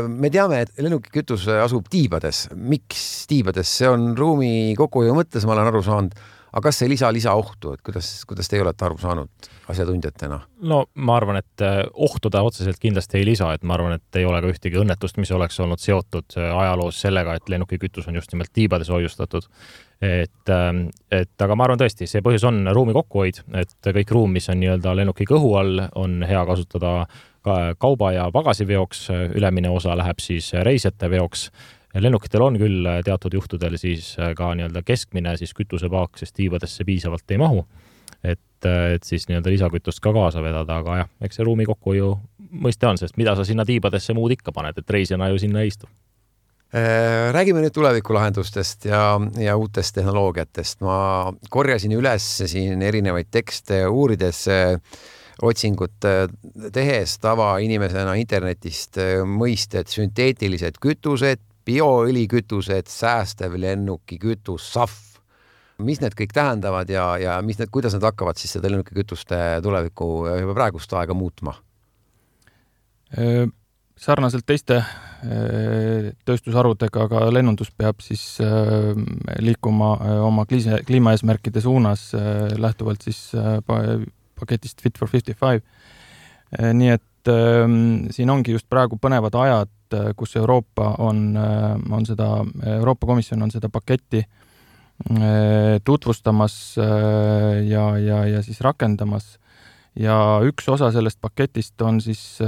me 0.07 0.31
teame, 0.33 0.63
et 0.63 0.81
lennukikütus 0.81 1.47
asub 1.59 1.89
tiibades. 1.91 2.47
miks 2.55 3.25
tiibades? 3.29 3.77
see 3.81 3.89
on 3.89 4.13
ruumi 4.17 4.75
kokkuhoiu 4.77 5.17
mõttes, 5.17 5.45
ma 5.45 5.57
olen 5.57 5.73
aru 5.73 5.85
saanud 5.85 6.19
aga 6.51 6.63
kas 6.67 6.79
see 6.79 6.87
ei 6.87 6.93
lisa 6.93 7.11
lisaohtu, 7.13 7.73
et 7.75 7.83
kuidas, 7.85 8.09
kuidas 8.29 8.49
teie 8.49 8.63
olete 8.63 8.85
aru 8.85 8.97
saanud 9.01 9.49
asjatundjatena? 9.69 10.39
no 10.71 10.79
ma 10.95 11.17
arvan, 11.19 11.39
et 11.41 11.65
äh, 11.65 11.81
ohtu 11.93 12.31
ta 12.33 12.41
otseselt 12.45 12.79
kindlasti 12.81 13.19
ei 13.19 13.27
lisa, 13.27 13.51
et 13.53 13.63
ma 13.63 13.77
arvan, 13.77 13.97
et 13.99 14.19
ei 14.19 14.25
ole 14.25 14.41
ka 14.41 14.51
ühtegi 14.51 14.79
õnnetust, 14.81 15.19
mis 15.21 15.31
oleks 15.35 15.59
olnud 15.63 15.81
seotud 15.83 16.37
äh, 16.37 16.49
ajaloos 16.63 17.01
sellega, 17.05 17.37
et 17.37 17.53
lennukikütus 17.53 18.09
on 18.09 18.19
just 18.19 18.33
nimelt 18.33 18.53
tiibades 18.53 18.89
hoiustatud. 18.89 19.49
et, 20.01 20.49
ähm, 20.49 20.85
et 21.11 21.41
aga 21.43 21.55
ma 21.59 21.65
arvan 21.67 21.79
tõesti, 21.81 22.07
see 22.07 22.21
põhjus 22.23 22.45
on 22.47 22.61
ruumi 22.73 22.93
kokkuhoid, 22.95 23.41
et 23.59 23.89
kõik 23.95 24.13
ruum, 24.15 24.31
mis 24.31 24.47
on 24.49 24.61
nii-öelda 24.61 24.95
lennuki 24.95 25.27
kõhu 25.27 25.57
all, 25.59 25.81
on 25.99 26.23
hea 26.23 26.45
kasutada 26.47 26.93
ka 27.43 27.57
kauba 27.79 28.13
ja 28.15 28.29
pagasiveoks, 28.31 29.09
ülemine 29.35 29.69
osa 29.71 29.97
läheb 29.99 30.23
siis 30.23 30.53
reisijate 30.63 31.09
veoks 31.11 31.49
lennukitel 31.97 32.43
on 32.45 32.57
küll 32.61 32.85
äh, 32.85 33.01
teatud 33.05 33.33
juhtudel 33.33 33.77
siis 33.81 34.13
äh, 34.19 34.33
ka 34.37 34.51
nii-öelda 34.57 34.83
keskmine 34.85 35.35
siis 35.39 35.55
kütusepaak, 35.57 36.19
sest 36.19 36.35
tiibadesse 36.37 36.85
piisavalt 36.85 37.31
ei 37.31 37.39
mahu. 37.41 37.65
et, 38.23 38.65
äh, 38.65 38.93
et 38.93 39.03
siis 39.03 39.27
nii-öelda 39.29 39.49
lisakütust 39.49 40.01
ka 40.03 40.13
kaasa 40.13 40.43
vedada, 40.43 40.81
aga 40.83 40.97
jah, 41.03 41.09
eks 41.23 41.39
see 41.39 41.47
ruumi 41.47 41.65
kokkuhoiu 41.69 42.11
mõiste 42.51 42.87
on, 42.89 42.97
sest 42.97 43.17
mida 43.17 43.35
sa 43.35 43.45
sinna 43.47 43.65
tiibadesse 43.65 44.13
muud 44.13 44.33
ikka 44.35 44.51
paned, 44.51 44.77
et 44.77 44.89
reisijana 44.89 45.29
ju 45.31 45.39
sinna 45.39 45.63
ei 45.63 45.73
istu 45.73 45.89
räägime 47.33 47.63
nüüd 47.63 47.73
tulevikulahendustest 47.73 48.83
ja, 48.85 49.15
ja 49.41 49.55
uutest 49.57 49.95
tehnoloogiatest. 49.95 50.83
ma 50.85 51.31
korjasin 51.49 51.95
üles 51.97 52.27
siin 52.45 52.83
erinevaid 52.85 53.31
tekste 53.33 53.79
uurides 53.87 54.43
otsingut 55.41 56.05
tehes 56.75 57.15
tavainimesena 57.23 58.13
internetist 58.21 59.01
mõisted 59.25 59.89
sünteetilised 59.89 60.77
kütused, 60.77 61.41
bioõlikütused, 61.69 62.89
säästev 62.89 63.55
lennukikütus, 63.61 64.73
SAF. 64.73 64.97
mis 65.79 66.01
need 66.03 66.11
kõik 66.11 66.33
tähendavad 66.35 66.89
ja, 66.91 67.13
ja 67.21 67.37
mis 67.45 67.59
need, 67.59 67.69
kuidas 67.71 67.93
nad 67.95 68.03
hakkavad 68.09 68.35
siis 68.35 68.57
seda 68.57 68.67
lennukikütuste 68.67 69.37
tulevikku 69.63 70.07
juba 70.41 70.55
praegust 70.57 70.93
aega 70.93 71.15
muutma? 71.15 71.55
sarnaselt 73.99 74.45
teiste 74.45 74.75
tööstusharudega 76.27 77.07
ka 77.11 77.21
lennundus 77.33 77.71
peab 77.75 78.03
siis 78.03 78.37
liikuma 79.41 79.95
oma 80.27 80.45
kliimaeesmärkide 80.45 81.63
suunas 81.63 82.11
lähtuvalt 82.57 83.07
siis 83.07 83.31
paketist 84.39 84.83
Fit 84.83 84.99
for 84.99 85.09
fifty 85.09 85.33
five. 85.33 85.63
nii 86.53 86.93
et 86.95 87.33
siin 88.15 88.29
ongi 88.29 88.55
just 88.55 88.69
praegu 88.69 88.99
põnevad 89.01 89.35
ajad 89.35 89.73
kus 90.15 90.35
Euroopa 90.35 90.95
on, 90.97 91.37
äh, 91.37 91.75
on 91.91 92.05
seda, 92.05 92.29
Euroopa 92.77 93.07
Komisjon 93.07 93.43
on 93.43 93.51
seda 93.51 93.69
paketti 93.69 94.23
äh, 94.23 95.79
tutvustamas 95.83 96.75
ja, 97.67 97.85
ja, 97.97 98.25
ja 98.27 98.41
siis 98.43 98.61
rakendamas. 98.61 99.37
ja 99.95 100.39
üks 100.45 100.69
osa 100.69 100.91
sellest 100.91 101.17
paketist 101.21 101.81
on 101.81 102.01
siis 102.01 102.39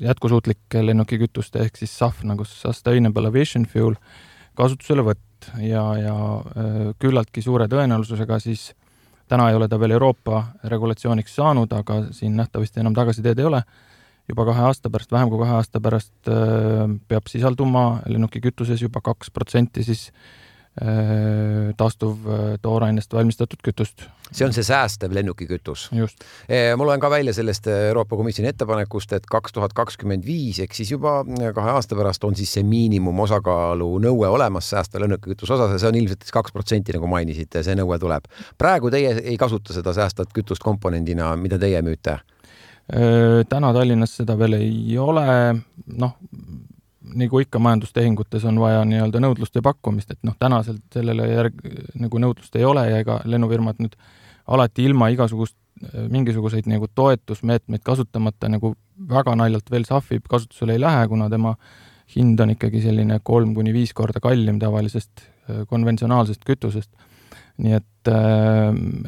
jätkusuutlike 0.00 0.86
lennukikütuste 0.86 1.64
ehk 1.64 1.76
siis 1.76 1.98
SAF 1.98 2.22
nagu 2.24 2.44
Sustainable 2.44 3.28
Aviation 3.28 3.66
Fuel 3.66 3.94
kasutuselevõtt 4.54 5.50
ja, 5.62 5.82
ja 5.98 6.14
küllaltki 6.98 7.42
suure 7.42 7.68
tõenäosusega 7.68 8.38
siis 8.40 8.70
täna 9.30 9.48
ei 9.50 9.58
ole 9.58 9.68
ta 9.68 9.78
veel 9.80 9.94
Euroopa 9.94 10.42
regulatsiooniks 10.64 11.36
saanud, 11.38 11.72
aga 11.72 12.00
siin 12.14 12.36
nähtavasti 12.36 12.80
enam 12.82 12.94
tagasiteed 12.94 13.38
ei 13.38 13.48
ole 13.50 13.62
juba 14.30 14.46
kahe 14.50 14.68
aasta 14.68 14.90
pärast, 14.92 15.12
vähem 15.14 15.32
kui 15.32 15.42
kahe 15.42 15.56
aasta 15.58 15.82
pärast 15.82 16.30
äh, 16.30 16.84
peab 17.10 17.30
sisalduma 17.30 18.02
lennukikütuses 18.10 18.82
juba 18.86 19.02
kaks 19.04 19.32
protsenti 19.34 19.84
siis 19.86 20.08
äh, 20.80 21.72
taastuv 21.78 22.24
äh, 22.30 22.54
toorainest 22.62 23.12
valmistatud 23.16 23.62
kütust. 23.66 24.06
see 24.30 24.46
on 24.46 24.54
see 24.54 24.62
säästev 24.62 25.14
lennukikütus. 25.14 25.88
just. 25.92 26.24
ma 26.76 26.86
loen 26.86 27.00
ka 27.02 27.10
välja 27.10 27.34
sellest 27.34 27.66
Euroopa 27.66 28.16
Komisjoni 28.16 28.52
ettepanekust, 28.52 29.12
et 29.12 29.26
kaks 29.26 29.56
tuhat 29.56 29.74
kakskümmend 29.74 30.26
viis 30.26 30.60
ehk 30.62 30.74
siis 30.76 30.92
juba 30.94 31.20
kahe 31.54 31.74
aasta 31.74 31.98
pärast 31.98 32.24
on 32.24 32.38
siis 32.38 32.52
see 32.54 32.66
miinimumosakaalu 32.66 33.90
nõue 34.06 34.30
olemas 34.30 34.70
säästva 34.70 35.02
lennukikütuse 35.06 35.58
osas 35.58 35.74
ja 35.74 35.82
see 35.82 35.90
on 35.90 36.02
ilmselt 36.02 36.22
siis 36.22 36.36
kaks 36.38 36.54
protsenti, 36.54 36.94
nagu 36.94 37.10
mainisite, 37.10 37.64
see 37.66 37.78
nõue 37.78 37.98
tuleb. 37.98 38.30
praegu 38.58 38.90
teie 38.94 39.16
ei 39.24 39.38
kasuta 39.40 39.74
seda 39.74 39.96
säästvat 39.96 40.36
kütust 40.36 40.62
komponendina, 40.62 41.34
mida 41.36 41.58
teie 41.58 41.82
müüte? 41.82 42.20
Täna 42.90 43.72
Tallinnas 43.76 44.16
seda 44.18 44.34
veel 44.38 44.56
ei 44.58 44.96
ole, 44.98 45.24
noh, 46.00 46.16
nagu 47.20 47.40
ikka 47.42 47.60
majandustehingutes 47.62 48.44
on 48.48 48.60
vaja 48.62 48.82
nii-öelda 48.88 49.22
nõudlust 49.22 49.56
ja 49.56 49.62
pakkumist, 49.64 50.12
et 50.14 50.22
noh, 50.26 50.36
tänaselt 50.38 50.82
sellele 50.94 51.28
järg-, 51.30 51.62
nagu 52.00 52.22
nõudlust 52.22 52.56
ei 52.58 52.66
ole 52.66 52.86
ja 52.90 53.00
ega 53.04 53.20
lennufirmad 53.30 53.80
nüüd 53.82 53.96
alati 54.50 54.86
ilma 54.88 55.10
igasugust, 55.14 55.56
mingisuguseid 56.12 56.66
nagu 56.68 56.90
toetusmeetmeid 56.94 57.82
kasutamata 57.86 58.50
nagu 58.52 58.74
väga 59.08 59.32
naljalt 59.38 59.70
veel 59.72 59.86
SAF-i 59.88 60.20
kasutusele 60.28 60.76
ei 60.76 60.82
lähe, 60.82 61.06
kuna 61.08 61.30
tema 61.32 61.54
hind 62.16 62.40
on 62.42 62.52
ikkagi 62.52 62.82
selline 62.84 63.20
kolm 63.24 63.54
kuni 63.56 63.72
viis 63.72 63.94
korda 63.96 64.20
kallim 64.20 64.58
tavalisest 64.60 65.24
konventsionaalsest 65.70 66.44
kütusest. 66.46 66.90
nii 67.60 67.74
et, 67.76 68.10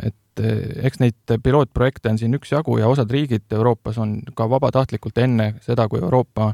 et 0.07 0.17
eks 0.41 1.01
neid 1.03 1.35
pilootprojekte 1.43 2.13
on 2.13 2.19
siin 2.21 2.39
üksjagu 2.39 2.79
ja 2.81 2.89
osad 2.89 3.11
riigid 3.13 3.53
Euroopas 3.53 3.99
on 4.01 4.21
ka 4.37 4.49
vabatahtlikult 4.51 5.19
enne 5.19 5.55
seda, 5.65 5.89
kui 5.89 6.01
Euroopa 6.01 6.53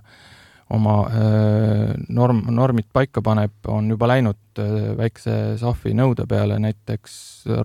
oma 0.74 0.94
äh, 1.06 1.94
norm, 2.08 2.42
normid 2.52 2.88
paika 2.92 3.22
paneb, 3.24 3.54
on 3.72 3.88
juba 3.94 4.08
läinud 4.10 4.62
väikse 4.98 5.58
SAF-i 5.60 5.94
nõude 5.96 6.26
peale, 6.28 6.58
näiteks 6.60 7.12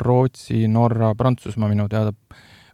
Rootsi, 0.03 0.68
Norra, 0.72 1.14
Prantsusmaa 1.18 1.72
minu 1.72 1.89
teada 1.91 2.14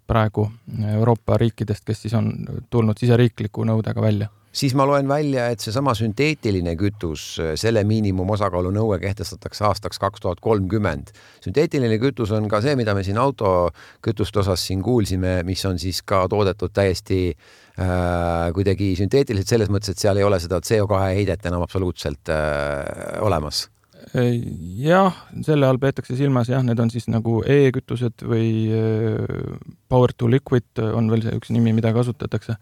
praegu 0.10 0.50
Euroopa 0.98 1.38
riikidest, 1.38 1.86
kes 1.86 2.04
siis 2.06 2.18
on 2.18 2.34
tulnud 2.70 2.98
siseriikliku 3.00 3.66
nõudega 3.70 4.02
välja 4.04 4.30
siis 4.52 4.74
ma 4.78 4.86
loen 4.88 5.08
välja, 5.08 5.48
et 5.54 5.62
seesama 5.64 5.94
sünteetiline 5.98 6.76
kütus, 6.80 7.26
selle 7.60 7.84
miinimumosakaalu 7.88 8.72
nõue 8.76 9.00
kehtestatakse 9.02 9.66
aastaks 9.68 10.02
kaks 10.02 10.24
tuhat 10.26 10.42
kolmkümmend. 10.44 11.14
sünteetiline 11.46 12.00
kütus 12.02 12.34
on 12.36 12.50
ka 12.50 12.62
see, 12.66 12.76
mida 12.80 12.96
me 12.98 13.04
siin 13.04 13.18
autokütuste 13.22 14.44
osas 14.44 14.66
siin 14.66 14.84
kuulsime, 14.84 15.42
mis 15.48 15.66
on 15.66 15.80
siis 15.80 16.02
ka 16.02 16.26
toodetud 16.30 16.74
täiesti 16.74 17.22
äh, 17.32 18.52
kuidagi 18.56 18.96
sünteetiliselt 19.00 19.56
selles 19.56 19.74
mõttes, 19.74 19.94
et 19.94 20.06
seal 20.06 20.18
ei 20.18 20.28
ole 20.28 20.40
seda 20.40 20.62
CO2 20.62 21.04
heidet 21.14 21.46
enam 21.46 21.66
absoluutselt 21.66 22.34
äh, 22.34 23.20
olemas 23.22 23.68
jah, 24.14 25.18
selle 25.46 25.68
all 25.70 25.80
peetakse 25.82 26.16
silmas 26.18 26.50
jah, 26.50 26.64
need 26.66 26.80
on 26.82 26.90
siis 26.90 27.06
nagu 27.12 27.40
e-kütused 27.46 28.24
või 28.26 28.50
äh, 28.74 29.58
power 29.92 30.14
to 30.18 30.30
liquid 30.32 30.82
on 30.82 31.12
veel 31.12 31.26
see 31.26 31.36
üks 31.38 31.54
nimi, 31.54 31.74
mida 31.78 31.92
kasutatakse, 31.94 32.58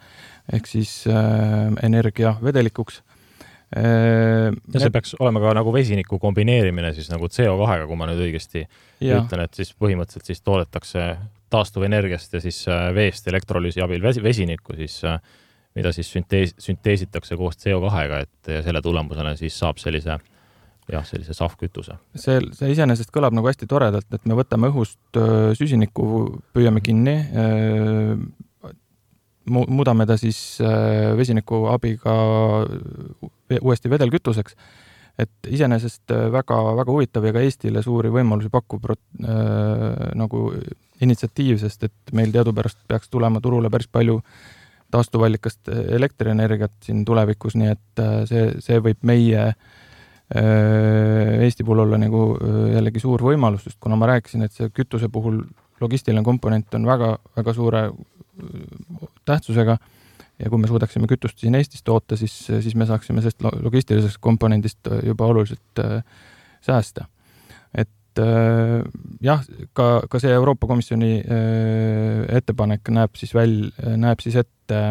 ehk 0.54 0.68
siis 0.68 1.00
äh, 1.08 1.72
energia 1.88 2.36
vedelikuks 2.44 3.00
äh,. 3.78 4.52
ja 4.52 4.84
see 4.84 4.92
peaks 4.94 5.16
olema 5.22 5.44
ka 5.44 5.56
nagu 5.62 5.74
vesiniku 5.76 6.20
kombineerimine 6.20 6.94
siis 6.98 7.10
nagu 7.14 7.32
CO2-ga, 7.32 7.88
kui 7.88 8.00
ma 8.00 8.12
nüüd 8.12 8.28
õigesti 8.28 8.66
ja. 8.66 9.22
ütlen, 9.22 9.48
et 9.48 9.56
siis 9.56 9.72
põhimõtteliselt 9.80 10.28
siis 10.34 10.44
toodetakse 10.44 11.10
taastuvenergiast 11.54 12.36
ja 12.36 12.44
siis 12.44 12.66
äh, 12.68 12.90
veest 12.96 13.28
elektrolüüsi 13.32 13.84
abil 13.84 14.04
vesinikku 14.04 14.76
siis 14.76 15.00
äh, 15.08 15.22
mida 15.78 15.94
siis 15.96 16.10
süntees, 16.12 16.58
sünteesitakse 16.60 17.38
koos 17.40 17.56
CO2-ga, 17.62 18.26
et 18.26 18.58
selle 18.66 18.82
tulemusena 18.82 19.38
siis 19.38 19.56
saab 19.62 19.78
sellise 19.80 20.18
äh, 20.18 20.34
jah, 20.92 21.06
sellise 21.08 21.36
sahvkütuse. 21.36 21.98
see, 22.16 22.40
see 22.56 22.72
iseenesest 22.74 23.12
kõlab 23.16 23.36
nagu 23.36 23.50
hästi 23.50 23.68
toredalt, 23.70 24.08
et 24.14 24.26
me 24.30 24.38
võtame 24.38 24.72
õhust 24.72 25.20
süsinikku, 25.60 26.08
püüame 26.56 26.84
kinni, 26.86 27.18
muudame 29.48 30.08
ta 30.08 30.18
siis 30.20 30.60
vesiniku 31.18 31.66
abiga 31.72 32.18
uuesti 33.62 33.90
vedelkütuseks. 33.92 34.56
et 35.18 35.48
iseenesest 35.50 36.12
väga, 36.32 36.58
väga 36.78 36.94
huvitav 36.94 37.26
ja 37.26 37.32
ka 37.34 37.42
Eestile 37.42 37.82
suuri 37.82 38.12
võimalusi 38.14 38.52
pakkuv 38.54 38.84
äh, 38.92 38.98
nagu 40.14 40.52
initsiatiiv, 41.02 41.58
sest 41.58 41.88
et 41.88 42.14
meil 42.14 42.30
teadupärast 42.36 42.78
peaks 42.88 43.10
tulema 43.10 43.42
turule 43.42 43.72
päris 43.74 43.90
palju 43.90 44.20
taastuvallikast 44.94 45.72
elektrienergiat 45.98 46.76
siin 46.86 47.02
tulevikus, 47.06 47.58
nii 47.58 47.72
et 47.74 48.04
see, 48.30 48.46
see 48.62 48.78
võib 48.80 49.02
meie 49.02 49.42
Äh, 49.42 49.87
Eesti 50.36 51.64
puhul 51.64 51.86
olla 51.86 51.98
nagu 52.02 52.22
äh, 52.36 52.56
jällegi 52.76 53.00
suur 53.00 53.22
võimalus, 53.24 53.64
sest 53.64 53.78
kuna 53.80 53.96
ma 54.00 54.10
rääkisin, 54.12 54.44
et 54.44 54.52
see 54.52 54.68
kütuse 54.76 55.08
puhul 55.12 55.40
logistiline 55.80 56.24
komponent 56.26 56.74
on 56.76 56.88
väga, 56.90 57.14
väga 57.38 57.54
suure 57.56 57.84
äh, 57.88 59.06
tähtsusega 59.28 59.78
ja 60.38 60.50
kui 60.52 60.60
me 60.60 60.68
suudaksime 60.68 61.08
kütust 61.08 61.40
siin 61.40 61.56
Eestis 61.56 61.86
toota, 61.88 62.18
siis, 62.20 62.36
siis 62.50 62.76
me 62.76 62.86
saaksime 62.90 63.24
sellest 63.24 63.46
logistilisest 63.64 64.20
komponendist 64.22 64.92
juba 65.08 65.32
oluliselt 65.32 65.82
säästa. 66.62 67.08
et 67.74 68.22
jah, 69.22 69.42
ka, 69.74 69.88
ka 70.10 70.20
see 70.22 70.30
Euroopa 70.34 70.68
Komisjoni 70.70 71.24
ettepanek 72.38 72.92
näeb 72.94 73.18
siis 73.18 73.34
väl-, 73.34 73.72
näeb 73.98 74.22
siis 74.22 74.38
ette 74.44 74.84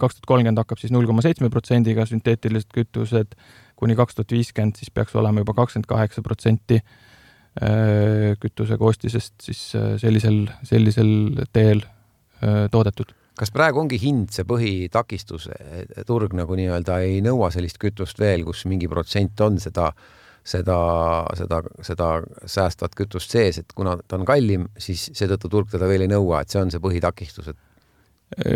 kaks 0.00 0.18
tuhat 0.18 0.28
kolmkümmend 0.28 0.60
hakkab 0.60 0.80
siis 0.82 0.92
null 0.92 1.08
koma 1.08 1.24
seitsme 1.24 1.48
protsendiga 1.52 2.04
sünteetilised 2.08 2.72
kütused 2.74 3.38
kuni 3.78 3.96
kaks 3.98 4.18
tuhat 4.18 4.32
viiskümmend 4.34 4.78
siis 4.78 4.92
peaks 4.94 5.14
olema 5.18 5.42
juba 5.42 5.56
kakskümmend 5.58 5.88
kaheksa 5.90 6.22
protsenti 6.22 6.78
äh, 6.80 8.34
kütuse 8.40 8.78
koostisest 8.80 9.34
siis 9.42 9.66
äh, 9.78 9.94
sellisel, 10.00 10.44
sellisel 10.66 11.44
teel 11.52 11.84
äh, 11.84 12.66
toodetud. 12.70 13.14
Kas 13.34 13.50
praegu 13.50 13.80
ongi 13.82 13.98
hind 13.98 14.30
see 14.30 14.44
põhitakistus, 14.46 15.48
turg 16.06 16.36
nagu 16.38 16.54
nii-öelda 16.54 17.00
ei 17.02 17.16
nõua 17.24 17.48
sellist 17.50 17.80
kütust 17.82 18.20
veel, 18.22 18.44
kus 18.46 18.62
mingi 18.70 18.86
protsent 18.86 19.40
on 19.42 19.58
seda, 19.58 19.88
seda, 20.46 20.76
seda, 21.34 21.58
seda 21.82 22.10
säästvat 22.46 22.94
kütust 22.94 23.34
sees, 23.34 23.58
et 23.58 23.74
kuna 23.74 23.96
ta 24.06 24.20
on 24.20 24.28
kallim, 24.28 24.68
siis 24.78 25.08
seetõttu 25.18 25.50
turg 25.50 25.72
teda 25.74 25.88
veel 25.90 26.06
ei 26.06 26.12
nõua, 26.14 26.44
et 26.44 26.54
see 26.54 26.62
on 26.62 26.70
see 26.70 26.84
põhitakistus, 26.84 27.50
et 27.50 28.46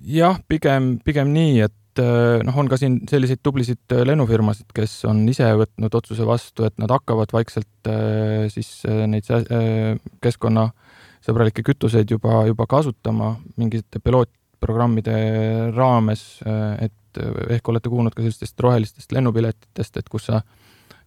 jah, 0.00 0.40
pigem, 0.48 0.94
pigem 1.04 1.36
nii, 1.36 1.60
et 1.68 1.76
et 2.00 2.40
äh, 2.40 2.44
noh, 2.46 2.56
on 2.60 2.68
ka 2.70 2.78
siin 2.80 3.00
selliseid 3.10 3.42
tublisid 3.44 3.94
äh, 3.94 4.02
lennufirmasid, 4.08 4.70
kes 4.74 5.02
on 5.08 5.22
ise 5.30 5.46
võtnud 5.58 5.96
otsuse 6.00 6.26
vastu, 6.28 6.64
et 6.68 6.76
nad 6.80 6.92
hakkavad 6.92 7.32
vaikselt 7.34 7.90
äh, 7.90 8.46
siis 8.52 8.82
neid 9.10 9.28
keskkonnasõbralikke 10.24 11.64
kütuseid 11.66 12.10
juba, 12.10 12.44
juba 12.48 12.66
kasutama 12.70 13.34
mingite 13.60 14.00
pilootprogrammide 14.04 15.18
raames, 15.76 16.24
et 16.80 17.20
ehk 17.50 17.68
olete 17.72 17.92
kuulnud 17.92 18.14
ka 18.14 18.24
sellistest 18.24 18.60
rohelistest 18.62 19.12
lennupiletitest, 19.16 20.00
et 20.00 20.10
kus 20.10 20.28
sa, 20.30 20.42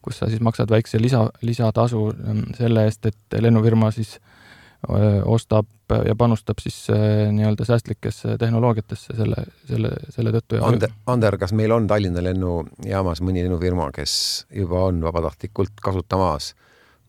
kus 0.04 0.20
sa 0.20 0.30
siis 0.30 0.44
maksad 0.44 0.72
väikse 0.72 1.00
lisa, 1.02 1.26
lisatasu 1.42 2.06
ähm, 2.12 2.46
selle 2.58 2.86
eest, 2.90 3.08
et 3.08 3.40
lennufirma 3.40 3.92
siis 3.96 4.18
äh, 4.18 4.43
ostab 4.84 5.68
ja 6.06 6.16
panustab 6.18 6.60
siis 6.60 6.88
nii-öelda 7.32 7.66
säästlikesse 7.66 8.38
tehnoloogiatesse 8.42 9.16
selle, 9.16 9.46
selle, 9.70 9.94
selle 10.12 10.34
tõttu. 10.36 10.60
Ander, 10.66 10.92
Ander, 11.08 11.38
kas 11.40 11.54
meil 11.56 11.72
on 11.72 11.88
Tallinna 11.88 12.24
lennujaamas 12.26 13.22
mõni 13.24 13.46
lennufirma, 13.46 13.92
kes 13.96 14.16
juba 14.52 14.88
on 14.90 15.00
vabatahtlikult 15.06 15.80
kasutamas 15.84 16.52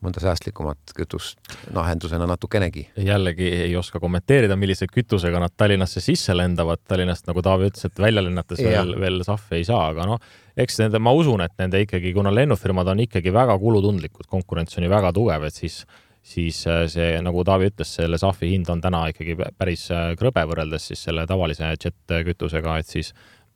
mõnda 0.05 0.21
säästlikumat 0.21 0.93
kütust 0.95 1.39
lahendusena 1.73 2.27
natukenegi? 2.29 2.87
jällegi 2.97 3.47
ei 3.65 3.75
oska 3.77 3.99
kommenteerida, 3.99 4.57
millise 4.59 4.87
kütusega 4.91 5.39
nad 5.41 5.53
Tallinnasse 5.57 6.03
sisse 6.03 6.35
lendavad. 6.35 6.83
Tallinnast, 6.87 7.25
nagu 7.29 7.41
Taavi 7.45 7.69
ütles, 7.71 7.87
et 7.87 8.01
välja 8.01 8.23
lennates 8.25 8.61
ja. 8.61 8.71
veel, 8.75 8.95
veel 9.01 9.21
sahve 9.27 9.59
ei 9.59 9.67
saa, 9.67 9.87
aga 9.93 10.07
noh, 10.09 10.33
eks 10.57 10.79
nende, 10.83 11.01
ma 11.01 11.13
usun, 11.15 11.43
et 11.45 11.55
nende 11.61 11.81
ikkagi, 11.85 12.13
kuna 12.15 12.33
lennufirmad 12.33 12.91
on 12.93 13.03
ikkagi 13.07 13.33
väga 13.33 13.57
kulutundlikud, 13.61 14.29
konkurents 14.31 14.77
on 14.77 14.87
ju 14.87 14.91
väga 14.91 15.13
tugev, 15.15 15.47
et 15.47 15.57
siis 15.57 15.83
siis 16.25 16.65
äh, 16.67 16.85
see, 16.91 17.13
nagu 17.23 17.45
Taavi 17.45 17.69
ütles, 17.69 17.93
selle 17.99 18.19
sahvi 18.21 18.49
hind 18.55 18.69
on 18.73 18.81
täna 18.83 19.05
ikkagi 19.11 19.37
päris 19.57 19.87
äh, 19.93 20.13
krõbe 20.19 20.45
võrreldes 20.49 20.89
siis 20.89 21.05
selle 21.07 21.25
tavalise 21.29 21.69
jet-kütusega, 21.75 22.79
et 22.81 22.89
siis 22.89 23.11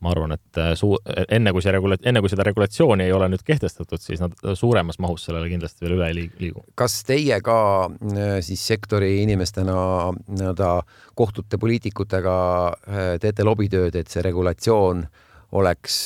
ma 0.05 0.13
arvan, 0.13 0.35
et 0.37 0.59
äh, 0.61 0.71
suu-, 0.79 0.99
enne 1.33 1.51
kui 1.55 1.63
see 1.65 1.73
regula-, 1.73 1.97
enne 2.07 2.21
kui 2.23 2.31
seda 2.31 2.45
regulatsiooni 2.47 3.07
ei 3.07 3.15
ole 3.15 3.31
nüüd 3.33 3.41
kehtestatud, 3.47 4.01
siis 4.03 4.21
nad 4.21 4.35
suuremas 4.55 4.99
mahus 5.01 5.25
sellele 5.27 5.49
kindlasti 5.51 5.85
veel 5.85 5.95
üle 5.97 6.11
ei 6.11 6.27
liigu. 6.39 6.63
kas 6.79 7.01
teie 7.07 7.39
ka 7.43 7.57
siis 8.45 8.67
sektori 8.71 9.15
inimestena 9.23 9.79
nii-öelda 10.13 10.69
kohtute 11.19 11.59
poliitikutega, 11.59 12.35
teete 13.23 13.47
lobitööd, 13.47 13.97
et 13.97 14.13
see 14.13 14.23
regulatsioon 14.29 15.03
oleks 15.57 15.97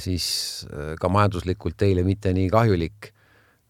siis 0.00 0.26
ka 0.98 1.10
majanduslikult 1.12 1.76
teile 1.76 2.02
mitte 2.06 2.32
nii 2.32 2.48
kahjulik 2.50 3.12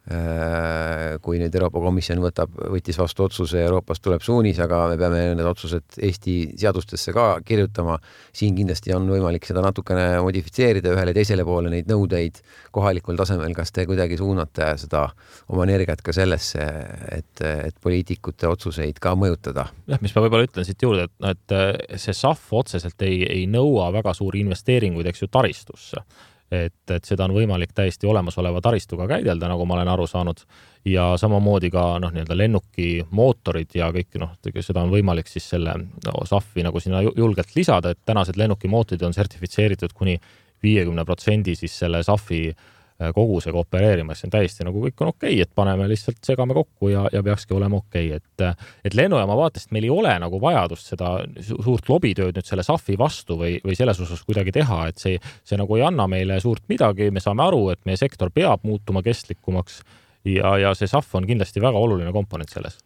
kui 0.07 1.41
nüüd 1.41 1.55
Euroopa 1.59 1.81
Komisjon 1.83 2.21
võtab, 2.23 2.53
võttis 2.71 2.99
vastu 3.01 3.25
otsuse, 3.25 3.59
Euroopast 3.65 4.05
tuleb 4.05 4.23
suunis, 4.23 4.59
aga 4.63 4.85
me 4.93 4.99
peame 5.01 5.23
need 5.35 5.49
otsused 5.49 5.99
Eesti 5.99 6.37
seadustesse 6.61 7.11
ka 7.17 7.41
kirjutama. 7.47 7.97
siin 8.37 8.55
kindlasti 8.55 8.95
on 8.95 9.09
võimalik 9.11 9.49
seda 9.49 9.65
natukene 9.65 10.21
modifitseerida 10.23 10.93
ühele 10.95 11.15
teisele 11.17 11.45
poole 11.45 11.73
neid 11.73 11.91
nõudeid 11.91 12.39
kohalikul 12.71 13.19
tasemel. 13.19 13.55
kas 13.55 13.73
te 13.73 13.87
kuidagi 13.87 14.17
suunate 14.17 14.77
seda 14.79 15.09
oma 15.49 15.67
energiat 15.67 16.03
ka 16.03 16.13
sellesse, 16.15 16.63
et, 17.11 17.43
et 17.43 17.75
poliitikute 17.83 18.47
otsuseid 18.47 19.03
ka 19.03 19.17
mõjutada? 19.19 19.67
jah, 19.91 20.03
mis 20.03 20.15
ma 20.15 20.23
võib-olla 20.23 20.47
ütlen 20.47 20.69
siit 20.69 20.87
juurde, 20.87 21.09
et, 21.11 21.35
et 21.35 21.99
see 21.99 22.15
SAF 22.15 22.53
otseselt 22.53 23.03
ei, 23.03 23.25
ei 23.27 23.51
nõua 23.51 23.91
väga 23.91 24.15
suuri 24.15 24.47
investeeringuid, 24.47 25.11
eks 25.11 25.27
ju, 25.27 25.33
taristusse 25.35 26.07
et, 26.51 26.91
et 26.91 27.05
seda 27.05 27.27
on 27.27 27.35
võimalik 27.35 27.73
täiesti 27.75 28.07
olemasoleva 28.07 28.61
taristuga 28.63 29.09
käidelda, 29.11 29.49
nagu 29.51 29.67
ma 29.67 29.79
olen 29.79 29.91
aru 29.93 30.07
saanud, 30.07 30.43
ja 30.87 31.09
samamoodi 31.19 31.71
ka 31.75 31.87
noh, 32.03 32.13
nii-öelda 32.15 32.37
lennuki 32.39 32.91
mootorid 33.11 33.75
ja 33.75 33.91
kõik 33.95 34.19
noh, 34.23 34.37
seda 34.61 34.85
on 34.85 34.93
võimalik 34.95 35.31
siis 35.31 35.49
selle 35.51 35.75
no, 35.81 36.17
SAF-i 36.25 36.65
nagu 36.67 36.81
sinna 36.83 37.03
julgelt 37.03 37.57
lisada, 37.57 37.91
et 37.91 38.05
tänased 38.07 38.39
lennuki 38.39 38.71
mootorid 38.71 39.03
on 39.07 39.17
sertifitseeritud 39.17 39.95
kuni 39.97 40.19
viiekümne 40.63 41.05
protsendi 41.05 41.57
siis 41.59 41.75
selle 41.79 42.03
SAF-i 42.07 42.43
äh, 42.51 42.73
kogusega 43.15 43.59
opereerima, 43.61 44.15
siis 44.15 44.29
on 44.29 44.33
täiesti 44.33 44.65
nagu 44.65 44.81
kõik 44.87 45.03
on 45.05 45.11
okei 45.13 45.35
okay,, 45.35 45.45
et 45.45 45.53
paneme 45.55 45.89
lihtsalt, 45.91 46.21
segame 46.25 46.57
kokku 46.57 46.89
ja, 46.93 47.05
ja 47.13 47.23
peakski 47.25 47.55
olema 47.57 47.81
okei 47.83 48.09
okay., 48.15 48.23
et 48.23 48.87
et 48.89 48.97
lennujaama 48.97 49.37
vaatest 49.37 49.73
meil 49.77 49.85
ei 49.89 49.93
ole 49.93 50.15
nagu 50.23 50.41
vajadust 50.41 50.95
seda 50.95 51.13
suurt 51.45 51.91
lobitööd 51.93 52.39
nüüd 52.39 52.49
selle 52.49 52.65
SAF-i 52.67 52.97
vastu 53.01 53.37
või, 53.41 53.59
või 53.65 53.77
selles 53.77 54.01
osas 54.01 54.25
kuidagi 54.25 54.55
teha, 54.57 54.81
et 54.91 55.03
see, 55.03 55.21
see 55.45 55.61
nagu 55.61 55.77
ei 55.77 55.85
anna 55.87 56.09
meile 56.11 56.41
suurt 56.41 56.65
midagi, 56.73 57.11
me 57.13 57.21
saame 57.21 57.45
aru, 57.47 57.63
et 57.75 57.85
meie 57.89 58.01
sektor 58.01 58.33
peab 58.33 58.65
muutuma 58.65 59.05
kestlikumaks 59.05 59.83
ja, 60.25 60.57
ja 60.63 60.75
see 60.75 60.89
SAF 60.91 61.15
on 61.19 61.29
kindlasti 61.29 61.63
väga 61.63 61.79
oluline 61.79 62.13
komponent 62.17 62.53
selles 62.53 62.81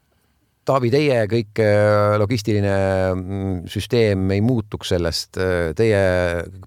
Taavi, 0.68 0.90
teie 0.92 1.22
kõik 1.30 1.60
äh, 1.64 2.14
logistiline 2.20 2.74
mm, 3.14 3.54
süsteem 3.70 4.26
ei 4.34 4.42
muutuks 4.44 4.92
sellest, 4.92 5.38
äh, 5.40 5.70
teie 5.76 6.02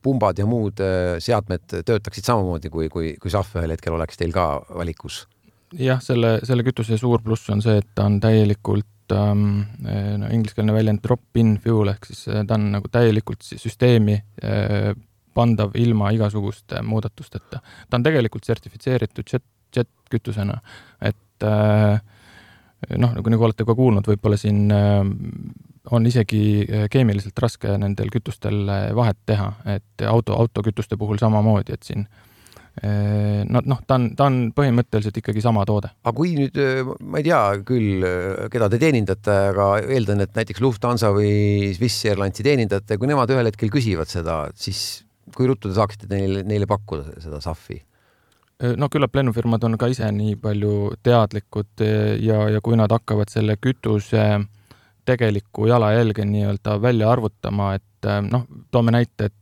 pumbad 0.04 0.40
ja 0.42 0.48
muud 0.50 0.82
äh, 0.82 1.20
seadmed 1.24 1.68
töötaksid 1.86 2.26
samamoodi, 2.26 2.72
kui, 2.74 2.90
kui, 2.94 3.14
kui 3.22 3.32
SAF 3.32 3.54
ühel 3.60 3.76
hetkel 3.76 3.94
oleks 3.94 4.20
teil 4.20 4.34
ka 4.36 4.48
valikus? 4.74 5.24
jah, 5.78 6.02
selle, 6.06 6.40
selle 6.46 6.66
kütuse 6.66 6.98
suur 7.02 7.22
pluss 7.26 7.50
on 7.54 7.62
see, 7.66 7.80
et 7.82 7.88
ta 7.98 8.06
on 8.10 8.20
täielikult 8.22 9.14
ähm, 9.16 9.64
no 10.22 10.30
ingliskeelne 10.30 10.76
väljend 10.76 11.02
drop-in 11.02 11.56
fuel 11.64 11.90
ehk 11.94 12.06
siis 12.10 12.28
ta 12.30 12.58
on 12.58 12.68
nagu 12.76 12.92
täielikult 12.94 13.46
süsteemi 13.46 14.20
äh, 14.46 14.92
pandav 15.34 15.74
ilma 15.80 16.12
igasuguste 16.14 16.82
muudatusteta. 16.86 17.62
ta 17.62 17.98
on 17.98 18.06
tegelikult 18.06 18.46
sertifitseeritud 18.46 19.34
jet, 19.34 19.46
jet 19.76 19.90
kütusena, 20.14 20.60
et 21.02 21.48
äh, 21.48 22.02
noh, 22.98 23.14
nagu, 23.18 23.32
nagu 23.34 23.48
olete 23.48 23.66
ka 23.68 23.76
kuulnud, 23.78 24.08
võib-olla 24.08 24.40
siin 24.40 24.68
äh, 24.74 25.00
on 25.94 26.10
isegi 26.10 26.44
äh, 26.64 26.86
keemiliselt 26.92 27.40
raske 27.44 27.78
nendel 27.80 28.12
kütustel 28.14 28.64
äh, 28.68 28.92
vahet 28.96 29.20
teha, 29.30 29.50
et 29.78 30.06
auto, 30.10 30.38
autokütuste 30.40 31.00
puhul 31.00 31.22
samamoodi, 31.22 31.76
et 31.78 31.90
siin 31.90 32.06
no, 32.74 33.60
noh, 33.70 33.84
ta 33.86 34.00
on, 34.00 34.08
ta 34.18 34.26
on 34.26 34.38
põhimõtteliselt 34.58 35.20
ikkagi 35.20 35.44
sama 35.46 35.62
toode. 35.70 35.92
aga 36.02 36.14
kui 36.18 36.32
nüüd, 36.34 36.56
ma 37.06 37.20
ei 37.22 37.28
tea 37.28 37.42
küll, 37.70 38.02
keda 38.50 38.66
te 38.74 38.80
teenindate, 38.82 39.36
aga 39.52 39.68
eeldan, 39.84 40.24
et 40.26 40.34
näiteks 40.34 40.64
Lufthansa 40.66 41.12
või 41.14 41.70
Swiss 41.78 42.08
Airlinesi 42.10 42.42
teenindate, 42.48 42.98
kui 42.98 43.12
nemad 43.12 43.30
ühel 43.30 43.52
hetkel 43.52 43.70
küsivad 43.70 44.10
seda, 44.10 44.40
siis 44.58 45.04
kui 45.38 45.46
ruttu 45.52 45.70
te 45.70 45.78
saaksite 45.78 46.10
neile, 46.10 46.42
neile 46.50 46.66
pakkuda 46.66 47.22
seda 47.22 47.44
SAF-i? 47.46 47.78
No 48.78 48.90
küllap 48.92 49.16
lennufirmad 49.18 49.64
on 49.68 49.78
ka 49.80 49.90
ise 49.92 50.08
nii 50.16 50.36
palju 50.42 50.74
teadlikud 51.04 51.84
eh, 51.86 52.16
ja, 52.24 52.46
ja 52.54 52.62
kui 52.64 52.78
nad 52.80 52.92
hakkavad 52.94 53.32
selle 53.32 53.58
kütuse 53.62 54.24
tegelikku 55.08 55.68
jalajälge 55.68 56.26
nii-öelda 56.28 56.78
välja 56.82 57.10
arvutama, 57.12 57.74
et 57.80 58.08
eh, 58.08 58.20
noh, 58.24 58.46
toome 58.72 58.94
näite, 58.96 59.32
et 59.32 59.40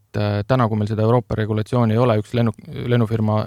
täna, 0.48 0.66
kui 0.68 0.76
meil 0.76 0.90
seda 0.92 1.06
Euroopa 1.06 1.38
regulatsiooni 1.40 1.96
ei 1.96 2.00
ole, 2.02 2.18
üks 2.20 2.34
lennu, 2.36 2.52
lennufirma 2.92 3.38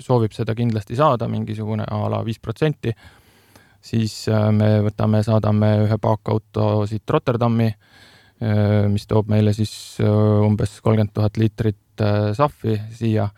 soovib 0.00 0.32
seda 0.32 0.54
kindlasti 0.56 0.96
saada, 0.96 1.26
mingisugune 1.28 1.84
a 1.84 1.98
la 2.08 2.22
viis 2.24 2.38
protsenti, 2.40 2.94
siis 3.84 4.14
me 4.56 4.70
võtame, 4.86 5.20
saadame 5.26 5.74
ühe 5.82 5.98
paakauto 6.00 6.86
siit 6.88 7.12
Rotterdami, 7.12 7.68
mis 8.94 9.04
toob 9.10 9.28
meile 9.28 9.52
siis 9.52 9.74
umbes 10.00 10.78
kolmkümmend 10.80 11.12
tuhat 11.20 11.36
liitrit 11.36 12.06
sahvi 12.40 12.78
siia 12.96 13.28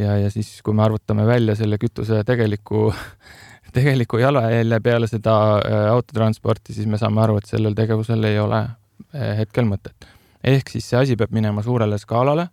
ja, 0.00 0.16
ja 0.20 0.30
siis, 0.32 0.50
kui 0.64 0.74
me 0.76 0.84
arvutame 0.86 1.26
välja 1.26 1.56
selle 1.58 1.78
kütuse 1.80 2.22
tegeliku, 2.26 2.90
tegeliku 3.76 4.20
jalajälje 4.20 4.80
peale 4.84 5.08
seda 5.10 5.36
äh, 5.58 5.86
autotransporti, 5.92 6.74
siis 6.76 6.88
me 6.90 7.00
saame 7.00 7.22
aru, 7.24 7.38
et 7.40 7.50
sellel 7.50 7.76
tegevusel 7.78 8.28
ei 8.28 8.38
ole 8.42 8.62
äh, 8.62 9.32
hetkel 9.40 9.68
mõtet. 9.68 10.08
ehk 10.46 10.70
siis 10.70 10.88
see 10.90 11.00
asi 11.00 11.16
peab 11.18 11.32
minema 11.34 11.62
suurele 11.62 11.98
skaalale. 11.98 12.48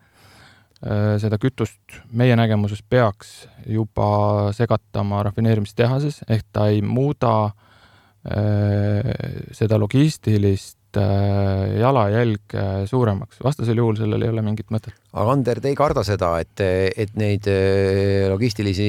Äh, 0.83 1.15
seda 1.21 1.39
kütust 1.39 1.99
meie 2.11 2.35
nägemuses 2.35 2.83
peaks 2.83 3.43
juba 3.69 4.51
segatama 4.55 5.23
rafineerimistehases, 5.29 6.23
ehk 6.29 6.47
ta 6.51 6.69
ei 6.71 6.81
muuda 6.81 7.51
seda 8.23 9.75
logistilist 9.75 10.77
jalajälg 10.99 12.55
äh, 12.55 12.71
suuremaks, 12.89 13.39
vastasel 13.43 13.79
juhul 13.79 13.97
sellel 13.97 14.21
ei 14.25 14.31
ole 14.31 14.43
mingit 14.45 14.69
mõtet. 14.73 14.95
aga 15.13 15.33
Ander, 15.33 15.61
te 15.61 15.71
ei 15.71 15.77
karda 15.77 16.03
seda, 16.05 16.31
et, 16.43 16.61
et 16.61 17.15
neid 17.19 17.47
äh, 17.49 18.27
logistilisi 18.31 18.87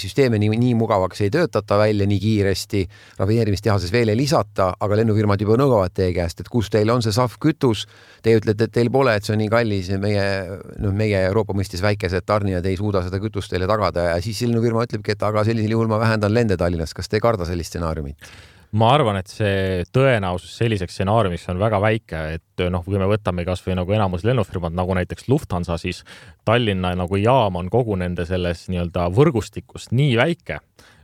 süsteeme 0.00 0.38
nii, 0.42 0.52
nii 0.62 0.76
mugavaks 0.78 1.24
ei 1.24 1.32
töötata 1.34 1.78
välja 1.80 2.06
nii 2.08 2.20
kiiresti, 2.22 2.84
rafineerimistehases 3.18 3.92
veel 3.94 4.12
ei 4.12 4.20
lisata, 4.20 4.72
aga 4.80 5.00
lennufirmad 5.02 5.42
juba 5.42 5.58
nõuavad 5.60 5.94
teie 5.96 6.14
käest, 6.16 6.44
et 6.44 6.52
kus 6.52 6.70
teil 6.72 6.90
on 6.94 7.02
see 7.04 7.14
SAF 7.14 7.38
kütus. 7.42 7.86
Teie 8.22 8.38
ütlete, 8.38 8.68
et 8.68 8.74
teil 8.74 8.90
pole, 8.94 9.16
et 9.18 9.26
see 9.26 9.34
on 9.34 9.40
nii 9.42 9.50
kallis 9.50 9.90
ja 9.90 9.98
meie, 10.02 10.22
noh, 10.82 10.94
meie 10.94 11.24
Euroopa 11.26 11.56
mõistes 11.58 11.82
väikesed 11.82 12.22
tarnijad 12.28 12.66
ei 12.70 12.78
suuda 12.78 13.02
seda 13.02 13.18
kütust 13.22 13.50
teile 13.50 13.66
tagada 13.70 14.12
ja 14.12 14.16
siis 14.22 14.44
lennufirma 14.46 14.86
ütlebki, 14.86 15.16
et 15.16 15.26
aga 15.26 15.42
sellisel 15.48 15.74
juhul 15.74 15.90
ma 15.90 15.98
vähendan 16.02 16.34
lende 16.34 16.56
Tallinnas. 16.60 16.94
kas 16.94 17.10
te 17.10 17.18
ei 17.18 17.24
karda 17.24 17.48
sellist 17.48 17.74
stsenaariumit? 17.74 18.30
Ma 18.78 18.88
arvan, 18.94 19.18
et 19.20 19.28
see 19.28 19.82
tõenäosus 19.92 20.54
selliseks 20.56 20.94
stsenaariumiks 20.96 21.44
on 21.52 21.60
väga 21.60 21.80
väike, 21.82 22.22
et 22.38 22.64
noh, 22.72 22.84
kui 22.86 23.00
me 23.00 23.08
võtame 23.10 23.44
kasvõi 23.44 23.76
nagu 23.76 23.92
enamus 23.92 24.24
lennufirmad, 24.24 24.74
nagu 24.76 24.96
näiteks 24.96 25.28
Lufthansa, 25.28 25.76
siis 25.80 26.02
Tallinna 26.48 26.94
nagu 26.96 27.20
jaam 27.20 27.60
on 27.60 27.68
kogu 27.72 27.98
nende 28.00 28.24
selles 28.28 28.64
nii-öelda 28.72 29.10
võrgustikust 29.12 29.92
nii 29.92 30.16
väike, 30.20 30.60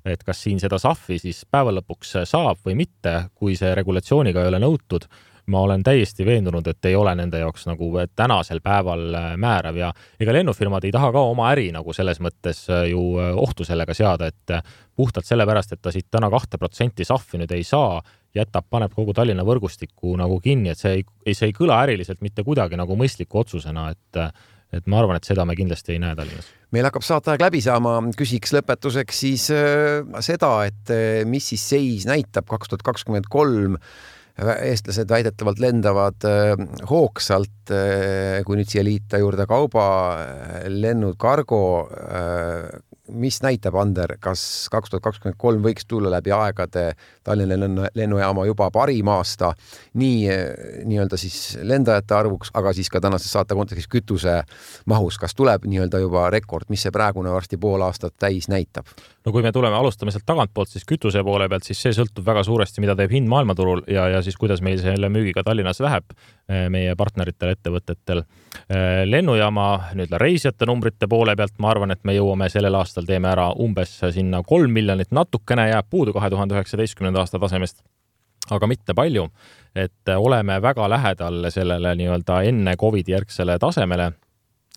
et 0.09 0.25
kas 0.25 0.41
siin 0.47 0.61
seda 0.62 0.81
SAF-i 0.81 1.21
siis 1.21 1.45
päeva 1.51 1.75
lõpuks 1.77 2.16
saab 2.31 2.62
või 2.64 2.79
mitte, 2.81 3.19
kui 3.37 3.59
see 3.59 3.75
regulatsiooniga 3.77 4.45
ei 4.45 4.53
ole 4.55 4.62
nõutud 4.64 5.05
ma 5.49 5.61
olen 5.64 5.82
täiesti 5.82 6.26
veendunud, 6.26 6.66
et 6.68 6.84
ei 6.90 6.96
ole 6.96 7.14
nende 7.16 7.40
jaoks 7.40 7.66
nagu 7.68 7.88
tänasel 8.16 8.61
päeval 8.64 9.14
äh, 9.14 9.30
määrav 9.40 9.76
ja 9.80 9.90
ega 10.20 10.34
lennufirmad 10.36 10.84
ei 10.84 10.92
taha 10.94 11.11
ka 11.14 11.22
oma 11.30 11.49
äri 11.53 11.70
nagu 11.74 11.94
selles 11.96 12.20
mõttes 12.24 12.66
äh, 12.72 12.88
ju 12.92 13.05
äh, 13.20 13.32
ohtu 13.36 13.64
sellega 13.64 13.96
seada, 13.96 14.28
et 14.28 14.59
puhtalt 14.96 15.28
sellepärast, 15.28 15.72
et 15.72 15.82
ta 15.82 15.92
siit 15.94 16.09
täna 16.11 16.30
kahte 16.32 16.61
protsenti 16.61 17.07
sahvi 17.07 17.40
nüüd 17.42 17.55
ei 17.57 17.64
saa, 17.64 18.03
jätab, 18.36 18.66
paneb 18.70 18.92
kogu 18.94 19.14
Tallinna 19.16 19.46
võrgustiku 19.46 20.16
nagu 20.20 20.36
kinni, 20.44 20.74
et 20.74 20.80
see 20.80 21.01
ei, 21.01 21.34
see 21.34 21.49
ei 21.49 21.57
kõla 21.57 21.80
äriliselt 21.86 22.20
mitte 22.24 22.44
kuidagi 22.44 22.76
nagu 22.78 22.99
mõistliku 22.99 23.44
otsusena, 23.44 23.90
et 23.94 24.22
et 24.68 24.84
ma 24.84 24.99
arvan, 25.01 25.16
et 25.16 25.24
seda 25.24 25.46
me 25.49 25.55
kindlasti 25.57 25.94
ei 25.94 26.01
näe 26.03 26.12
Tallinnas. 26.12 26.51
meil 26.76 26.84
hakkab 26.84 27.07
saateaeg 27.07 27.40
läbi 27.40 27.62
saama, 27.64 27.94
küsiks 28.18 28.53
lõpetuseks 28.53 29.22
siis 29.24 29.46
äh, 29.55 30.05
seda, 30.20 30.53
et 30.68 30.92
mis 31.24 31.49
siis 31.55 31.64
seis 31.72 32.05
näitab 32.11 32.51
kaks 32.51 32.68
tuhat 32.68 32.84
kakskümmend 32.84 33.30
kolm 33.32 33.78
eestlased 34.39 35.11
väidetavalt 35.11 35.59
lendavad 35.62 36.26
äh, 36.28 36.53
hoogsalt, 36.91 37.72
äh, 37.74 38.43
kui 38.47 38.59
nüüd 38.59 38.70
siia 38.70 38.84
liita 38.86 39.18
juurde 39.18 39.49
kaubalennud, 39.51 41.16
äh, 41.16 41.18
kargo 41.18 41.62
mis 43.09 43.39
näitab, 43.41 43.76
Ander, 43.80 44.18
kas 44.20 44.43
kaks 44.68 44.93
tuhat 44.93 45.03
kakskümmend 45.07 45.39
kolm 45.41 45.62
võiks 45.64 45.86
tulla 45.89 46.11
läbi 46.12 46.32
aegade 46.34 46.91
Tallinna 47.24 47.57
lennu, 47.57 47.86
lennujaama 47.97 48.45
juba 48.45 48.68
parim 48.70 49.09
aasta 49.09 49.55
nii 49.97 50.26
nii-öelda 50.84 51.16
siis 51.16 51.57
lendajate 51.64 52.14
arvuks, 52.14 52.53
aga 52.59 52.74
siis 52.76 52.93
ka 52.93 53.01
tänases 53.01 53.32
saate 53.32 53.57
kontekstis 53.57 53.89
kütuse 53.89 54.43
mahus, 54.93 55.16
kas 55.18 55.34
tuleb 55.34 55.64
nii-öelda 55.64 56.03
juba 56.05 56.28
rekord, 56.34 56.68
mis 56.68 56.84
see 56.84 56.93
praegune 56.93 57.32
varsti 57.32 57.57
pool 57.57 57.86
aastat 57.89 58.18
täis 58.20 58.53
näitab? 58.53 58.84
No 59.29 59.33
kui 59.33 59.45
me 59.45 59.53
tuleme, 59.53 59.76
alustame 59.76 60.12
sealt 60.12 60.24
tagantpoolt, 60.29 60.70
siis 60.72 60.87
kütuse 60.89 61.20
poole 61.24 61.49
pealt, 61.53 61.66
siis 61.68 61.81
see 61.85 61.93
sõltub 61.97 62.24
väga 62.26 62.43
suuresti, 62.47 62.81
mida 62.81 62.95
teeb 62.97 63.12
hind 63.12 63.29
maailmaturul 63.29 63.83
ja, 63.93 64.07
ja 64.14 64.22
siis 64.24 64.39
kuidas 64.41 64.62
meil 64.64 64.81
selle 64.81 65.11
müügiga 65.12 65.45
Tallinnas 65.45 65.83
läheb 65.85 66.14
eh, 66.14 66.66
meie 66.72 66.95
partneritel, 66.97 67.53
ettevõtetel. 67.53 68.22
Eh, 68.24 69.03
lennujaama 69.09 69.68
nii-öelda 69.99 70.20
reisijate 70.22 70.68
numbrite 70.70 71.11
poole 71.11 71.37
pealt 71.37 71.59
ma 71.61 71.72
arvan, 71.74 71.93
et 71.93 72.05
me 72.09 72.16
jõuame 72.16 72.49
sellel 72.53 72.79
aastal 72.81 73.09
teeme 73.09 73.29
ära 73.31 73.51
umbes 73.61 73.99
sinna 74.16 74.41
kolm 74.47 74.72
miljonit, 74.72 75.12
natukene 75.12 75.68
jääb 75.74 75.91
puudu 75.91 76.16
kahe 76.16 76.31
tuhande 76.33 76.57
üheksateistkümnenda 76.57 77.20
aasta 77.20 77.41
tasemest, 77.43 77.83
aga 78.51 78.70
mitte 78.70 78.97
palju. 78.97 79.29
et 79.76 80.11
oleme 80.16 80.57
väga 80.62 80.89
lähedal 80.91 81.51
sellele 81.53 81.93
nii-öelda 81.95 82.41
enne 82.49 82.76
Covidi 82.81 83.12
järgsele 83.12 83.59
tasemele 83.59 84.12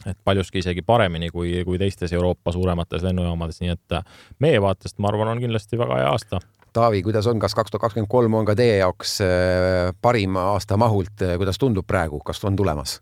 et 0.06 0.18
paljuski 0.24 0.62
isegi 0.62 0.82
paremini 0.82 1.30
kui, 1.30 1.54
kui 1.66 1.78
teistes 1.82 2.14
Euroopa 2.14 2.54
suuremates 2.56 3.04
lennujaamades, 3.04 3.62
nii 3.62 3.76
et 3.76 4.00
meie 4.40 4.62
vaatest, 4.62 4.98
ma 5.00 5.12
arvan, 5.12 5.36
on 5.36 5.44
kindlasti 5.44 5.80
väga 5.80 6.02
hea 6.02 6.10
aasta. 6.12 6.42
Taavi, 6.74 7.02
kuidas 7.04 7.28
on, 7.28 7.40
kas 7.40 7.56
kaks 7.56 7.72
tuhat 7.72 7.82
kakskümmend 7.88 8.10
kolm 8.12 8.36
on 8.40 8.46
ka 8.48 8.56
teie 8.56 8.78
jaoks 8.80 9.18
äh, 9.26 9.92
parim 10.02 10.40
aasta 10.40 10.80
mahult, 10.80 11.26
kuidas 11.38 11.60
tundub 11.60 11.88
praegu, 11.88 12.22
kas 12.26 12.44
on 12.48 12.56
tulemas? 12.56 13.02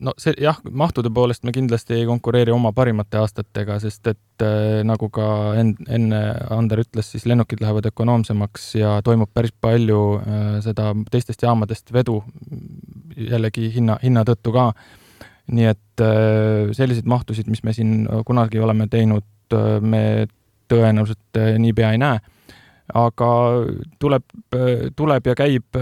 no 0.00 0.12
see 0.20 0.34
jah, 0.40 0.58
mahtude 0.70 1.10
poolest 1.14 1.44
me 1.44 1.52
kindlasti 1.54 1.94
ei 1.96 2.06
konkureeri 2.08 2.52
oma 2.52 2.72
parimate 2.76 3.20
aastatega, 3.20 3.78
sest 3.82 4.10
et 4.12 4.44
äh, 4.44 4.80
nagu 4.86 5.10
ka 5.12 5.26
en, 5.60 5.74
enne 5.88 6.20
Ander 6.56 6.82
ütles, 6.84 7.10
siis 7.12 7.26
lennukid 7.28 7.62
lähevad 7.62 7.88
ökonoomsemaks 7.90 8.70
ja 8.80 8.96
toimub 9.04 9.32
päris 9.34 9.54
palju 9.60 10.00
äh, 10.20 10.48
seda 10.64 10.92
teistest 11.12 11.44
jaamadest 11.46 11.92
vedu 11.92 12.20
jällegi 13.16 13.70
hinna, 13.74 13.98
hinna 14.02 14.24
tõttu 14.28 14.54
ka. 14.56 14.70
Nii 15.50 15.70
et 15.70 16.04
äh, 16.04 16.72
selliseid 16.76 17.08
mahtusid, 17.10 17.50
mis 17.50 17.64
me 17.66 17.74
siin 17.76 18.04
kunagi 18.26 18.60
oleme 18.62 18.88
teinud 18.90 19.56
äh,, 19.56 19.78
me 19.80 20.02
tõenäoliselt 20.70 21.40
äh, 21.40 21.56
niipea 21.58 21.94
ei 21.96 22.02
näe. 22.02 22.20
Aga 22.90 23.26
tuleb, 24.02 24.24
tuleb 24.98 25.28
ja 25.30 25.34
käib 25.38 25.76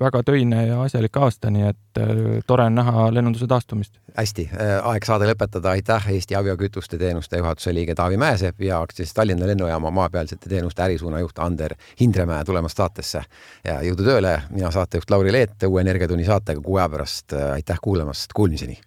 väga 0.00 0.22
töine 0.24 0.62
ja 0.70 0.78
asjalik 0.80 1.18
aasta, 1.20 1.50
nii 1.52 1.66
et 1.68 2.00
tore 2.48 2.64
on 2.70 2.78
näha 2.78 3.02
lennunduse 3.12 3.44
taastumist. 3.50 3.98
hästi, 4.16 4.46
aeg 4.56 5.04
saade 5.04 5.28
lõpetada, 5.28 5.74
aitäh 5.76 6.08
Eesti 6.14 6.38
Abiokütuste 6.40 6.96
Teenuste 6.96 7.42
juhatuse 7.42 7.76
liige 7.76 7.92
Taavi 7.92 8.16
Mäesepp 8.16 8.64
ja 8.64 8.80
aktsiaseltsis 8.80 9.20
Tallinna 9.20 9.46
Lennujaama 9.46 9.92
maapealsete 10.00 10.48
teenuste 10.48 10.88
ärisuuna 10.88 11.20
juht 11.20 11.36
Ander 11.38 11.76
Hindremäe 12.00 12.48
tulemast 12.48 12.80
saatesse. 12.80 13.26
Ja 13.68 13.82
jõudu 13.84 14.08
tööle, 14.08 14.38
mina 14.48 14.72
saatejuht 14.72 15.12
Lauri 15.12 15.36
Leet, 15.36 15.68
uue 15.68 15.84
Energiatunni 15.84 16.24
saatega 16.24 16.64
kuu 16.64 16.80
aja 16.80 16.88
pärast, 16.96 17.36
aitäh 17.52 17.84
kuulamast, 17.84 18.32
kuulmiseni! 18.32 18.80